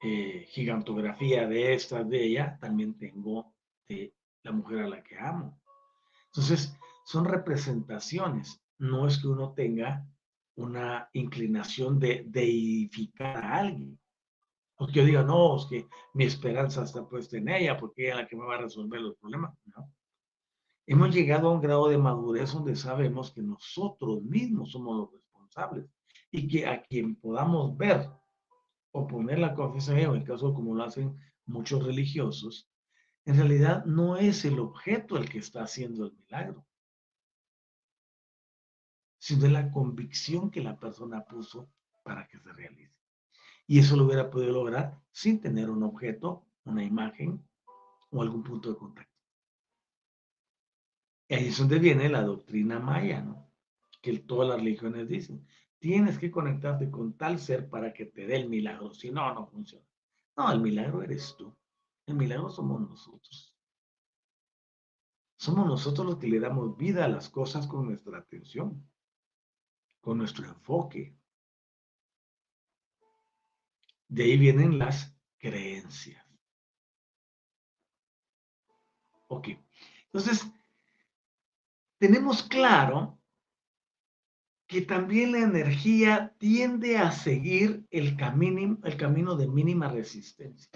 eh, 0.03 0.45
gigantografía 0.49 1.47
de 1.47 1.73
esta 1.73 2.03
de 2.03 2.25
ella, 2.25 2.57
también 2.59 2.97
tengo 2.97 3.53
de 3.87 4.13
la 4.43 4.51
mujer 4.51 4.79
a 4.79 4.89
la 4.89 5.01
que 5.01 5.17
amo. 5.17 5.61
Entonces, 6.25 6.77
son 7.05 7.25
representaciones. 7.25 8.61
No 8.79 9.07
es 9.07 9.21
que 9.21 9.27
uno 9.27 9.53
tenga 9.53 10.05
una 10.55 11.09
inclinación 11.13 11.99
de 11.99 12.25
deificar 12.27 13.37
a 13.37 13.57
alguien. 13.59 13.97
O 14.75 14.87
que 14.87 14.93
yo 14.93 15.05
diga, 15.05 15.23
no, 15.23 15.55
es 15.55 15.65
que 15.67 15.87
mi 16.13 16.25
esperanza 16.25 16.83
está 16.83 17.07
puesta 17.07 17.37
en 17.37 17.47
ella 17.47 17.77
porque 17.77 18.03
ella 18.03 18.15
es 18.15 18.17
la 18.23 18.27
que 18.27 18.35
me 18.35 18.45
va 18.45 18.55
a 18.55 18.61
resolver 18.61 18.99
los 18.99 19.15
problemas. 19.15 19.55
No. 19.65 19.89
Hemos 20.85 21.15
llegado 21.15 21.47
a 21.47 21.51
un 21.53 21.61
grado 21.61 21.87
de 21.87 21.97
madurez 21.97 22.51
donde 22.51 22.75
sabemos 22.75 23.31
que 23.31 23.41
nosotros 23.41 24.21
mismos 24.23 24.71
somos 24.71 24.97
los 24.97 25.11
responsables 25.13 25.85
y 26.29 26.47
que 26.47 26.67
a 26.67 26.81
quien 26.81 27.15
podamos 27.15 27.77
ver 27.77 28.09
o 28.93 29.07
poner 29.07 29.39
la 29.39 29.55
confianza 29.55 29.93
en 29.93 29.97
él, 29.99 30.15
en 30.15 30.23
caso 30.23 30.53
como 30.53 30.75
lo 30.75 30.83
hacen 30.83 31.19
muchos 31.45 31.83
religiosos, 31.83 32.69
en 33.25 33.37
realidad 33.37 33.85
no 33.85 34.17
es 34.17 34.45
el 34.45 34.59
objeto 34.59 35.17
el 35.17 35.29
que 35.29 35.39
está 35.39 35.63
haciendo 35.63 36.05
el 36.05 36.13
milagro, 36.13 36.65
sino 39.17 39.47
la 39.47 39.71
convicción 39.71 40.51
que 40.51 40.61
la 40.61 40.79
persona 40.79 41.25
puso 41.25 41.69
para 42.03 42.27
que 42.27 42.37
se 42.39 42.53
realice. 42.53 42.93
Y 43.65 43.79
eso 43.79 43.95
lo 43.95 44.05
hubiera 44.05 44.29
podido 44.29 44.51
lograr 44.51 45.01
sin 45.11 45.41
tener 45.41 45.69
un 45.69 45.83
objeto, 45.83 46.45
una 46.65 46.83
imagen 46.83 47.43
o 48.11 48.21
algún 48.21 48.43
punto 48.43 48.71
de 48.71 48.77
contacto. 48.77 49.13
Y 51.29 51.35
ahí 51.35 51.47
es 51.47 51.57
donde 51.57 51.79
viene 51.79 52.09
la 52.09 52.21
doctrina 52.21 52.79
maya, 52.79 53.21
¿no? 53.21 53.49
Que 54.01 54.19
todas 54.19 54.49
las 54.49 54.57
religiones 54.57 55.07
dicen, 55.07 55.47
tienes 55.83 56.17
que 56.17 56.31
conectarte 56.31 56.89
con 56.89 57.17
tal 57.17 57.37
ser 57.37 57.69
para 57.69 57.91
que 57.91 58.05
te 58.05 58.25
dé 58.25 58.37
el 58.37 58.47
milagro, 58.47 58.93
si 58.93 59.11
no, 59.11 59.33
no 59.33 59.45
funciona. 59.47 59.85
No, 60.37 60.49
el 60.49 60.61
milagro 60.61 61.03
eres 61.03 61.35
tú. 61.37 61.53
El 62.05 62.15
milagro 62.15 62.49
somos 62.49 62.79
nosotros. 62.79 63.53
Somos 65.35 65.67
nosotros 65.67 66.07
los 66.07 66.19
que 66.19 66.29
le 66.29 66.39
damos 66.39 66.77
vida 66.77 67.03
a 67.03 67.09
las 67.09 67.27
cosas 67.27 67.67
con 67.67 67.85
nuestra 67.85 68.19
atención, 68.19 68.89
con 69.99 70.19
nuestro 70.19 70.45
enfoque. 70.45 71.17
De 74.07 74.23
ahí 74.23 74.37
vienen 74.37 74.79
las 74.79 75.13
creencias. 75.37 76.25
Ok. 79.27 79.49
Entonces, 80.05 80.47
tenemos 81.97 82.41
claro 82.43 83.19
que 84.73 84.81
también 84.81 85.33
la 85.33 85.41
energía 85.41 86.33
tiende 86.39 86.97
a 86.97 87.11
seguir 87.11 87.85
el 87.91 88.17
camino, 88.17 88.79
el 88.83 88.97
camino 88.97 89.35
de 89.35 89.47
mínima 89.47 89.87
resistencia. 89.87 90.67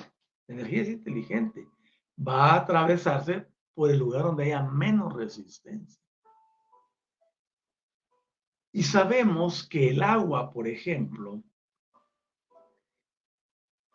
La 0.46 0.54
energía 0.54 0.84
es 0.84 0.90
inteligente. 0.90 1.68
Va 2.16 2.52
a 2.52 2.58
atravesarse 2.58 3.48
por 3.74 3.90
el 3.90 3.98
lugar 3.98 4.22
donde 4.22 4.44
haya 4.44 4.62
menos 4.62 5.14
resistencia. 5.14 6.00
Y 8.72 8.84
sabemos 8.84 9.68
que 9.68 9.90
el 9.90 10.04
agua, 10.04 10.52
por 10.54 10.68
ejemplo, 10.68 11.42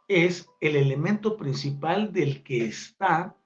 es 0.09 0.49
el 0.61 0.75
elemento 0.75 1.37
principal 1.37 2.13
del 2.13 2.43
que 2.43 2.65
está 2.65 3.37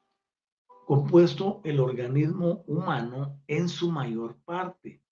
compuesto 0.86 1.60
el 1.64 1.80
organismo 1.80 2.64
humano 2.66 3.42
en 3.46 3.68
su 3.68 3.92
mayor 3.92 4.38
parte. 4.46 5.02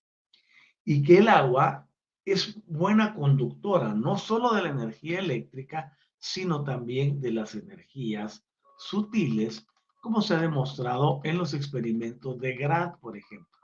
Y 0.85 1.03
que 1.03 1.19
el 1.19 1.29
agua 1.29 1.89
es 2.25 2.63
buena 2.67 3.15
conductora, 3.15 3.95
no 3.95 4.17
solo 4.17 4.55
de 4.55 4.63
la 4.63 4.71
energía 4.71 5.19
eléctrica, 5.19 5.97
sino 6.19 6.65
también 6.65 7.21
de 7.21 7.33
las 7.33 7.55
energías 7.55 8.47
sutiles, 8.79 9.67
como 10.01 10.21
se 10.21 10.35
ha 10.35 10.41
demostrado 10.41 11.21
en 11.25 11.39
los 11.39 11.55
experimentos 11.55 12.39
de 12.41 12.55
Grad, 12.55 12.99
por 12.99 13.17
ejemplo. 13.17 13.59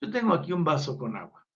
Yo 0.00 0.10
tengo 0.10 0.34
aquí 0.34 0.52
un 0.52 0.64
vaso 0.64 0.98
con 0.98 1.16
agua. 1.16 1.46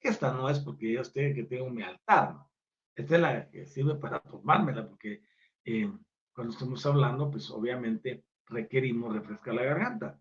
Esta 0.00 0.32
no 0.32 0.48
es 0.48 0.60
porque 0.60 0.92
yo 0.92 1.00
esté 1.00 1.34
que 1.34 1.44
tengo 1.44 1.70
mi 1.70 1.82
altar, 1.82 2.34
¿no? 2.34 2.50
Esta 2.94 3.14
es 3.16 3.20
la 3.20 3.50
que 3.50 3.66
sirve 3.66 3.94
para 3.96 4.20
tomármela, 4.20 4.88
porque 4.88 5.22
eh, 5.64 5.92
cuando 6.32 6.52
estamos 6.52 6.84
hablando, 6.86 7.30
pues 7.30 7.50
obviamente 7.50 8.24
requerimos 8.46 9.12
refrescar 9.12 9.54
la 9.54 9.64
garganta. 9.64 10.20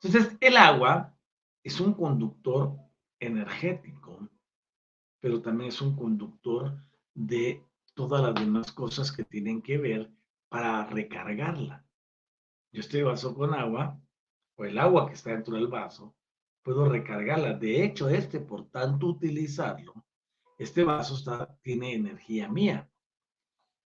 Entonces, 0.00 0.36
el 0.40 0.56
agua 0.56 1.16
es 1.62 1.80
un 1.80 1.92
conductor 1.94 2.76
energético 3.20 4.28
pero 5.20 5.42
también 5.42 5.68
es 5.68 5.80
un 5.80 5.96
conductor 5.96 6.76
de 7.14 7.64
todas 7.94 8.22
las 8.22 8.34
demás 8.34 8.72
cosas 8.72 9.10
que 9.10 9.24
tienen 9.24 9.62
que 9.62 9.78
ver 9.78 10.10
para 10.48 10.86
recargarla. 10.86 11.84
Yo 12.72 12.80
este 12.80 13.02
vaso 13.02 13.34
con 13.34 13.54
agua, 13.54 14.00
o 14.56 14.64
el 14.64 14.78
agua 14.78 15.06
que 15.06 15.14
está 15.14 15.30
dentro 15.30 15.56
del 15.56 15.66
vaso, 15.66 16.14
puedo 16.62 16.88
recargarla. 16.88 17.54
De 17.54 17.84
hecho, 17.84 18.08
este, 18.08 18.40
por 18.40 18.70
tanto 18.70 19.06
utilizarlo, 19.06 20.04
este 20.58 20.84
vaso 20.84 21.14
está, 21.14 21.58
tiene 21.62 21.94
energía 21.94 22.48
mía. 22.48 22.88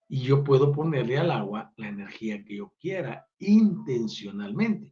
Y 0.08 0.22
yo 0.22 0.44
puedo 0.44 0.72
ponerle 0.72 1.16
al 1.16 1.30
agua 1.30 1.72
la 1.76 1.88
energía 1.88 2.44
que 2.44 2.56
yo 2.56 2.74
quiera, 2.78 3.26
intencionalmente. 3.38 4.91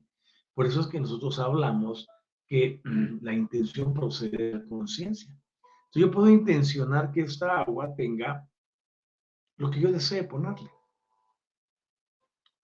Por 0.60 0.66
eso 0.66 0.82
es 0.82 0.88
que 0.88 1.00
nosotros 1.00 1.38
hablamos 1.38 2.06
que 2.46 2.82
la 2.84 3.32
intención 3.32 3.94
procede 3.94 4.36
de 4.36 4.58
la 4.58 4.68
conciencia 4.68 5.34
yo 5.94 6.10
puedo 6.10 6.28
intencionar 6.28 7.10
que 7.12 7.22
esta 7.22 7.62
agua 7.62 7.94
tenga 7.96 8.46
lo 9.56 9.70
que 9.70 9.80
yo 9.80 9.90
desee 9.90 10.24
ponerle. 10.24 10.70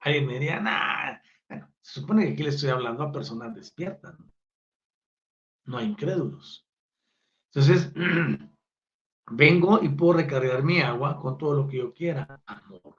Alguien 0.01 0.27
me 0.27 0.35
diría, 0.35 1.23
bueno, 1.49 1.73
se 1.81 2.01
supone 2.01 2.27
que 2.27 2.33
aquí 2.35 2.43
le 2.43 2.51
estoy 2.51 2.69
hablando 2.69 3.03
a 3.03 3.11
personas 3.11 3.55
despiertas, 3.55 4.21
¿no? 4.21 4.31
no 5.65 5.79
a 5.79 5.83
incrédulos. 5.83 6.69
Entonces, 7.55 7.95
vengo 9.31 9.83
y 9.83 9.89
puedo 9.89 10.19
recargar 10.19 10.63
mi 10.63 10.83
agua 10.83 11.19
con 11.19 11.39
todo 11.39 11.55
lo 11.55 11.67
que 11.67 11.79
yo 11.79 11.95
quiera. 11.95 12.43
Amor, 12.45 12.95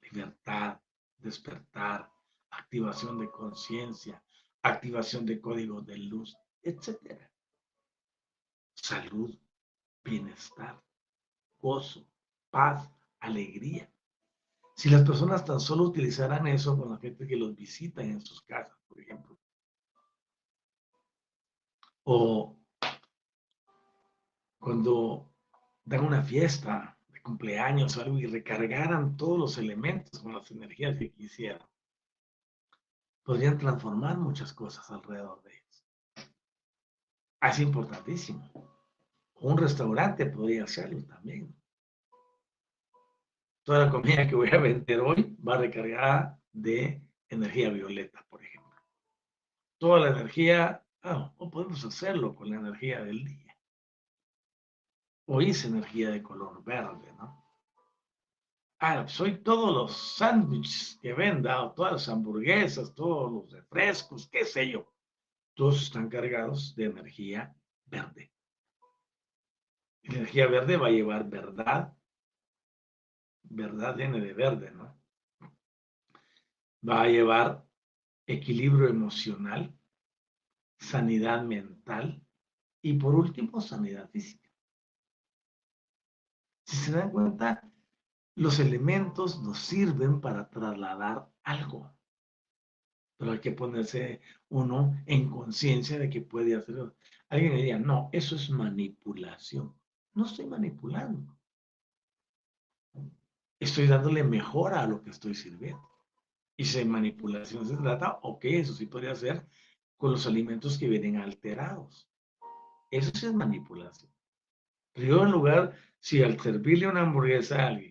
libertad, 0.00 0.80
despertar, 1.18 2.10
activación 2.50 3.18
de 3.18 3.30
conciencia, 3.30 4.22
activación 4.62 5.26
de 5.26 5.40
código 5.40 5.80
de 5.80 5.98
luz, 5.98 6.36
etcétera. 6.62 7.30
Salud, 8.74 9.36
bienestar, 10.02 10.82
gozo, 11.58 12.06
paz, 12.50 12.90
alegría. 13.20 13.90
Si 14.74 14.88
las 14.88 15.02
personas 15.02 15.44
tan 15.44 15.60
solo 15.60 15.84
utilizaran 15.84 16.46
eso 16.46 16.76
con 16.78 16.90
la 16.90 16.98
gente 16.98 17.26
que 17.26 17.36
los 17.36 17.54
visita 17.54 18.02
en 18.02 18.20
sus 18.20 18.40
casas, 18.42 18.78
por 18.88 19.00
ejemplo, 19.00 19.38
o 22.04 22.58
cuando 24.58 25.32
dan 25.84 26.04
una 26.04 26.22
fiesta 26.22 26.98
de 27.08 27.20
cumpleaños 27.22 27.96
o 27.96 28.02
algo 28.02 28.18
y 28.18 28.26
recargaran 28.26 29.16
todos 29.16 29.38
los 29.38 29.58
elementos 29.58 30.20
con 30.20 30.34
las 30.34 30.50
energías 30.50 30.96
que 30.98 31.12
quisieran, 31.12 31.66
podrían 33.22 33.58
transformar 33.58 34.18
muchas 34.18 34.52
cosas 34.52 34.90
alrededor 34.90 35.42
de 35.42 35.54
ellos. 35.54 35.86
Es 37.40 37.58
importantísimo. 37.58 38.50
Un 39.34 39.56
restaurante 39.56 40.26
podría 40.26 40.64
hacerlo 40.64 41.02
también. 41.04 41.54
Toda 43.62 43.86
la 43.86 43.90
comida 43.90 44.26
que 44.26 44.34
voy 44.34 44.50
a 44.50 44.58
vender 44.58 45.00
hoy 45.00 45.36
va 45.46 45.56
recargada 45.56 46.40
de 46.52 47.02
energía 47.28 47.70
violeta, 47.70 48.26
por 48.28 48.42
ejemplo. 48.42 48.76
Toda 49.78 50.00
la 50.00 50.08
energía, 50.08 50.84
ah, 51.02 51.32
o 51.38 51.50
podemos 51.50 51.84
hacerlo 51.84 52.34
con 52.34 52.50
la 52.50 52.56
energía 52.56 53.02
del 53.04 53.24
día. 53.24 53.56
Hoy 55.26 55.50
es 55.50 55.64
energía 55.64 56.10
de 56.10 56.22
color 56.22 56.62
verde, 56.64 57.12
¿no? 57.16 57.39
Ah, 58.82 59.06
soy 59.06 59.42
todos 59.42 59.74
los 59.74 60.16
sándwiches 60.16 60.98
que 61.02 61.12
venda, 61.12 61.62
o 61.62 61.74
todas 61.74 61.92
las 61.92 62.08
hamburguesas, 62.08 62.94
todos 62.94 63.30
los 63.30 63.52
refrescos, 63.52 64.26
qué 64.30 64.46
sé 64.46 64.70
yo. 64.70 64.90
Todos 65.52 65.82
están 65.82 66.08
cargados 66.08 66.74
de 66.74 66.86
energía 66.86 67.54
verde. 67.84 68.32
Energía 70.02 70.46
verde 70.46 70.78
va 70.78 70.86
a 70.86 70.92
llevar 70.92 71.28
verdad. 71.28 71.94
Verdad 73.42 73.96
viene 73.96 74.18
de 74.18 74.32
verde, 74.32 74.70
¿no? 74.70 74.98
Va 76.88 77.02
a 77.02 77.08
llevar 77.08 77.66
equilibrio 78.26 78.88
emocional, 78.88 79.76
sanidad 80.78 81.42
mental 81.42 82.24
y 82.80 82.94
por 82.94 83.14
último 83.14 83.60
sanidad 83.60 84.08
física. 84.08 84.48
Si 86.64 86.76
se 86.76 86.92
dan 86.92 87.10
cuenta, 87.10 87.69
los 88.34 88.58
elementos 88.58 89.42
nos 89.42 89.58
sirven 89.58 90.20
para 90.20 90.48
trasladar 90.48 91.28
algo. 91.42 91.92
Pero 93.16 93.32
hay 93.32 93.40
que 93.40 93.52
ponerse 93.52 94.20
uno 94.48 94.96
en 95.06 95.28
conciencia 95.28 95.98
de 95.98 96.08
que 96.08 96.22
puede 96.22 96.54
hacerlo. 96.54 96.94
Alguien 97.28 97.56
diría, 97.56 97.78
no, 97.78 98.08
eso 98.12 98.36
es 98.36 98.50
manipulación. 98.50 99.74
No 100.14 100.24
estoy 100.24 100.46
manipulando. 100.46 101.36
Estoy 103.58 103.86
dándole 103.86 104.24
mejora 104.24 104.82
a 104.82 104.86
lo 104.86 105.02
que 105.02 105.10
estoy 105.10 105.34
sirviendo. 105.34 105.86
Y 106.56 106.64
si 106.64 106.84
manipulación 106.84 107.66
se 107.66 107.76
trata, 107.76 108.18
ok, 108.22 108.44
eso 108.46 108.74
sí 108.74 108.86
podría 108.86 109.14
ser 109.14 109.46
con 109.96 110.12
los 110.12 110.26
alimentos 110.26 110.78
que 110.78 110.88
vienen 110.88 111.16
alterados. 111.16 112.10
Eso 112.90 113.10
sí 113.14 113.26
es 113.26 113.34
manipulación. 113.34 114.10
Pero 114.92 115.24
en 115.24 115.30
lugar, 115.30 115.76
si 116.00 116.22
al 116.22 116.40
servirle 116.40 116.88
una 116.88 117.02
hamburguesa 117.02 117.62
a 117.62 117.68
alguien, 117.68 117.89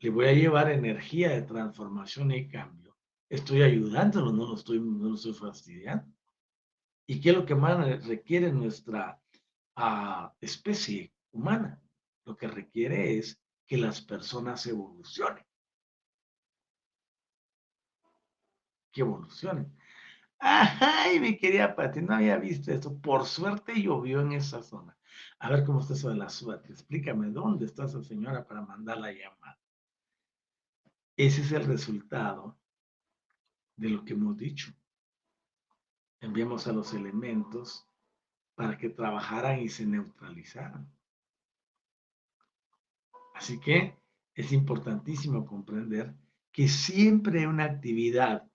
le 0.00 0.10
voy 0.10 0.26
a 0.26 0.32
llevar 0.32 0.70
energía 0.70 1.30
de 1.30 1.42
transformación 1.42 2.32
y 2.32 2.48
cambio, 2.48 2.96
estoy 3.28 3.62
ayudándolo, 3.62 4.32
no 4.32 4.46
lo 4.48 4.54
estoy, 4.54 4.80
no 4.80 5.08
lo 5.08 5.14
estoy 5.14 5.34
fastidiando. 5.34 6.12
¿Y 7.06 7.20
qué 7.20 7.30
es 7.30 7.36
lo 7.36 7.46
que 7.46 7.54
más 7.54 8.06
requiere 8.06 8.52
nuestra 8.52 9.20
especie 10.40 11.12
humana. 11.32 11.80
Lo 12.24 12.36
que 12.36 12.48
requiere 12.48 13.18
es 13.18 13.40
que 13.66 13.76
las 13.76 14.00
personas 14.00 14.66
evolucionen. 14.66 15.44
Que 18.92 19.00
evolucionen. 19.02 19.76
Ay, 20.38 21.20
mi 21.20 21.36
querida 21.36 21.74
Pati, 21.74 22.00
no 22.00 22.14
había 22.14 22.36
visto 22.36 22.72
esto. 22.72 22.98
Por 22.98 23.26
suerte 23.26 23.80
llovió 23.80 24.20
en 24.20 24.32
esa 24.32 24.62
zona. 24.62 24.96
A 25.38 25.50
ver 25.50 25.64
cómo 25.64 25.80
está 25.80 25.94
eso 25.94 26.08
de 26.08 26.16
la 26.16 26.28
suerte. 26.28 26.72
Explícame 26.72 27.30
dónde 27.30 27.66
está 27.66 27.84
esa 27.84 28.02
señora 28.02 28.46
para 28.46 28.62
mandar 28.62 28.98
la 28.98 29.12
llamada. 29.12 29.59
Ese 31.22 31.42
es 31.42 31.52
el 31.52 31.66
resultado 31.66 32.58
de 33.76 33.90
lo 33.90 34.06
que 34.06 34.14
hemos 34.14 34.38
dicho. 34.38 34.72
Enviamos 36.18 36.66
a 36.66 36.72
los 36.72 36.94
elementos 36.94 37.86
para 38.54 38.78
que 38.78 38.88
trabajaran 38.88 39.60
y 39.60 39.68
se 39.68 39.84
neutralizaran. 39.84 40.90
Así 43.34 43.60
que 43.60 43.98
es 44.34 44.50
importantísimo 44.50 45.44
comprender 45.44 46.14
que 46.50 46.68
siempre 46.68 47.40
hay 47.40 47.44
una 47.44 47.64
actividad 47.64 48.50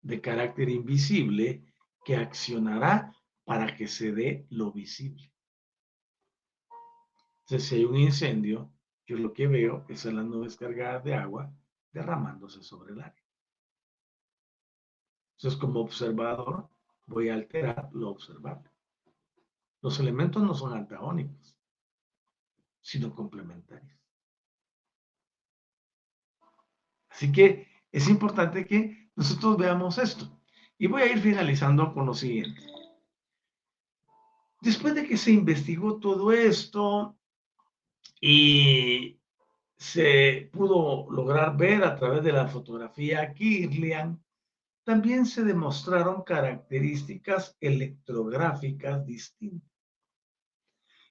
de 0.00 0.22
carácter 0.22 0.70
invisible 0.70 1.62
que 2.06 2.16
accionará 2.16 3.14
para 3.44 3.76
que 3.76 3.86
se 3.86 4.12
dé 4.12 4.46
lo 4.48 4.72
visible. 4.72 5.30
Entonces, 7.40 7.68
si 7.68 7.74
hay 7.74 7.84
un 7.84 7.98
incendio, 7.98 8.72
yo 9.04 9.18
lo 9.18 9.34
que 9.34 9.46
veo 9.46 9.84
es 9.90 10.06
a 10.06 10.10
las 10.10 10.24
nubes 10.24 10.56
cargadas 10.56 11.04
de 11.04 11.14
agua 11.14 11.54
derramándose 11.98 12.62
sobre 12.62 12.92
el 12.92 13.00
área. 13.00 13.24
Entonces, 15.36 15.60
como 15.60 15.80
observador, 15.80 16.68
voy 17.06 17.28
a 17.28 17.34
alterar 17.34 17.90
lo 17.92 18.10
observable. 18.10 18.70
Los 19.80 19.98
elementos 19.98 20.42
no 20.42 20.54
son 20.54 20.74
antagónicos, 20.74 21.56
sino 22.80 23.14
complementarios. 23.14 23.98
Así 27.08 27.32
que 27.32 27.66
es 27.90 28.08
importante 28.08 28.64
que 28.64 29.10
nosotros 29.16 29.56
veamos 29.56 29.98
esto. 29.98 30.40
Y 30.78 30.86
voy 30.86 31.02
a 31.02 31.12
ir 31.12 31.18
finalizando 31.18 31.92
con 31.92 32.06
lo 32.06 32.14
siguiente. 32.14 32.62
Después 34.60 34.94
de 34.94 35.06
que 35.06 35.16
se 35.16 35.32
investigó 35.32 35.98
todo 35.98 36.30
esto 36.30 37.16
y 38.20 39.17
se 39.78 40.50
pudo 40.52 41.08
lograr 41.10 41.56
ver 41.56 41.84
a 41.84 41.94
través 41.94 42.22
de 42.24 42.32
la 42.32 42.48
fotografía 42.48 43.32
Kirlian, 43.32 44.22
también 44.84 45.24
se 45.24 45.44
demostraron 45.44 46.22
características 46.22 47.56
electrográficas 47.60 49.06
distintas. 49.06 49.70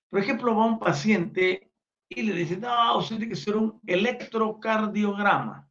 Por 0.10 0.20
ejemplo, 0.20 0.56
va 0.56 0.66
un 0.66 0.80
paciente 0.80 1.72
y 2.10 2.24
le 2.24 2.34
dice, 2.34 2.58
no, 2.58 2.98
usted 2.98 3.18
tiene 3.18 3.34
que 3.34 3.40
hacer 3.40 3.56
un 3.56 3.80
electrocardiograma. 3.86 5.64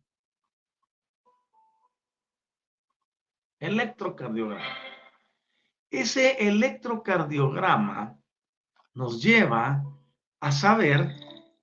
electrocardiograma. 3.58 4.76
Ese 5.90 6.46
electrocardiograma 6.46 8.18
nos 8.94 9.22
lleva 9.22 9.82
a 10.40 10.52
saber 10.52 11.16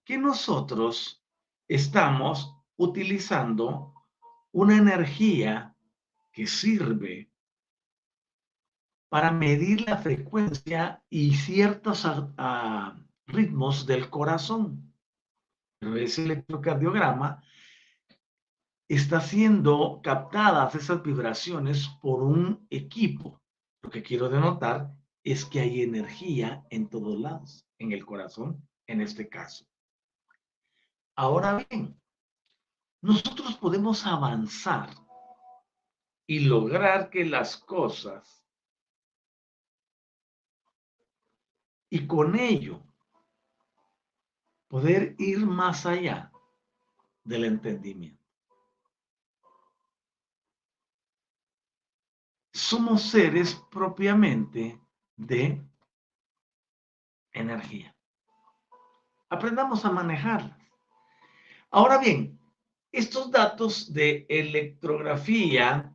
que 0.04 0.18
nosotros 0.18 1.23
estamos 1.68 2.56
utilizando 2.78 3.94
una 4.52 4.78
energía 4.78 5.76
que 6.32 6.48
sirve 6.48 7.32
para 9.10 9.32
medir 9.32 9.82
la 9.88 9.98
frecuencia 9.98 11.04
y 11.10 11.36
ciertos 11.36 12.08
ritmos 13.28 13.86
del 13.86 14.10
corazón. 14.10 14.92
Pero 15.80 15.96
ese 15.98 16.24
electrocardiograma 16.24 17.44
está 18.88 19.22
siendo 19.22 20.02
captadas 20.02 20.76
esas 20.76 21.04
vibraciones 21.04 21.88
por 22.02 22.24
un 22.24 22.66
equipo. 22.70 23.42
Lo 23.82 23.90
que 23.90 24.02
quiero 24.02 24.30
denotar 24.30 24.92
es 25.24 25.46
que 25.46 25.60
hay 25.60 25.82
energía 25.82 26.66
en 26.70 26.90
todos 26.90 27.20
lados, 27.20 27.68
en 27.78 27.92
el 27.92 28.06
corazón, 28.06 28.68
en 28.88 29.02
este 29.02 29.30
caso. 29.30 29.66
Ahora 31.16 31.66
bien, 31.70 32.00
nosotros 33.02 33.56
podemos 33.58 34.06
avanzar 34.06 34.90
y 36.26 36.40
lograr 36.40 37.10
que 37.10 37.26
las 37.26 37.58
cosas 37.58 38.44
y 41.90 42.08
con 42.08 42.36
ello 42.36 42.82
poder 44.68 45.16
ir 45.20 45.46
más 45.46 45.86
allá 45.86 46.32
del 47.24 47.46
entendimiento. 47.46 48.24
somos 52.54 53.04
seres 53.04 53.56
propiamente 53.70 54.80
de 55.16 55.62
energía. 57.32 57.96
Aprendamos 59.30 59.84
a 59.86 59.92
manejarlas. 59.92 60.63
Ahora 61.76 61.98
bien, 61.98 62.40
estos 62.92 63.32
datos 63.32 63.92
de 63.92 64.28
electrografía 64.30 65.92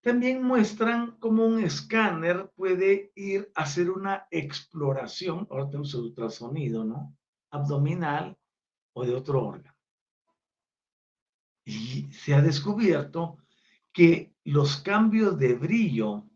también 0.00 0.42
muestran 0.42 1.18
cómo 1.18 1.44
un 1.44 1.62
escáner 1.62 2.50
puede 2.56 3.12
ir 3.14 3.52
a 3.54 3.64
hacer 3.64 3.90
una 3.90 4.26
exploración, 4.30 5.46
ahora 5.50 5.66
tenemos 5.66 5.92
el 5.92 6.00
ultrasonido, 6.00 6.82
¿no? 6.82 7.14
Abdominal 7.50 8.38
o 8.94 9.04
de 9.04 9.14
otro 9.14 9.44
órgano. 9.44 9.76
Y 11.66 12.10
se 12.10 12.32
ha 12.32 12.40
descubierto 12.40 13.36
que 13.92 14.34
los 14.44 14.78
cambios 14.78 15.38
de 15.38 15.56
brillo 15.56 16.26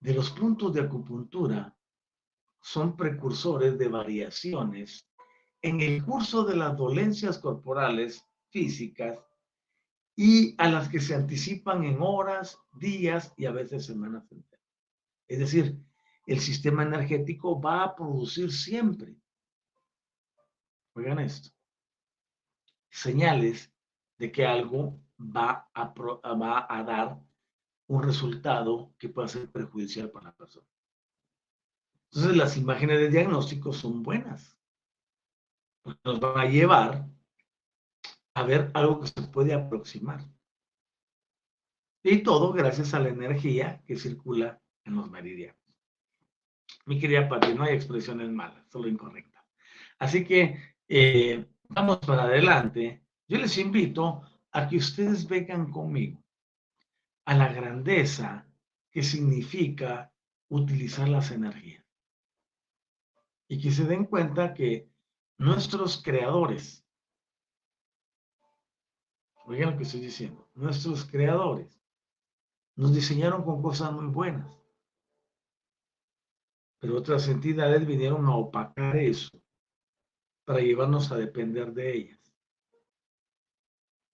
de 0.00 0.12
los 0.12 0.32
puntos 0.32 0.74
de 0.74 0.80
acupuntura 0.80 1.72
son 2.60 2.96
precursores 2.96 3.78
de 3.78 3.86
variaciones 3.86 5.08
en 5.62 5.80
el 5.80 6.04
curso 6.04 6.44
de 6.44 6.56
las 6.56 6.76
dolencias 6.76 7.38
corporales 7.38 8.24
físicas 8.50 9.18
y 10.14 10.54
a 10.58 10.68
las 10.68 10.88
que 10.88 11.00
se 11.00 11.14
anticipan 11.14 11.84
en 11.84 12.00
horas, 12.00 12.58
días 12.72 13.32
y 13.36 13.46
a 13.46 13.52
veces 13.52 13.86
semanas 13.86 14.30
enteras. 14.30 14.64
Es 15.28 15.38
decir, 15.38 15.78
el 16.26 16.40
sistema 16.40 16.82
energético 16.82 17.60
va 17.60 17.84
a 17.84 17.94
producir 17.94 18.52
siempre, 18.52 19.16
oigan 20.94 21.18
esto, 21.18 21.50
señales 22.90 23.72
de 24.18 24.32
que 24.32 24.46
algo 24.46 24.98
va 25.18 25.68
a, 25.74 25.92
va 26.34 26.66
a 26.68 26.82
dar 26.82 27.20
un 27.88 28.02
resultado 28.02 28.94
que 28.98 29.08
pueda 29.08 29.28
ser 29.28 29.50
perjudicial 29.50 30.10
para 30.10 30.26
la 30.26 30.36
persona. 30.36 30.66
Entonces 32.06 32.36
las 32.36 32.56
imágenes 32.56 32.98
de 32.98 33.10
diagnóstico 33.10 33.72
son 33.72 34.02
buenas, 34.02 34.55
nos 36.04 36.20
van 36.20 36.38
a 36.38 36.44
llevar 36.44 37.06
a 38.34 38.42
ver 38.42 38.70
algo 38.74 39.00
que 39.00 39.08
se 39.08 39.22
puede 39.22 39.54
aproximar. 39.54 40.20
Y 42.02 42.22
todo 42.22 42.52
gracias 42.52 42.94
a 42.94 43.00
la 43.00 43.08
energía 43.08 43.82
que 43.86 43.96
circula 43.96 44.60
en 44.84 44.96
los 44.96 45.10
meridianos. 45.10 45.60
Mi 46.84 47.00
querida 47.00 47.28
Pati, 47.28 47.54
no 47.54 47.64
hay 47.64 47.74
expresiones 47.74 48.30
malas, 48.30 48.64
solo 48.70 48.88
incorrectas. 48.88 49.44
Así 49.98 50.24
que 50.24 50.76
eh, 50.88 51.46
vamos 51.64 51.98
para 51.98 52.24
adelante. 52.24 53.02
Yo 53.26 53.38
les 53.38 53.58
invito 53.58 54.22
a 54.52 54.68
que 54.68 54.76
ustedes 54.76 55.26
vengan 55.26 55.70
conmigo 55.72 56.22
a 57.24 57.34
la 57.34 57.52
grandeza 57.52 58.46
que 58.90 59.02
significa 59.02 60.12
utilizar 60.48 61.08
las 61.08 61.30
energías. 61.30 61.84
Y 63.48 63.60
que 63.60 63.70
se 63.70 63.84
den 63.84 64.04
cuenta 64.04 64.54
que 64.54 64.88
nuestros 65.38 66.02
creadores, 66.02 66.84
oigan 69.44 69.72
lo 69.72 69.76
que 69.76 69.84
estoy 69.84 70.00
diciendo, 70.00 70.48
nuestros 70.54 71.04
creadores 71.04 71.80
nos 72.76 72.94
diseñaron 72.94 73.42
con 73.42 73.62
cosas 73.62 73.92
muy 73.92 74.06
buenas. 74.06 74.54
Pero 76.78 76.96
otras 76.96 77.26
entidades 77.28 77.86
vinieron 77.86 78.26
a 78.26 78.36
opacar 78.36 78.96
eso 78.96 79.30
para 80.44 80.60
llevarnos 80.60 81.10
a 81.10 81.16
depender 81.16 81.72
de 81.72 81.96
ellas. 81.96 82.34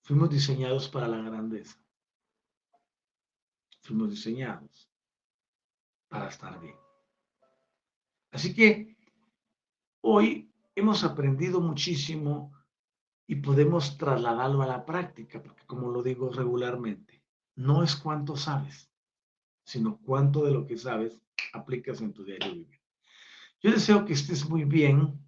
Fuimos 0.05 0.31
diseñados 0.31 0.89
para 0.89 1.09
la 1.09 1.18
grandeza. 1.18 1.79
Fuimos 3.83 4.11
diseñados 4.11 4.89
para 6.09 6.29
estar 6.29 6.59
bien. 6.61 6.77
Así 8.31 8.55
que 8.55 8.97
hoy 10.03 10.51
hemos 10.75 11.05
aprendido 11.05 11.61
muchísimo 11.61 12.53
y 13.27 13.37
podemos 13.37 13.97
trasladarlo 13.97 14.62
a 14.62 14.66
la 14.66 14.85
práctica, 14.85 15.43
porque 15.43 15.64
como 15.66 15.91
lo 15.91 16.03
digo 16.03 16.31
regularmente, 16.31 17.23
no 17.57 17.83
es 17.83 17.97
cuánto 17.97 18.37
sabes, 18.37 18.91
sino 19.64 19.99
cuánto 19.99 20.45
de 20.45 20.53
lo 20.53 20.66
que 20.66 20.77
sabes 20.77 21.20
aplicas 21.53 22.01
en 22.01 22.12
tu 22.12 22.25
diario 22.25 22.53
vivir. 22.53 22.81
Yo 23.61 23.70
deseo 23.70 24.05
que 24.05 24.12
estés 24.12 24.49
muy 24.49 24.64
bien, 24.64 25.20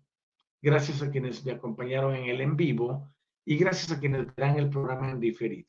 gracias 0.60 1.02
a 1.02 1.10
quienes 1.10 1.44
me 1.44 1.52
acompañaron 1.52 2.14
en 2.16 2.28
el 2.28 2.40
en 2.40 2.56
vivo 2.56 3.10
y 3.44 3.56
gracias 3.56 3.92
a 3.92 4.00
quienes 4.00 4.34
verán 4.34 4.58
el 4.58 4.70
programa 4.70 5.10
en 5.10 5.20
diferido. 5.20 5.68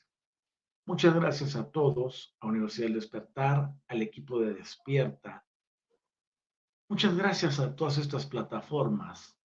Muchas 0.88 1.15
gracias 1.15 1.55
a 1.55 1.69
todos, 1.69 2.36
a 2.39 2.47
Universidad 2.47 2.88
del 2.88 2.95
Despertar, 2.95 3.73
al 3.88 4.01
equipo 4.01 4.39
de 4.39 4.53
Despierta. 4.53 5.45
Muchas 6.88 7.15
gracias 7.17 7.59
a 7.59 7.76
todas 7.76 7.97
estas 7.97 8.28
plataformas. 8.28 9.36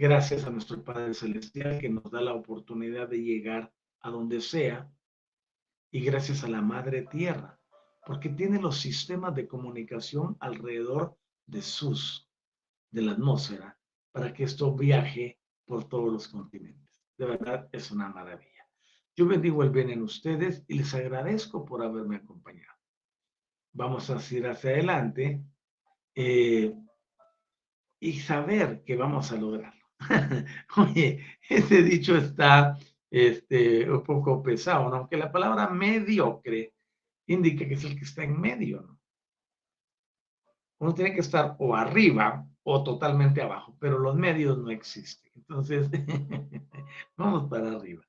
Gracias 0.00 0.46
a 0.46 0.50
nuestro 0.50 0.82
Padre 0.82 1.12
Celestial 1.12 1.78
que 1.78 1.90
nos 1.90 2.10
da 2.10 2.22
la 2.22 2.32
oportunidad 2.32 3.06
de 3.06 3.22
llegar 3.22 3.70
a 4.00 4.08
donde 4.08 4.40
sea. 4.40 4.90
Y 5.90 6.00
gracias 6.00 6.42
a 6.42 6.48
la 6.48 6.62
Madre 6.62 7.02
Tierra, 7.02 7.60
porque 8.06 8.30
tiene 8.30 8.58
los 8.58 8.80
sistemas 8.80 9.34
de 9.34 9.46
comunicación 9.46 10.38
alrededor 10.40 11.18
de 11.44 11.60
sus, 11.60 12.26
de 12.90 13.02
la 13.02 13.12
atmósfera, 13.12 13.78
para 14.10 14.32
que 14.32 14.44
esto 14.44 14.74
viaje 14.74 15.38
por 15.66 15.86
todos 15.86 16.10
los 16.10 16.28
continentes. 16.28 17.04
De 17.18 17.26
verdad, 17.26 17.68
es 17.70 17.90
una 17.90 18.08
maravilla. 18.08 18.66
Yo 19.14 19.26
bendigo 19.26 19.62
el 19.62 19.68
bien 19.68 19.90
en 19.90 20.00
ustedes 20.00 20.64
y 20.66 20.78
les 20.78 20.94
agradezco 20.94 21.66
por 21.66 21.82
haberme 21.82 22.16
acompañado. 22.16 22.78
Vamos 23.74 24.08
a 24.08 24.34
ir 24.34 24.46
hacia 24.46 24.70
adelante 24.70 25.44
eh, 26.14 26.74
y 28.00 28.12
saber 28.20 28.82
que 28.82 28.96
vamos 28.96 29.30
a 29.30 29.36
lograrlo. 29.36 29.79
Oye, 30.76 31.24
ese 31.48 31.82
dicho 31.82 32.16
está 32.16 32.76
este, 33.10 33.90
un 33.90 34.02
poco 34.02 34.42
pesado, 34.42 34.88
¿no? 34.88 34.96
aunque 34.96 35.16
la 35.16 35.30
palabra 35.30 35.68
mediocre 35.68 36.74
indica 37.26 37.66
que 37.66 37.74
es 37.74 37.84
el 37.84 37.96
que 37.96 38.04
está 38.04 38.24
en 38.24 38.40
medio. 38.40 38.82
¿no? 38.82 38.98
Uno 40.78 40.94
tiene 40.94 41.12
que 41.14 41.20
estar 41.20 41.56
o 41.58 41.74
arriba 41.74 42.46
o 42.62 42.82
totalmente 42.82 43.42
abajo, 43.42 43.76
pero 43.78 43.98
los 43.98 44.16
medios 44.16 44.58
no 44.58 44.70
existen. 44.70 45.30
Entonces, 45.34 45.88
vamos 47.16 47.48
para 47.48 47.72
arriba. 47.72 48.02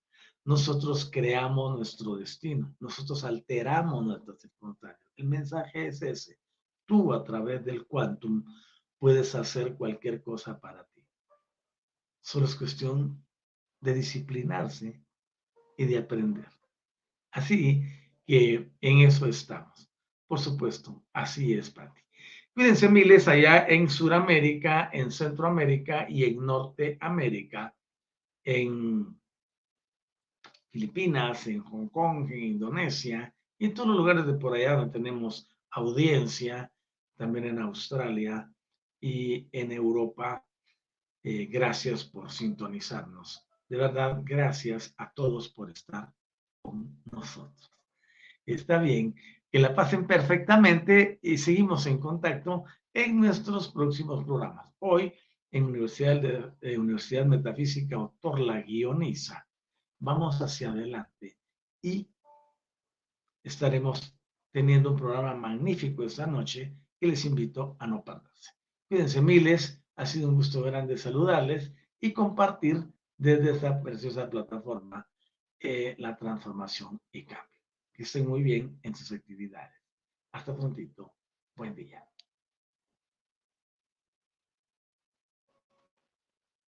Nosotros 0.44 1.10
creamos 1.12 1.76
nuestro 1.76 2.16
destino, 2.16 2.76
nosotros 2.80 3.24
alteramos 3.24 4.04
nuestras 4.04 4.42
circunstancias. 4.42 5.08
El 5.16 5.28
mensaje 5.28 5.88
es 5.88 6.02
ese. 6.02 6.40
Tú 6.86 7.14
a 7.14 7.24
través 7.24 7.64
del 7.64 7.86
quantum 7.86 8.44
puedes 8.98 9.36
hacer 9.36 9.76
cualquier 9.76 10.24
cosa 10.24 10.60
para 10.60 10.84
ti. 10.86 10.91
Solo 12.22 12.46
es 12.46 12.56
cuestión 12.56 13.24
de 13.80 13.94
disciplinarse 13.94 15.02
y 15.78 15.86
de 15.86 15.98
aprender. 15.98 16.48
Así 17.32 17.84
que 18.26 18.72
en 18.82 19.00
eso 19.00 19.26
estamos. 19.26 19.90
Por 20.28 20.40
supuesto, 20.40 21.04
así 21.12 21.54
es, 21.54 21.70
Pati. 21.70 22.02
Cuídense 22.54 22.90
miles 22.90 23.28
allá 23.28 23.66
en 23.68 23.90
Sudamérica, 23.90 24.90
en 24.94 25.12
Centroamérica 25.12 26.06
y 26.10 26.26
en 26.26 26.46
Norteamérica, 26.46 27.76
en 28.44 29.20
Filipinas, 30.70 31.48
en 31.48 31.62
Hong 31.62 31.88
Kong, 31.90 32.30
en 32.32 32.44
Indonesia 32.44 33.34
y 33.58 33.66
en 33.66 33.74
todos 33.74 33.90
los 33.90 33.98
lugares 33.98 34.26
de 34.26 34.34
por 34.34 34.54
allá 34.54 34.76
donde 34.76 34.92
tenemos 34.92 35.50
audiencia, 35.70 36.72
también 37.16 37.46
en 37.46 37.60
Australia 37.60 38.52
y 39.00 39.48
en 39.52 39.72
Europa. 39.72 40.46
Eh, 41.24 41.46
gracias 41.46 42.04
por 42.04 42.32
sintonizarnos. 42.32 43.48
De 43.70 43.78
verdad, 43.78 44.22
gracias 44.24 44.94
a 44.98 45.12
todos 45.14 45.50
por 45.50 45.70
estar 45.70 46.12
con 46.62 47.02
nosotros. 47.12 47.72
Está 48.46 48.80
bien, 48.80 49.16
que 49.52 49.60
la 49.60 49.76
pasen 49.76 50.08
perfectamente 50.08 51.20
y 51.22 51.38
seguimos 51.38 51.86
en 51.86 52.00
contacto 52.00 52.66
en 52.94 53.20
nuestros 53.20 53.70
próximos 53.70 54.24
programas. 54.24 54.74
Hoy, 54.80 55.14
en 55.52 55.66
Universidad, 55.66 56.54
de, 56.60 56.78
Universidad 56.78 57.26
Metafísica, 57.26 57.98
autor 57.98 58.40
la 58.40 58.62
guioniza. 58.62 59.48
Vamos 60.00 60.42
hacia 60.42 60.72
adelante 60.72 61.38
y 61.82 62.10
estaremos 63.44 64.18
teniendo 64.52 64.92
un 64.92 64.98
programa 64.98 65.36
magnífico 65.36 66.04
esta 66.04 66.26
noche 66.26 66.76
que 67.00 67.08
les 67.08 67.26
invito 67.26 67.76
a 67.80 67.88
no 67.88 68.04
perderse. 68.04 68.52
Cuídense 68.90 69.22
miles, 69.22 69.81
ha 69.96 70.06
sido 70.06 70.30
un 70.30 70.36
gusto 70.36 70.62
grande 70.64 70.98
saludarles 70.98 71.72
y 72.00 72.14
compartir 72.14 72.84
desde 73.18 73.52
esta 73.52 73.82
preciosa 73.82 74.30
plataforma 74.30 75.08
eh, 75.60 75.96
la 76.00 76.16
transformación 76.18 77.00
y 77.12 77.24
cambio. 77.24 77.60
Que 77.94 78.04
estén 78.04 78.28
muy 78.28 78.42
bien 78.42 78.80
en 78.82 78.96
sus 78.96 79.12
actividades. 79.12 79.76
Hasta 80.32 80.56
prontito. 80.56 81.14
Buen 81.56 81.76
día. 81.76 82.11